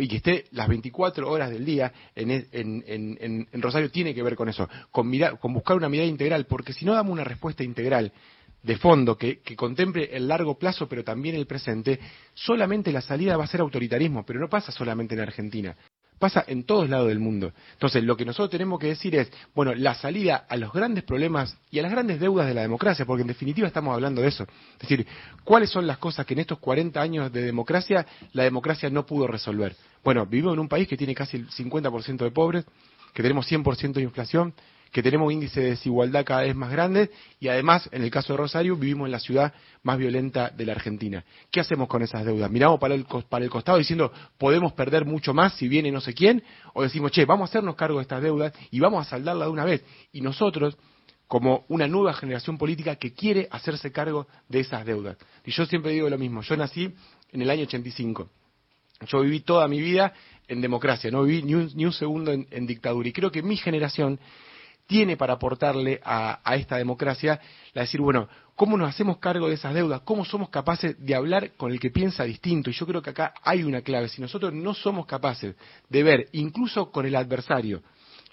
y 0.00 0.08
que 0.08 0.16
esté 0.16 0.44
las 0.52 0.68
24 0.68 1.30
horas 1.30 1.50
del 1.50 1.64
día 1.64 1.92
en, 2.14 2.30
en, 2.30 3.46
en, 3.52 3.62
Rosario 3.62 3.90
tiene 3.90 4.14
que 4.14 4.22
ver 4.22 4.34
con 4.34 4.48
eso, 4.48 4.68
con, 4.90 5.08
mirar, 5.08 5.38
con 5.38 5.52
buscar 5.52 5.76
una 5.76 5.88
mirada 5.88 6.08
integral, 6.08 6.46
porque 6.46 6.72
si 6.72 6.84
no 6.84 6.94
damos 6.94 7.12
una 7.12 7.24
respuesta 7.24 7.62
integral 7.62 8.12
de 8.62 8.76
fondo 8.76 9.16
que, 9.16 9.42
contemple 9.54 10.10
el 10.12 10.26
largo 10.26 10.58
plazo 10.58 10.88
pero 10.88 11.04
también 11.04 11.36
el 11.36 11.46
presente, 11.46 12.00
solamente 12.34 12.90
la 12.90 13.00
salida 13.00 13.36
va 13.36 13.44
a 13.44 13.48
ser 13.48 13.60
autoritarismo, 13.60 14.24
pero 14.24 14.40
no 14.40 14.48
pasa 14.48 14.72
solamente 14.72 15.14
en 15.14 15.20
Argentina. 15.20 15.76
Pasa 16.18 16.44
en 16.46 16.64
todos 16.64 16.88
lados 16.88 17.08
del 17.08 17.18
mundo. 17.18 17.52
Entonces, 17.72 18.02
lo 18.02 18.16
que 18.16 18.24
nosotros 18.24 18.50
tenemos 18.50 18.78
que 18.80 18.86
decir 18.86 19.14
es, 19.16 19.30
bueno, 19.54 19.74
la 19.74 19.94
salida 19.94 20.46
a 20.48 20.56
los 20.56 20.72
grandes 20.72 21.04
problemas 21.04 21.58
y 21.70 21.78
a 21.78 21.82
las 21.82 21.90
grandes 21.90 22.18
deudas 22.18 22.46
de 22.46 22.54
la 22.54 22.62
democracia, 22.62 23.04
porque 23.04 23.20
en 23.20 23.28
definitiva 23.28 23.66
estamos 23.66 23.92
hablando 23.92 24.22
de 24.22 24.28
eso. 24.28 24.44
Es 24.74 24.88
decir, 24.88 25.06
¿cuáles 25.44 25.68
son 25.68 25.86
las 25.86 25.98
cosas 25.98 26.24
que 26.24 26.32
en 26.32 26.40
estos 26.40 26.58
40 26.58 27.00
años 27.00 27.32
de 27.32 27.42
democracia 27.42 28.06
la 28.32 28.44
democracia 28.44 28.88
no 28.88 29.04
pudo 29.04 29.26
resolver? 29.26 29.76
Bueno, 30.02 30.24
vivimos 30.24 30.54
en 30.54 30.60
un 30.60 30.68
país 30.68 30.88
que 30.88 30.96
tiene 30.96 31.14
casi 31.14 31.36
el 31.36 31.50
50% 31.50 32.18
de 32.18 32.30
pobres, 32.30 32.64
que 33.12 33.22
tenemos 33.22 33.50
100% 33.50 33.92
de 33.92 34.02
inflación, 34.02 34.54
que 34.92 35.02
tenemos 35.02 35.32
índice 35.32 35.60
de 35.60 35.70
desigualdad 35.70 36.24
cada 36.24 36.42
vez 36.42 36.54
más 36.54 36.70
grande 36.70 37.10
y 37.40 37.48
además, 37.48 37.88
en 37.92 38.02
el 38.02 38.10
caso 38.10 38.32
de 38.32 38.38
Rosario, 38.38 38.76
vivimos 38.76 39.06
en 39.06 39.12
la 39.12 39.20
ciudad 39.20 39.52
más 39.82 39.98
violenta 39.98 40.50
de 40.50 40.66
la 40.66 40.72
Argentina. 40.72 41.24
¿Qué 41.50 41.60
hacemos 41.60 41.88
con 41.88 42.02
esas 42.02 42.24
deudas? 42.24 42.50
¿Miramos 42.50 42.80
para 42.80 42.94
el, 42.94 43.04
para 43.28 43.44
el 43.44 43.50
costado 43.50 43.78
diciendo 43.78 44.12
podemos 44.38 44.72
perder 44.72 45.04
mucho 45.04 45.34
más 45.34 45.54
si 45.54 45.68
viene 45.68 45.90
no 45.90 46.00
sé 46.00 46.14
quién? 46.14 46.42
¿O 46.74 46.82
decimos, 46.82 47.12
che, 47.12 47.24
vamos 47.24 47.48
a 47.48 47.50
hacernos 47.50 47.76
cargo 47.76 47.98
de 47.98 48.02
estas 48.02 48.22
deudas 48.22 48.52
y 48.70 48.80
vamos 48.80 49.06
a 49.06 49.10
saldarla 49.10 49.44
de 49.44 49.50
una 49.50 49.64
vez? 49.64 49.84
Y 50.12 50.20
nosotros, 50.20 50.76
como 51.26 51.64
una 51.68 51.86
nueva 51.88 52.14
generación 52.14 52.56
política 52.56 52.96
que 52.96 53.12
quiere 53.12 53.48
hacerse 53.50 53.92
cargo 53.92 54.26
de 54.48 54.60
esas 54.60 54.86
deudas. 54.86 55.16
Y 55.44 55.50
yo 55.50 55.66
siempre 55.66 55.92
digo 55.92 56.08
lo 56.08 56.18
mismo, 56.18 56.42
yo 56.42 56.56
nací 56.56 56.92
en 57.32 57.42
el 57.42 57.50
año 57.50 57.62
85. 57.64 58.28
Yo 59.08 59.20
viví 59.20 59.40
toda 59.40 59.68
mi 59.68 59.80
vida 59.80 60.14
en 60.48 60.60
democracia, 60.60 61.10
no 61.10 61.24
viví 61.24 61.42
ni 61.42 61.54
un, 61.54 61.70
ni 61.74 61.84
un 61.84 61.92
segundo 61.92 62.32
en, 62.32 62.46
en, 62.50 62.66
dictadura. 62.66 63.08
Y 63.08 63.12
creo 63.12 63.30
que 63.30 63.42
mi 63.42 63.56
generación 63.56 64.18
tiene 64.86 65.16
para 65.16 65.34
aportarle 65.34 66.00
a, 66.04 66.40
esta 66.56 66.76
democracia 66.76 67.40
la 67.74 67.82
decir, 67.82 68.00
bueno, 68.00 68.28
¿cómo 68.54 68.76
nos 68.76 68.88
hacemos 68.88 69.18
cargo 69.18 69.48
de 69.48 69.54
esas 69.54 69.74
deudas? 69.74 70.02
¿Cómo 70.02 70.24
somos 70.24 70.48
capaces 70.48 70.96
de 71.04 71.14
hablar 71.14 71.52
con 71.56 71.72
el 71.72 71.80
que 71.80 71.90
piensa 71.90 72.24
distinto? 72.24 72.70
Y 72.70 72.72
yo 72.72 72.86
creo 72.86 73.02
que 73.02 73.10
acá 73.10 73.34
hay 73.42 73.62
una 73.64 73.82
clave. 73.82 74.08
Si 74.08 74.20
nosotros 74.20 74.52
no 74.52 74.74
somos 74.74 75.06
capaces 75.06 75.56
de 75.88 76.02
ver, 76.02 76.28
incluso 76.32 76.90
con 76.90 77.04
el 77.06 77.16
adversario, 77.16 77.82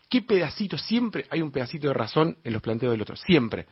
qué 0.09 0.21
pedacito, 0.21 0.77
siempre 0.77 1.25
hay 1.29 1.41
un 1.41 1.51
pedacito 1.51 1.87
de 1.87 1.93
razón 1.93 2.37
en 2.43 2.53
los 2.53 2.61
planteos 2.61 2.91
del 2.91 3.01
otro, 3.01 3.15
siempre. 3.15 3.65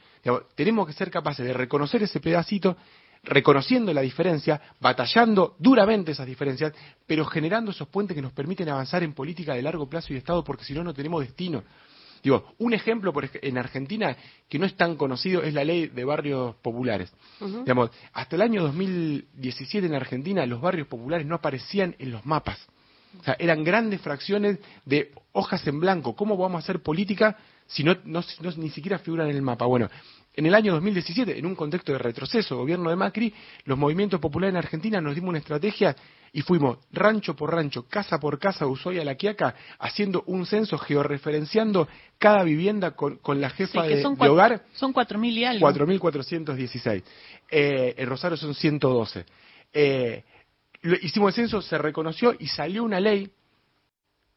Tenemos 0.56 0.88
que 0.88 0.94
ser 0.94 1.12
capaces 1.12 1.46
de 1.46 1.54
reconocer 1.54 2.02
ese 2.04 2.20
pedacito 2.20 2.76
reconociendo 3.24 3.94
la 3.94 4.02
diferencia, 4.02 4.60
batallando 4.80 5.56
duramente 5.60 6.12
esas 6.12 6.26
diferencias, 6.26 6.74
pero 7.06 7.26
generando 7.26 7.72
esos 7.72 7.88
puentes 7.88 8.16
que 8.16 8.22
nos 8.22 8.34
permiten 8.34 8.70
avanzar 8.70 9.04
en 9.04 9.14
política 9.14 9.54
de 9.54 9.62
largo 9.62 9.88
plazo 9.88 10.08
y 10.10 10.14
de 10.14 10.20
Estado, 10.20 10.44
porque 10.44 10.66
si 10.66 10.74
no, 10.74 10.84
no 10.84 10.94
tenemos 10.94 11.22
destino. 11.22 11.64
Digo, 12.24 12.54
un 12.60 12.74
ejemplo 12.74 13.12
por, 13.12 13.30
en 13.34 13.58
Argentina 13.58 14.16
que 14.48 14.60
no 14.60 14.66
es 14.66 14.76
tan 14.76 14.96
conocido 14.96 15.42
es 15.42 15.54
la 15.54 15.64
ley 15.64 15.88
de 15.88 16.04
barrios 16.06 16.56
populares. 16.58 17.12
Uh 17.40 17.46
-huh. 17.46 17.60
Digamos, 17.64 17.90
hasta 18.14 18.36
el 18.36 18.42
año 18.42 18.62
2017 18.64 19.88
en 19.88 19.96
Argentina 19.96 20.46
los 20.46 20.62
barrios 20.62 20.88
populares 20.88 21.26
no 21.26 21.36
aparecían 21.36 21.96
en 22.00 22.12
los 22.12 22.26
mapas. 22.26 22.60
O 23.20 23.24
sea, 23.24 23.36
eran 23.40 23.64
grandes 23.64 24.00
fracciones 24.02 24.60
de 24.86 25.12
hojas 25.34 25.66
en 25.68 25.80
blanco. 25.80 26.16
¿Cómo 26.16 26.38
vamos 26.38 26.62
a 26.62 26.64
hacer 26.64 26.82
política 26.82 27.38
si 27.68 27.84
no, 27.84 27.98
no, 28.06 28.24
no 28.42 28.52
ni 28.58 28.70
siquiera 28.70 29.00
figuran 29.00 29.30
en 29.30 29.36
el 29.36 29.42
mapa? 29.42 29.66
Bueno, 29.66 29.90
en 30.34 30.46
el 30.46 30.56
año 30.56 30.74
2017, 30.74 31.38
en 31.38 31.46
un 31.46 31.56
contexto 31.56 31.92
de 31.92 31.98
retroceso, 31.98 32.58
gobierno 32.58 32.90
de 32.90 32.96
Macri, 32.96 33.34
los 33.66 33.78
movimientos 33.78 34.20
populares 34.20 34.54
en 34.54 34.58
Argentina 34.58 35.02
nos 35.02 35.14
dimos 35.14 35.30
una 35.30 35.40
estrategia 35.40 35.96
y 36.34 36.42
fuimos 36.42 36.78
rancho 36.92 37.36
por 37.36 37.54
rancho, 37.54 37.84
casa 37.88 38.20
por 38.20 38.40
casa, 38.40 38.66
Ushuaia, 38.66 39.04
La 39.04 39.16
Quiaca, 39.16 39.54
haciendo 39.80 40.24
un 40.28 40.46
censo 40.46 40.78
georreferenciando 40.78 41.88
cada 42.18 42.44
vivienda 42.44 42.92
con, 42.92 43.18
con 43.18 43.42
la 43.42 43.50
jefa 43.50 43.84
sí, 43.84 43.90
de, 43.90 44.02
son 44.02 44.16
de 44.16 44.30
hogar. 44.30 44.64
Son 44.74 44.94
4.000 44.94 45.34
y 45.34 45.46
algo. 45.46 45.70
4.416. 45.70 47.04
Eh, 47.50 47.96
en 47.98 48.10
Rosario 48.10 48.38
son 48.38 48.56
112. 48.56 49.26
Eh, 49.74 50.24
lo, 50.84 50.96
hicimos 51.02 51.30
el 51.38 51.44
censo, 51.44 51.62
se 51.62 51.78
reconoció 51.78 52.34
y 52.38 52.48
salió 52.48 52.84
una 52.84 53.00
ley 53.00 53.30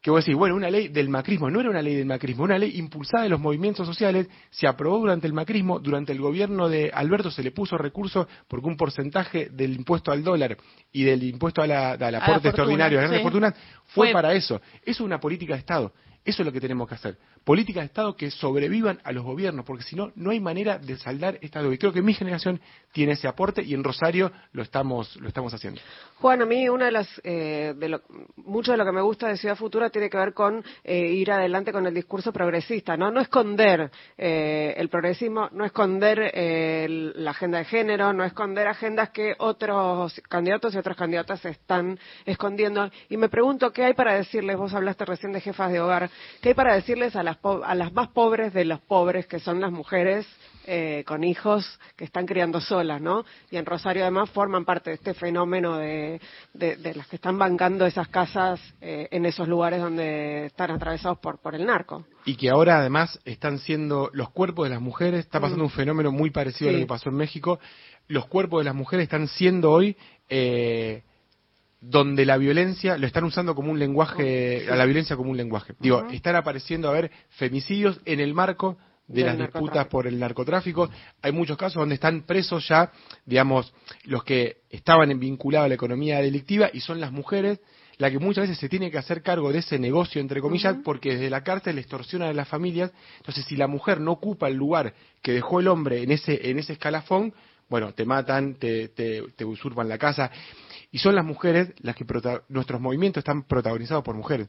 que 0.05 0.11
vos 0.11 0.23
decís, 0.23 0.37
bueno, 0.37 0.55
una 0.55 0.69
ley 0.69 0.89
del 0.89 1.09
macrismo, 1.09 1.49
no 1.49 1.61
era 1.61 1.71
una 1.71 1.81
ley 1.81 1.95
del 1.95 2.05
macrismo, 2.05 2.45
una 2.45 2.59
ley 2.59 2.77
impulsada 2.77 3.23
de 3.23 3.31
los 3.31 3.41
movimientos 3.41 3.87
sociales, 3.87 4.29
se 4.51 4.67
aprobó 4.69 4.99
durante 4.99 5.27
el 5.27 5.33
macrismo, 5.33 5.79
durante 5.79 6.13
el 6.13 6.21
gobierno 6.21 6.69
de 6.69 6.91
Alberto 6.93 7.31
se 7.31 7.43
le 7.43 7.53
puso 7.53 7.79
recurso 7.79 8.29
porque 8.47 8.67
un 8.67 8.77
porcentaje 8.77 9.49
del 9.49 9.73
impuesto 9.75 10.13
al 10.13 10.23
dólar 10.23 10.59
y 10.93 11.05
del 11.05 11.23
impuesto 11.23 11.63
a 11.63 11.67
la, 11.67 11.93
al 11.93 12.15
aporte 12.17 12.49
extraordinario 12.49 12.99
a 12.99 13.01
las 13.01 13.11
grandes 13.11 13.21
sí. 13.21 13.23
fortunas 13.23 13.55
fue, 13.87 14.09
Fue- 14.09 14.13
para 14.13 14.35
eso. 14.35 14.57
Eso 14.57 14.83
es 14.85 15.01
una 15.01 15.19
política 15.19 15.55
de 15.55 15.61
Estado. 15.61 15.95
Eso 16.25 16.43
es 16.43 16.47
lo 16.47 16.53
que 16.53 16.61
tenemos 16.61 16.89
que 16.89 16.95
hacer. 16.95 17.19
Políticas 17.45 17.83
de 17.83 17.87
Estado 17.87 18.17
que 18.17 18.31
sobrevivan 18.31 18.99
a 19.05 19.13
los 19.13 19.25
gobiernos, 19.25 19.67
porque 19.67 19.83
si 19.83 19.95
no, 19.95 20.11
no 20.15 20.31
hay 20.31 20.41
manera 20.41 20.79
de 20.79 20.97
saldar 20.97 21.39
esta 21.43 21.61
deuda. 21.61 21.75
Y 21.75 21.79
creo 21.79 21.93
que 21.93 22.01
mi 22.01 22.15
generación 22.15 22.61
tiene 22.93 23.13
ese 23.13 23.29
aporte 23.29 23.63
y 23.63 23.75
en 23.75 23.85
Rosario 23.85 24.33
lo 24.53 24.63
estamos, 24.63 25.17
lo 25.17 25.29
estamos 25.29 25.53
haciendo. 25.53 25.83
Juan, 26.21 26.41
a 26.41 26.47
mí 26.47 26.67
una 26.69 26.87
de 26.87 26.93
las, 26.93 27.21
eh, 27.25 27.75
de 27.77 27.89
lo, 27.91 28.03
mucho 28.37 28.73
de 28.73 28.79
lo 28.79 28.87
que 28.87 28.93
me 28.93 29.03
gusta 29.03 29.29
de 29.29 29.37
Ciudad 29.37 29.57
Futura 29.57 29.91
tiene 29.91 30.09
que 30.09 30.17
ver 30.17 30.33
con 30.33 30.65
eh, 30.83 31.09
ir 31.09 31.31
adelante 31.31 31.73
con 31.73 31.85
el 31.87 31.93
discurso 31.93 32.33
progresista, 32.33 32.97
¿no? 32.97 33.11
No 33.11 33.21
esconder 33.21 33.91
eh, 34.17 34.75
el 34.79 34.89
progresismo, 34.89 35.51
no 35.53 35.67
esconder 35.67 36.31
eh, 36.33 37.13
la 37.17 37.33
agenda 37.33 37.59
de 37.59 37.65
género, 37.67 38.13
no 38.15 38.25
esconder 38.25 38.69
agendas 38.69 39.11
que 39.11 39.35
otros 39.39 40.21
candidatos 40.29 40.75
y 40.75 40.79
otras 40.79 40.97
candidatas 40.97 41.45
están 41.45 41.99
escondiendo. 42.25 42.91
Y 43.11 43.19
me 43.19 43.29
pregunto, 43.29 43.73
¿qué 43.73 43.85
hay 43.85 43.95
para 43.95 44.15
decirles? 44.15 44.57
Vos 44.57 44.73
hablaste 44.73 45.05
recién 45.05 45.33
de 45.33 45.41
jefas 45.41 45.71
de 45.71 45.81
hogar. 45.81 46.11
¿Qué 46.41 46.51
hay 46.51 46.55
para 46.55 46.75
decirles 46.75 47.17
a 47.17 47.23
las, 47.23 47.37
po- 47.39 47.63
a 47.65 47.75
las 47.75 47.93
más 47.93 48.09
pobres 48.09 48.53
de 48.53 48.65
los 48.65 48.81
pobres, 48.81 49.27
que 49.27 49.41
son 49.41 49.61
las 49.61 49.73
mujeres 49.73 50.27
eh, 50.67 51.05
con 51.07 51.25
hijos 51.25 51.79
que 51.97 52.05
están 52.05 52.25
criando 52.27 52.61
solas, 52.61 53.01
¿no? 53.01 53.25
Y 53.51 53.57
en 53.59 53.67
Rosario 53.67 54.03
además 54.03 54.31
forman 54.31 54.65
parte 54.65 54.91
de 54.91 54.97
este 54.97 55.13
fenómeno 55.15 55.77
de, 55.77 56.21
de, 56.55 56.77
de 56.77 56.95
las 56.95 57.07
que 57.07 57.17
están 57.17 57.39
bancando 57.39 57.85
esas 57.85 58.09
casas 58.09 58.61
eh, 58.81 59.09
en 59.11 59.27
esos 59.27 59.47
lugares 59.47 59.81
donde 59.81 60.47
están 60.47 60.71
atravesados 60.71 61.19
por, 61.19 61.39
por 61.39 61.55
el 61.55 61.67
narco. 61.67 62.07
Y 62.25 62.37
que 62.37 62.49
ahora 62.49 62.79
además 62.79 63.19
están 63.27 63.59
siendo 63.59 64.09
los 64.15 64.31
cuerpos 64.31 64.65
de 64.65 64.71
las 64.75 64.81
mujeres, 64.81 65.21
está 65.21 65.39
pasando 65.41 65.65
Mm. 65.65 65.67
un 65.67 65.73
fenómeno 65.73 66.13
muy 66.13 66.31
parecido 66.31 66.71
a 66.71 66.73
Sí. 66.73 66.79
lo 66.79 66.85
que 66.85 66.89
pasó 66.89 67.11
en 67.11 67.17
México, 67.17 67.59
los 68.09 68.27
cuerpos 68.27 68.61
de 68.61 68.65
las 68.65 68.75
mujeres 68.75 69.05
están 69.05 69.29
siendo 69.29 69.71
hoy 69.71 69.97
eh, 70.31 71.03
donde 71.87 72.25
la 72.25 72.39
violencia 72.39 72.97
lo 72.97 73.07
están 73.07 73.25
usando 73.25 73.55
como 73.55 73.71
un 73.71 73.79
lenguaje, 73.79 74.67
a 74.71 74.77
la 74.77 74.85
violencia 74.87 75.17
como 75.17 75.31
un 75.31 75.37
lenguaje. 75.37 75.75
Digo, 75.79 76.07
están 76.11 76.37
apareciendo 76.37 76.89
a 76.89 76.93
ver 76.93 77.11
femicidios 77.31 78.01
en 78.07 78.21
el 78.21 78.33
marco 78.33 78.79
de 79.07 79.23
las 79.23 79.37
disputas 79.37 79.87
por 79.89 80.07
el 80.07 80.19
narcotráfico. 80.19 80.89
Hay 81.21 81.33
muchos 81.33 81.59
casos 81.59 81.81
donde 81.81 81.97
están 81.97 82.23
presos 82.23 82.67
ya, 82.69 82.91
digamos, 83.27 83.75
los 84.05 84.25
que 84.25 84.63
estaban 84.71 85.19
vinculados 85.19 85.67
a 85.67 85.69
la 85.69 85.75
economía 85.75 86.21
delictiva 86.21 86.71
y 86.73 86.81
son 86.81 87.01
las 87.01 87.13
mujeres 87.13 87.61
las 87.97 88.11
que 88.11 88.19
muchas 88.19 88.49
veces 88.49 88.59
se 88.59 88.69
tiene 88.69 88.91
que 88.91 88.99
hacer 88.99 89.23
cargo 89.23 89.53
de 89.53 89.61
ese 89.61 89.79
negocio, 89.79 90.21
entre 90.21 90.41
comillas, 90.41 90.77
porque 90.83 91.11
desde 91.11 91.31
la 91.31 91.45
cárcel 91.45 91.79
extorsionan 91.79 92.29
a 92.29 92.33
las 92.33 92.49
familias. 92.49 92.91
Entonces, 93.19 93.45
si 93.45 93.55
la 93.55 93.69
mujer 93.69 94.01
no 94.01 94.11
ocupa 94.11 94.49
el 94.49 94.57
lugar 94.57 94.95
que 95.23 95.33
dejó 95.33 95.61
el 95.61 95.69
hombre 95.69 96.03
en 96.03 96.11
ese, 96.11 96.51
en 96.51 96.59
ese 96.59 96.73
escalafón, 96.73 97.33
bueno, 97.69 97.95
te 97.95 98.05
matan, 98.05 98.55
te, 98.55 98.89
te, 98.89 99.23
te 99.37 99.45
usurpan 99.45 99.89
la 99.89 99.99
casa. 99.99 100.31
Y 100.95 100.99
son 100.99 101.17
las 101.17 101.25
mujeres 101.25 101.73
las 101.81 101.97
que 101.97 102.07
nuestros 102.49 102.81
movimientos 102.81 103.23
están 103.23 103.43
protagonizados 103.43 104.05
por 104.05 104.15
mujeres. 104.15 104.49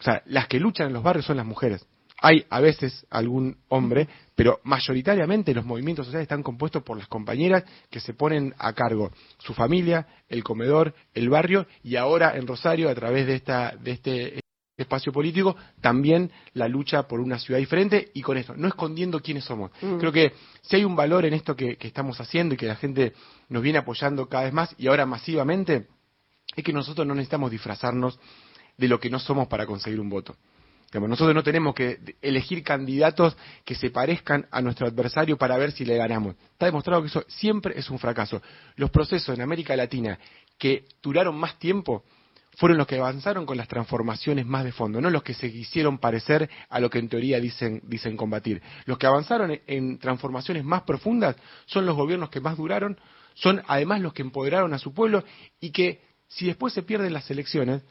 O 0.00 0.02
sea, 0.02 0.22
las 0.24 0.48
que 0.48 0.58
luchan 0.58 0.86
en 0.86 0.94
los 0.94 1.02
barrios 1.02 1.26
son 1.26 1.36
las 1.36 1.44
mujeres. 1.44 1.86
Hay 2.22 2.46
a 2.48 2.60
veces 2.60 3.06
algún 3.10 3.58
hombre, 3.68 4.08
pero 4.34 4.58
mayoritariamente 4.64 5.52
los 5.52 5.66
movimientos 5.66 6.06
sociales 6.06 6.24
están 6.24 6.42
compuestos 6.42 6.82
por 6.82 6.96
las 6.96 7.08
compañeras 7.08 7.64
que 7.90 8.00
se 8.00 8.14
ponen 8.14 8.54
a 8.56 8.72
cargo 8.72 9.10
su 9.36 9.52
familia, 9.52 10.06
el 10.30 10.42
comedor, 10.42 10.94
el 11.12 11.28
barrio 11.28 11.66
y 11.82 11.96
ahora 11.96 12.38
en 12.38 12.46
Rosario 12.46 12.88
a 12.88 12.94
través 12.94 13.26
de 13.26 13.34
esta 13.34 13.76
de 13.76 13.90
este 13.90 14.40
espacio 14.76 15.12
político 15.12 15.56
también 15.80 16.30
la 16.52 16.68
lucha 16.68 17.08
por 17.08 17.20
una 17.20 17.38
ciudad 17.38 17.58
diferente 17.58 18.10
y 18.14 18.22
con 18.22 18.36
esto, 18.36 18.54
no 18.56 18.68
escondiendo 18.68 19.20
quiénes 19.20 19.44
somos. 19.44 19.70
Mm. 19.80 19.98
Creo 19.98 20.12
que 20.12 20.32
si 20.62 20.76
hay 20.76 20.84
un 20.84 20.96
valor 20.96 21.24
en 21.24 21.34
esto 21.34 21.56
que, 21.56 21.76
que 21.76 21.88
estamos 21.88 22.20
haciendo 22.20 22.54
y 22.54 22.58
que 22.58 22.66
la 22.66 22.76
gente 22.76 23.14
nos 23.48 23.62
viene 23.62 23.78
apoyando 23.78 24.28
cada 24.28 24.44
vez 24.44 24.52
más 24.52 24.74
y 24.78 24.88
ahora 24.88 25.06
masivamente, 25.06 25.88
es 26.54 26.64
que 26.64 26.72
nosotros 26.72 27.06
no 27.06 27.14
necesitamos 27.14 27.50
disfrazarnos 27.50 28.18
de 28.76 28.88
lo 28.88 29.00
que 29.00 29.10
no 29.10 29.18
somos 29.18 29.48
para 29.48 29.66
conseguir 29.66 30.00
un 30.00 30.10
voto. 30.10 30.36
Digamos, 30.86 31.10
nosotros 31.10 31.34
no 31.34 31.42
tenemos 31.42 31.74
que 31.74 31.98
elegir 32.22 32.62
candidatos 32.62 33.36
que 33.64 33.74
se 33.74 33.90
parezcan 33.90 34.46
a 34.50 34.62
nuestro 34.62 34.86
adversario 34.86 35.36
para 35.36 35.58
ver 35.58 35.72
si 35.72 35.84
le 35.84 35.96
ganamos. 35.96 36.36
Está 36.52 36.66
demostrado 36.66 37.02
que 37.02 37.08
eso 37.08 37.24
siempre 37.26 37.76
es 37.76 37.90
un 37.90 37.98
fracaso. 37.98 38.40
Los 38.76 38.90
procesos 38.90 39.34
en 39.34 39.42
América 39.42 39.74
Latina 39.74 40.18
que 40.56 40.84
duraron 41.02 41.36
más 41.36 41.58
tiempo 41.58 42.04
fueron 42.56 42.78
los 42.78 42.86
que 42.86 42.96
avanzaron 42.96 43.46
con 43.46 43.56
las 43.56 43.68
transformaciones 43.68 44.44
más 44.46 44.64
de 44.64 44.72
fondo, 44.72 45.00
no 45.00 45.10
los 45.10 45.22
que 45.22 45.34
se 45.34 45.52
quisieron 45.52 45.98
parecer 45.98 46.50
a 46.68 46.80
lo 46.80 46.90
que 46.90 46.98
en 46.98 47.08
teoría 47.08 47.40
dicen, 47.40 47.80
dicen 47.84 48.16
combatir. 48.16 48.60
Los 48.84 48.98
que 48.98 49.06
avanzaron 49.06 49.50
en, 49.50 49.62
en 49.66 49.98
transformaciones 49.98 50.64
más 50.64 50.82
profundas 50.82 51.36
son 51.66 51.86
los 51.86 51.96
gobiernos 51.96 52.30
que 52.30 52.40
más 52.40 52.56
duraron, 52.56 52.98
son 53.34 53.62
además 53.68 54.00
los 54.00 54.12
que 54.12 54.22
empoderaron 54.22 54.74
a 54.74 54.78
su 54.78 54.92
pueblo 54.92 55.22
y 55.60 55.70
que 55.70 56.00
si 56.28 56.46
después 56.46 56.72
se 56.72 56.82
pierden 56.82 57.12
las 57.12 57.30
elecciones, 57.30 57.82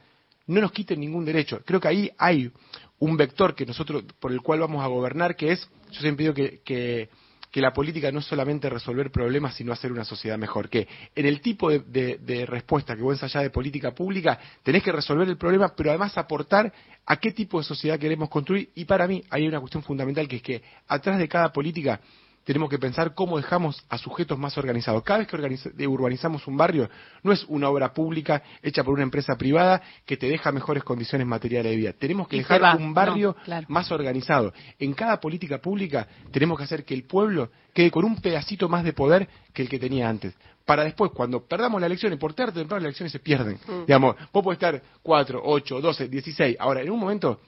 no 0.48 0.62
nos 0.62 0.72
quiten 0.72 1.00
ningún 1.00 1.26
derecho. 1.26 1.62
Creo 1.66 1.80
que 1.80 1.88
ahí 1.88 2.12
hay 2.18 2.52
un 3.00 3.18
vector 3.18 3.56
que 3.56 3.66
nosotros 3.66 4.04
por 4.20 4.32
el 4.32 4.42
cual 4.42 4.60
vamos 4.60 4.84
a 4.84 4.88
gobernar, 4.88 5.36
que 5.36 5.52
es, 5.52 5.68
yo 5.92 6.02
siempre 6.02 6.24
digo 6.24 6.34
que, 6.34 6.62
que, 6.64 7.10
que 7.56 7.62
la 7.62 7.72
política 7.72 8.12
no 8.12 8.20
es 8.20 8.26
solamente 8.26 8.70
resolver 8.70 9.10
problemas, 9.12 9.56
sino 9.56 9.72
hacer 9.72 9.90
una 9.90 10.04
sociedad 10.04 10.38
mejor. 10.38 10.68
Que 10.68 10.90
en 11.16 11.26
el 11.26 11.40
tipo 11.40 11.70
de, 11.70 12.46
respuesta 12.46 12.98
que 12.98 13.02
vos 13.02 13.14
ensayás 13.14 13.44
de 13.44 13.50
política 13.50 13.96
pública, 13.96 14.38
tenés 14.62 14.84
que 14.84 14.92
resolver 14.92 15.26
el 15.30 15.38
problema, 15.38 15.74
pero 15.74 15.90
además 15.90 16.18
aportar 16.18 16.74
a 17.06 17.16
qué 17.16 17.32
tipo 17.32 17.58
de 17.58 17.64
sociedad 17.64 17.98
queremos 17.98 18.28
construir. 18.28 18.72
Y 18.76 18.84
para 18.84 19.08
mí 19.08 19.24
hay 19.30 19.48
una 19.48 19.62
cuestión 19.62 19.84
fundamental 19.84 20.28
que 20.28 20.36
es 20.36 20.42
que 20.42 20.64
atrás 20.90 21.18
de 21.18 21.30
cada 21.30 21.54
política 21.54 22.02
tenemos 22.46 22.70
que 22.70 22.80
pensar 22.80 23.14
cómo 23.14 23.36
dejamos 23.38 23.84
a 23.90 23.98
sujetos 23.98 24.38
más 24.40 24.58
organizados. 24.58 25.04
Cada 25.04 25.20
vez 25.20 25.28
que 25.28 25.38
de- 25.74 25.88
urbanizamos 25.88 26.48
un 26.48 26.56
barrio, 26.56 26.90
no 27.24 27.34
es 27.34 27.44
una 27.50 27.68
obra 27.70 27.92
pública 27.94 28.42
hecha 28.62 28.84
por 28.84 28.94
una 28.94 29.04
empresa 29.04 29.36
privada 29.36 29.82
que 30.06 30.16
te 30.16 30.30
deja 30.30 30.52
mejores 30.54 30.84
condiciones 30.84 31.28
materiales 31.28 31.72
de 31.72 31.76
vida. 31.76 31.94
Tenemos 31.94 32.28
que 32.28 32.38
Y 32.38 32.40
dejar 32.40 32.64
va. 32.64 32.76
un 32.76 32.94
barrio 32.94 33.36
No, 33.38 33.44
claro. 33.44 33.66
más 33.70 33.92
organizado. 33.92 34.54
En 34.80 34.94
cada 34.94 35.20
política 35.20 35.58
pública 35.60 36.08
tenemos 36.32 36.58
que 36.58 36.64
hacer 36.64 36.86
que 36.86 36.94
el 36.94 37.04
pueblo 37.04 37.50
quede 37.74 37.92
con 37.92 38.06
un 38.06 38.22
pedacito 38.22 38.70
más 38.70 38.84
de 38.86 38.94
poder 38.94 39.28
que 39.52 39.64
el 39.64 39.68
que 39.70 39.80
tenía 39.80 40.08
antes. 40.08 40.34
Para 40.66 40.84
después, 40.84 41.12
cuando 41.12 41.46
perdamos 41.46 41.82
la 41.82 41.88
elección, 41.88 42.14
y 42.14 42.16
por 42.18 42.34
tarde 42.34 42.52
o 42.52 42.62
temprano 42.62 42.80
las 42.82 42.86
elecciones 42.90 43.12
se 43.12 43.20
pierden. 43.20 43.60
Mm. 43.68 43.86
Digamos, 43.86 44.16
vos 44.32 44.44
podés 44.44 44.58
estar 44.58 44.82
4, 45.04 45.42
8, 45.44 45.82
12, 45.82 46.08
16. 46.08 46.58
Ahora, 46.60 46.82
en 46.82 46.90
un 46.90 47.00
momento 47.00 47.40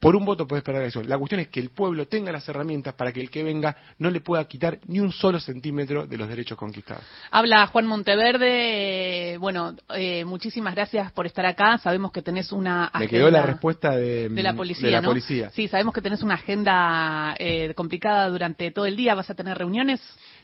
por 0.00 0.14
un 0.14 0.24
voto 0.24 0.46
puedes 0.46 0.62
perder 0.62 0.80
la 0.80 0.84
elección. 0.84 1.08
La 1.08 1.18
cuestión 1.18 1.40
es 1.40 1.48
que 1.48 1.60
el 1.60 1.70
pueblo 1.70 2.06
tenga 2.06 2.30
las 2.30 2.48
herramientas 2.48 2.94
para 2.94 3.12
que 3.12 3.20
el 3.20 3.30
que 3.30 3.42
venga 3.42 3.76
no 3.98 4.10
le 4.10 4.20
pueda 4.20 4.44
quitar 4.46 4.78
ni 4.86 5.00
un 5.00 5.10
solo 5.12 5.40
centímetro 5.40 6.06
de 6.06 6.16
los 6.18 6.28
derechos 6.28 6.58
conquistados. 6.58 7.02
Habla 7.30 7.66
Juan 7.68 7.86
Monteverde. 7.86 9.32
eh, 9.32 9.38
bueno, 9.38 9.74
eh, 9.94 10.24
muchísimas 10.24 10.74
gracias 10.74 11.12
por 11.12 11.26
estar 11.26 11.46
acá. 11.46 11.78
Sabemos 11.78 12.12
que 12.12 12.22
tenés 12.22 12.52
una 12.52 12.90
Me 12.94 13.04
agenda 13.04 13.08
quedó 13.10 13.30
la 13.30 13.42
respuesta 13.42 13.96
de, 13.96 14.28
de 14.28 14.42
la 14.42 14.54
policía, 14.54 14.86
de 14.86 14.92
la 14.92 15.00
¿no? 15.00 15.08
policía. 15.08 15.50
Sí, 15.50 15.68
sabemos 15.68 15.94
que 15.94 16.02
tenés 16.02 16.22
una 16.22 16.34
agenda 16.34 17.34
eh, 17.38 17.72
complicada 17.74 18.28
durante 18.28 18.70
todo 18.70 18.86
el 18.86 18.96
día. 18.96 19.14
¿Vas 19.14 19.30
a 19.30 19.34
tener 19.34 19.56
reuniones? 19.56 20.00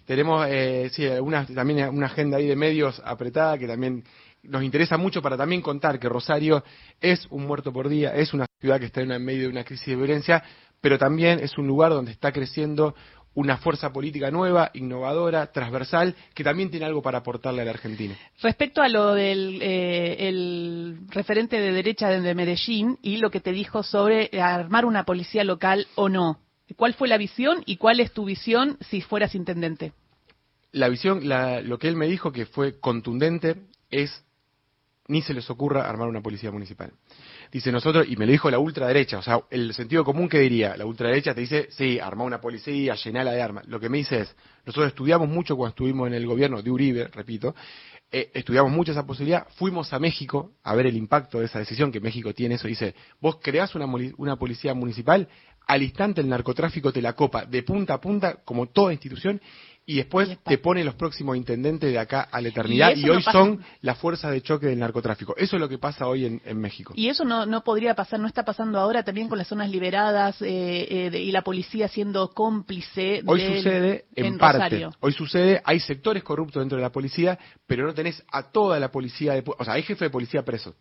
Tenemos 0.07 0.47
eh, 0.49 0.91
sí, 0.93 1.07
una, 1.07 1.47
también 1.47 1.89
una 1.91 2.07
agenda 2.07 2.39
ahí 2.39 2.47
de 2.47 2.57
medios 2.57 3.01
apretada 3.05 3.57
que 3.59 3.67
también 3.69 4.03
nos 4.43 4.63
interesa 4.63 4.97
mucho 4.97 5.23
para 5.23 5.37
también 5.37 5.63
contar 5.63 5.99
que 5.99 6.09
Rosario 6.09 6.65
es 7.01 7.27
un 7.31 7.47
muerto 7.47 7.73
por 7.73 7.89
día, 7.89 8.15
es 8.15 8.35
una 8.35 8.47
ciudad 8.61 8.81
que 8.81 8.87
está 8.87 9.01
en 9.01 9.25
medio 9.25 9.43
de 9.43 9.49
una 9.49 9.65
crisis 9.65 9.87
de 9.87 9.97
violencia, 9.97 10.43
pero 10.81 10.99
también 10.99 11.39
es 11.41 11.57
un 11.59 11.67
lugar 11.67 11.93
donde 11.93 12.13
está 12.13 12.33
creciendo 12.33 12.95
una 13.35 13.57
fuerza 13.57 13.93
política 13.93 14.31
nueva, 14.31 14.71
innovadora, 14.75 15.51
transversal, 15.53 16.15
que 16.35 16.45
también 16.45 16.71
tiene 16.71 16.85
algo 16.85 17.01
para 17.01 17.19
aportarle 17.19 17.63
a 17.63 17.65
la 17.65 17.71
Argentina. 17.71 18.15
Respecto 18.43 18.83
a 18.83 18.89
lo 18.89 19.15
del 19.15 19.61
eh, 19.63 20.29
el 20.29 20.99
referente 21.09 21.59
de 21.59 21.73
derecha 21.73 22.09
de 22.09 22.35
Medellín 22.35 22.99
y 23.01 23.17
lo 23.17 23.31
que 23.31 23.41
te 23.41 23.53
dijo 23.53 23.83
sobre 23.83 24.29
armar 24.39 24.85
una 24.85 25.05
policía 25.05 25.45
local 25.45 25.87
o 25.95 26.09
no. 26.11 26.41
¿Cuál 26.77 26.95
fue 26.95 27.09
la 27.09 27.17
visión 27.17 27.63
y 27.65 27.77
cuál 27.77 28.01
es 28.01 28.13
tu 28.13 28.25
visión 28.25 28.77
si 28.91 29.01
fueras 29.01 29.35
intendente? 29.35 29.93
La 30.73 30.89
visión, 30.89 31.27
la- 31.29 31.61
lo 31.63 31.79
que 31.79 31.89
él 31.89 31.97
me 31.97 32.07
dijo 32.09 32.33
que 32.33 32.47
fue 32.47 32.81
contundente 32.81 33.57
es 33.91 34.25
ni 35.09 35.23
se 35.23 35.35
les 35.35 35.49
ocurra 35.51 35.89
armar 35.89 36.09
una 36.09 36.23
policía 36.23 36.51
municipal. 36.51 36.93
Dice 37.51 37.73
nosotros, 37.73 38.07
y 38.09 38.17
me 38.17 38.27
lo 38.27 38.33
dijo 38.33 38.51
la 38.51 38.59
ultraderecha, 38.59 39.19
o 39.19 39.23
sea, 39.23 39.41
el 39.51 39.75
sentido 39.75 40.05
común 40.05 40.29
que 40.29 40.39
diría, 40.39 40.77
la 40.77 40.87
ultraderecha 40.87 41.35
te 41.35 41.41
dice, 41.41 41.69
sí, 41.71 41.99
armá 41.99 42.25
una 42.25 42.41
policía, 42.41 42.95
llenala 42.95 43.33
de 43.33 43.43
armas. 43.43 43.67
Lo 43.67 43.81
que 43.81 43.89
me 43.89 43.99
dice 43.99 44.21
es, 44.21 44.37
nosotros 44.65 44.89
estudiamos 44.89 45.29
mucho 45.29 45.57
cuando 45.57 45.71
estuvimos 45.71 46.07
en 46.07 46.15
el 46.15 46.27
gobierno 46.27 46.63
de 46.63 46.71
Uribe, 46.71 47.09
repito, 47.09 47.55
eh, 48.11 48.31
estudiamos 48.35 48.71
mucho 48.71 48.93
esa 48.93 49.07
posibilidad, 49.07 49.47
fuimos 49.57 49.93
a 49.93 49.99
México 49.99 50.53
a 50.63 50.75
ver 50.75 50.87
el 50.87 50.97
impacto 50.97 51.39
de 51.39 51.47
esa 51.47 51.59
decisión 51.59 51.91
que 51.91 52.01
México 52.01 52.33
tiene 52.35 52.57
eso, 52.57 52.69
dice, 52.69 52.95
vos 53.21 53.39
creás 53.43 53.75
una, 53.75 53.87
una 54.19 54.37
policía 54.37 54.75
municipal, 54.75 55.29
al 55.67 55.83
instante 55.83 56.21
el 56.21 56.29
narcotráfico 56.29 56.93
te 56.93 57.01
la 57.01 57.15
copa 57.15 57.47
de 57.47 57.63
punta 57.63 57.95
a 57.95 58.01
punta, 58.01 58.41
como 58.45 58.67
toda 58.67 58.93
institución, 58.93 59.41
y 59.93 59.97
después 59.97 60.29
Y 60.31 60.37
te 60.37 60.59
pone 60.59 60.83
los 60.85 60.95
próximos 60.95 61.37
intendentes 61.37 61.91
de 61.93 61.99
acá 61.99 62.23
a 62.31 62.41
la 62.41 62.49
eternidad, 62.49 62.91
Y 62.97 63.01
y, 63.01 63.05
eso 63.05 63.09
no 63.09 63.15
hoy 63.17 63.23
son 63.23 63.65
la 63.83 63.95
fuerza 63.95 64.31
de 64.31 64.41
choque 64.41 64.67
del 64.67 64.79
narcotráfico. 64.79 65.35
Eso 65.37 65.57
es 65.57 65.61
lo 65.61 65.69
que 65.69 65.79
pasa 65.79 66.07
hoy 66.07 66.25
en, 66.27 66.41
en 66.45 66.59
México. 66.61 66.93
Y 66.97 67.09
eso 67.09 67.25
no, 67.25 67.45
no 67.47 67.63
podría 67.65 67.95
pasar, 67.95 68.19
no 68.21 68.27
está 68.27 68.45
pasando 68.45 68.79
ahora 68.79 69.03
también 69.03 69.29
con 69.29 69.39
las 69.39 69.49
zonas 69.49 69.71
liberadas 69.71 70.41
eh, 70.43 70.87
eh, 71.07 71.11
de- 71.11 71.21
y 71.21 71.31
la 71.33 71.43
policía 71.43 71.89
siendo 71.89 72.29
cómplice 72.33 73.23
Hoy 73.27 73.43
del- 73.43 73.57
sucede 73.59 74.05
en, 74.15 74.27
en 74.27 74.39
parte. 74.39 74.59
Rosario. 74.59 74.91
Hoy 75.01 75.13
sucede, 75.13 75.61
hay 75.65 75.81
sectores 75.81 76.23
corruptos 76.23 76.61
dentro 76.63 76.77
de 76.77 76.83
la 76.83 76.91
policía, 76.93 77.39
pero 77.67 77.87
no 77.87 77.95
tenés 77.95 78.23
a 78.33 78.45
toda 78.51 78.79
la 78.81 78.91
policía, 78.91 79.35
de, 79.35 79.43
o 79.47 79.65
sea, 79.65 79.75
hay 79.75 79.83
jefe 79.83 80.07
de 80.07 80.11
policía 80.11 80.43
preso. 80.45 80.75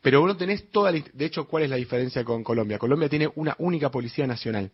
Pero 0.00 0.20
vos 0.20 0.28
no 0.28 0.36
tenés 0.36 0.70
toda 0.70 0.90
la, 0.92 1.02
de 1.12 1.24
hecho, 1.24 1.46
¿cuál 1.46 1.64
es 1.64 1.70
la 1.70 1.76
diferencia 1.76 2.24
con 2.24 2.42
Colombia? 2.42 2.78
Colombia 2.78 3.08
tiene 3.08 3.28
una 3.36 3.54
única 3.58 3.90
policía 3.90 4.26
nacional 4.26 4.70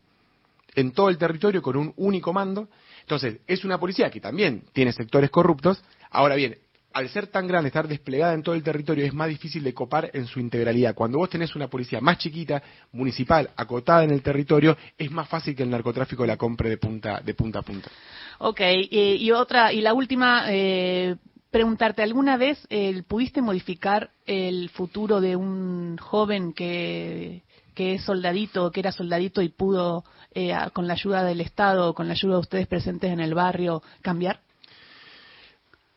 en 0.74 0.92
todo 0.92 1.08
el 1.08 1.18
territorio 1.18 1.62
con 1.62 1.76
un 1.76 1.92
único 1.96 2.32
mando. 2.32 2.68
Entonces, 3.10 3.40
es 3.48 3.64
una 3.64 3.80
policía 3.80 4.08
que 4.08 4.20
también 4.20 4.62
tiene 4.72 4.92
sectores 4.92 5.30
corruptos. 5.30 5.82
Ahora 6.10 6.36
bien, 6.36 6.56
al 6.92 7.08
ser 7.08 7.26
tan 7.26 7.48
grande, 7.48 7.66
estar 7.66 7.88
desplegada 7.88 8.34
en 8.34 8.44
todo 8.44 8.54
el 8.54 8.62
territorio, 8.62 9.04
es 9.04 9.12
más 9.12 9.28
difícil 9.28 9.64
de 9.64 9.74
copar 9.74 10.12
en 10.14 10.26
su 10.26 10.38
integralidad. 10.38 10.94
Cuando 10.94 11.18
vos 11.18 11.28
tenés 11.28 11.56
una 11.56 11.66
policía 11.66 12.00
más 12.00 12.18
chiquita, 12.18 12.62
municipal, 12.92 13.50
acotada 13.56 14.04
en 14.04 14.12
el 14.12 14.22
territorio, 14.22 14.76
es 14.96 15.10
más 15.10 15.28
fácil 15.28 15.56
que 15.56 15.64
el 15.64 15.70
narcotráfico 15.70 16.24
la 16.24 16.36
compre 16.36 16.70
de 16.70 16.76
punta, 16.76 17.20
de 17.20 17.34
punta 17.34 17.58
a 17.58 17.62
punta. 17.62 17.90
Ok, 18.38 18.60
eh, 18.60 19.16
y 19.18 19.32
otra, 19.32 19.72
y 19.72 19.80
la 19.80 19.92
última, 19.92 20.44
eh, 20.46 21.16
preguntarte, 21.50 22.04
¿alguna 22.04 22.36
vez 22.36 22.64
eh, 22.70 23.02
pudiste 23.08 23.42
modificar 23.42 24.12
el 24.24 24.68
futuro 24.68 25.20
de 25.20 25.34
un 25.34 25.96
joven 25.98 26.52
que, 26.52 27.42
que 27.74 27.94
es 27.94 28.04
soldadito, 28.04 28.70
que 28.70 28.80
era 28.80 28.92
soldadito 28.92 29.42
y 29.42 29.48
pudo, 29.48 30.04
eh, 30.32 30.54
con 30.72 30.86
la 30.86 30.94
ayuda 30.94 31.24
del 31.24 31.40
Estado, 31.40 31.94
con 31.94 32.06
la 32.06 32.12
ayuda 32.12 32.34
de 32.34 32.40
ustedes 32.40 32.66
presentes 32.66 33.12
en 33.12 33.20
el 33.20 33.34
barrio, 33.34 33.82
cambiar? 34.02 34.40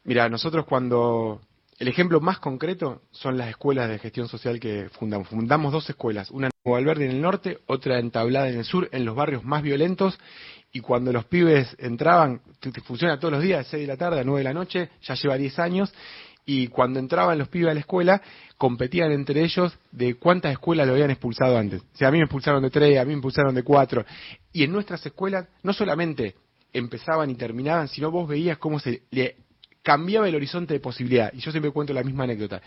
Mira, 0.04 0.30
nosotros 0.30 0.66
cuando... 0.66 1.42
El 1.80 1.88
ejemplo 1.88 2.22
más 2.22 2.40
concreto 2.40 3.02
son 3.12 3.38
las 3.38 3.50
escuelas 3.50 3.90
de 3.90 4.00
gestión 4.00 4.28
social 4.30 4.60
que 4.60 4.90
fundamos. 4.92 5.28
Fundamos 5.28 5.74
dos 5.74 5.90
escuelas, 5.90 6.30
una 6.32 6.48
en 6.48 6.52
Nuevo 6.64 6.78
Alberdi 6.78 7.06
en 7.06 7.12
el 7.12 7.22
norte, 7.22 7.60
otra 7.66 8.00
en 8.00 8.12
Tablada 8.12 8.48
en 8.48 8.60
el 8.60 8.64
sur, 8.64 8.88
en 8.92 9.04
los 9.04 9.16
barrios 9.16 9.44
más 9.44 9.64
violentos. 9.64 10.18
Y 10.72 10.80
cuando 10.80 11.12
los 11.12 11.26
pibes 11.26 11.76
entraban, 11.80 12.42
funciona 12.86 13.20
todos 13.20 13.34
los 13.34 13.44
días, 13.44 13.66
de 13.66 13.72
6 13.72 13.82
de 13.82 13.88
la 13.88 13.98
tarde 13.98 14.22
a 14.22 14.24
9 14.24 14.40
de 14.40 14.44
la 14.44 14.54
noche, 14.54 14.92
ya 15.02 15.16
lleva 15.16 15.36
10 15.36 15.60
años. 15.60 15.94
Y 16.46 16.68
cuando 16.68 17.00
entraban 17.00 17.38
los 17.38 17.48
pibes 17.48 17.72
a 17.72 17.74
la 17.74 17.80
escuela, 17.80 18.22
competían 18.58 19.12
entre 19.12 19.44
ellos 19.44 19.78
de 19.92 20.16
cuántas 20.16 20.52
escuelas 20.52 20.86
lo 20.88 20.94
habían 20.94 21.10
expulsado 21.12 21.58
antes. 21.58 21.82
O 21.82 21.98
sea, 21.98 22.10
a 22.10 22.12
mí 22.12 22.18
me 22.18 22.26
expulsaron 22.26 22.62
de 22.62 22.70
3, 22.70 23.00
a 23.00 23.04
mí 23.06 23.10
me 23.10 23.14
expulsaron 23.14 23.56
de 23.56 23.64
4. 23.64 24.06
Y 24.52 24.64
en 24.64 24.72
nuestras 24.72 25.06
escuelas, 25.06 25.48
no 25.64 25.72
solamente 25.72 26.36
empezaban 26.74 27.30
y 27.30 27.36
terminaban, 27.36 27.88
sino 27.88 28.12
vos 28.12 28.28
veías 28.28 28.58
cómo 28.58 28.80
se 28.80 29.04
le 29.12 29.38
cambiaba 29.84 30.28
el 30.28 30.36
horizonte 30.36 30.74
de 30.74 30.80
posibilidad. 30.80 31.32
Y 31.34 31.40
yo 31.40 31.52
siempre 31.52 31.72
cuento 31.72 31.94
la 31.94 32.04
misma 32.04 32.24
anécdota. 32.24 32.62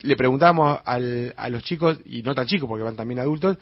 Le 0.00 0.16
preguntábamos 0.16 0.80
al- 0.84 1.32
a 1.36 1.48
los 1.48 1.62
chicos, 1.62 1.98
y 2.04 2.22
no 2.22 2.34
tan 2.34 2.46
chicos 2.46 2.68
porque 2.68 2.84
van 2.84 2.96
también 2.96 3.20
adultos, 3.20 3.58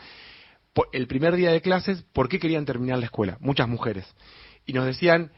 el 0.92 1.06
primer 1.06 1.36
día 1.36 1.52
de 1.52 1.60
clases, 1.60 2.02
¿por 2.12 2.28
qué 2.28 2.38
querían 2.38 2.64
terminar 2.64 2.98
la 2.98 3.04
escuela? 3.06 3.36
Muchas 3.40 3.68
mujeres. 3.68 4.06
Y 4.64 4.72
nos 4.72 4.86
decían, 4.86 5.30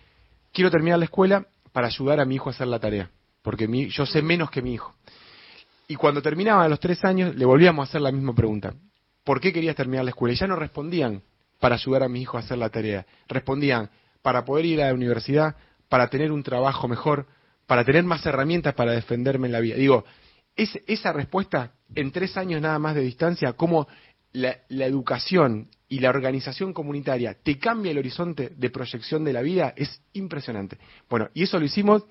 quiero 0.52 0.70
terminar 0.70 0.98
la 0.98 1.06
escuela 1.06 1.46
para 1.72 1.88
ayudar 1.88 2.20
a 2.20 2.24
mi 2.24 2.36
hijo 2.36 2.48
a 2.48 2.52
hacer 2.52 2.68
la 2.68 2.78
tarea, 2.78 3.10
porque 3.44 3.68
mi- 3.68 3.90
yo 3.90 4.06
sé 4.06 4.22
menos 4.22 4.50
que 4.50 4.62
mi 4.62 4.72
hijo. 4.72 4.94
Y 5.86 5.96
cuando 5.96 6.22
terminaban 6.22 6.64
a 6.64 6.68
los 6.68 6.80
tres 6.80 7.04
años, 7.04 7.36
le 7.36 7.44
volvíamos 7.44 7.86
a 7.86 7.88
hacer 7.90 8.00
la 8.00 8.10
misma 8.10 8.34
pregunta. 8.34 8.72
¿Por 9.22 9.38
qué 9.38 9.52
querías 9.52 9.76
terminar 9.76 10.04
la 10.04 10.10
escuela? 10.12 10.32
Y 10.32 10.36
ya 10.36 10.46
no 10.46 10.56
respondían 10.56 11.22
para 11.60 11.74
ayudar 11.74 12.02
a 12.04 12.08
mi 12.08 12.22
hijo 12.22 12.38
a 12.38 12.40
hacer 12.40 12.56
la 12.56 12.70
tarea. 12.70 13.04
Respondían 13.28 13.90
para 14.22 14.46
poder 14.46 14.64
ir 14.64 14.82
a 14.82 14.86
la 14.88 14.94
universidad, 14.94 15.56
para 15.90 16.08
tener 16.08 16.32
un 16.32 16.42
trabajo 16.42 16.88
mejor, 16.88 17.26
para 17.66 17.84
tener 17.84 18.02
más 18.04 18.24
herramientas 18.24 18.72
para 18.74 18.92
defenderme 18.92 19.46
en 19.48 19.52
la 19.52 19.60
vida. 19.60 19.76
Digo, 19.76 20.04
es, 20.56 20.70
esa 20.86 21.12
respuesta 21.12 21.72
en 21.94 22.12
tres 22.12 22.38
años 22.38 22.62
nada 22.62 22.78
más 22.78 22.94
de 22.94 23.02
distancia, 23.02 23.52
cómo 23.52 23.86
la, 24.32 24.56
la 24.68 24.86
educación 24.86 25.68
y 25.88 26.00
la 26.00 26.08
organización 26.08 26.72
comunitaria 26.72 27.36
te 27.42 27.58
cambia 27.58 27.92
el 27.92 27.98
horizonte 27.98 28.52
de 28.56 28.70
proyección 28.70 29.22
de 29.22 29.34
la 29.34 29.42
vida, 29.42 29.74
es 29.76 30.00
impresionante. 30.14 30.78
Bueno, 31.10 31.28
y 31.34 31.42
eso 31.42 31.58
lo 31.58 31.66
hicimos 31.66 32.04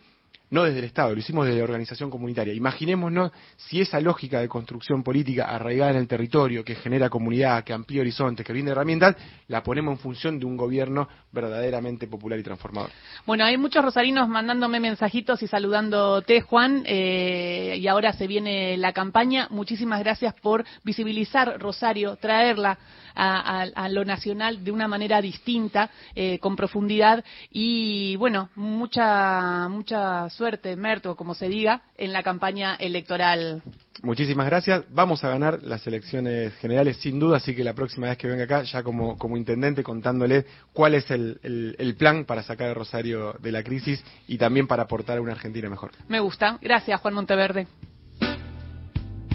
no 0.50 0.64
desde 0.64 0.80
el 0.80 0.86
Estado, 0.86 1.14
lo 1.14 1.20
hicimos 1.20 1.46
desde 1.46 1.60
la 1.60 1.64
organización 1.64 2.10
comunitaria. 2.10 2.54
Imaginémonos 2.54 3.32
si 3.58 3.82
esa 3.82 4.00
lógica 4.00 4.40
de 4.40 4.48
construcción 4.48 5.04
política 5.04 5.46
arraigada 5.46 5.92
en 5.92 5.98
el 5.98 6.08
territorio, 6.08 6.64
que 6.64 6.76
genera 6.76 7.10
comunidad, 7.10 7.64
que 7.64 7.74
amplía 7.74 8.02
horizontes, 8.02 8.46
que 8.46 8.54
brinda 8.54 8.72
herramientas, 8.72 9.16
la 9.48 9.64
ponemos 9.64 9.94
en 9.94 10.00
función 10.00 10.40
de 10.40 10.46
un 10.46 10.56
gobierno 10.56 11.08
verdaderamente 11.32 12.08
popular 12.08 12.38
y 12.38 12.44
transformador. 12.44 12.92
Bueno, 13.26 13.46
hay 13.46 13.58
muchos 13.58 13.84
rosarinos 13.84 14.30
mandándome 14.30 14.80
mensajitos 14.80 15.42
y 15.42 15.48
saludándote, 15.48 16.42
Juan, 16.42 16.84
eh, 16.86 17.78
y 17.80 17.88
ahora 17.88 18.14
se 18.14 18.28
viene 18.28 18.78
la 18.78 18.94
campaña. 18.94 19.48
Muchísimas 19.50 20.00
gracias 20.02 20.36
por 20.36 20.64
visibilizar 20.84 21.60
Rosario, 21.60 22.16
traerla 22.18 22.78
a, 23.16 23.62
a- 23.62 23.68
a 23.76 23.90
lo 23.90 24.06
nacional 24.06 24.64
de 24.64 24.72
una 24.72 24.88
manera 24.88 25.22
distinta, 25.22 25.90
eh, 26.16 26.40
con 26.40 26.56
profundidad 26.56 27.24
y, 27.52 28.16
bueno, 28.18 28.50
mucha, 28.56 29.68
mucha 29.70 30.30
suerte, 30.30 30.76
Merto, 30.76 31.16
como 31.16 31.34
se 31.36 31.48
diga, 31.50 31.82
en 31.98 32.14
la 32.14 32.24
campaña 32.24 32.76
electoral. 32.76 33.62
Muchísimas 34.02 34.46
gracias. 34.48 34.84
Vamos 34.90 35.24
a 35.24 35.30
ganar 35.30 35.62
las 35.64 35.86
elecciones 35.88 36.54
generales 36.56 36.98
sin 36.98 37.20
duda, 37.20 37.38
así 37.38 37.56
que 37.56 37.64
la 37.64 37.74
próxima 37.74 38.08
vez 38.08 38.18
que 38.18 38.28
venga 38.28 38.44
acá, 38.44 38.64
ya 38.64 38.84
como, 38.84 39.18
como 39.18 39.38
intendente, 39.38 39.84
contándole 39.84 40.46
cuál 40.74 40.96
es 40.96 41.10
el, 41.12 41.40
el- 41.44 41.76
el 41.80 41.96
plan 41.96 42.26
para 42.26 42.44
sacar 42.44 42.70
a 42.70 42.74
Rosario 42.74 43.34
de 43.40 43.52
la 43.52 43.64
crisis 43.64 44.04
y 44.28 44.38
también 44.38 44.68
para 44.68 44.84
aportar 44.84 45.18
a 45.18 45.22
una 45.22 45.32
Argentina 45.34 45.70
mejor. 45.70 45.92
Me 46.08 46.20
gusta. 46.20 46.58
Gracias, 46.62 47.00
Juan 47.00 47.14
Monteverde. 47.14 47.68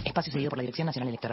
Espacio 0.05 0.31
seguido 0.31 0.49
por 0.49 0.57
la 0.57 0.63
Dirección 0.63 0.85
Nacional 0.87 1.09
Electoral. 1.09 1.27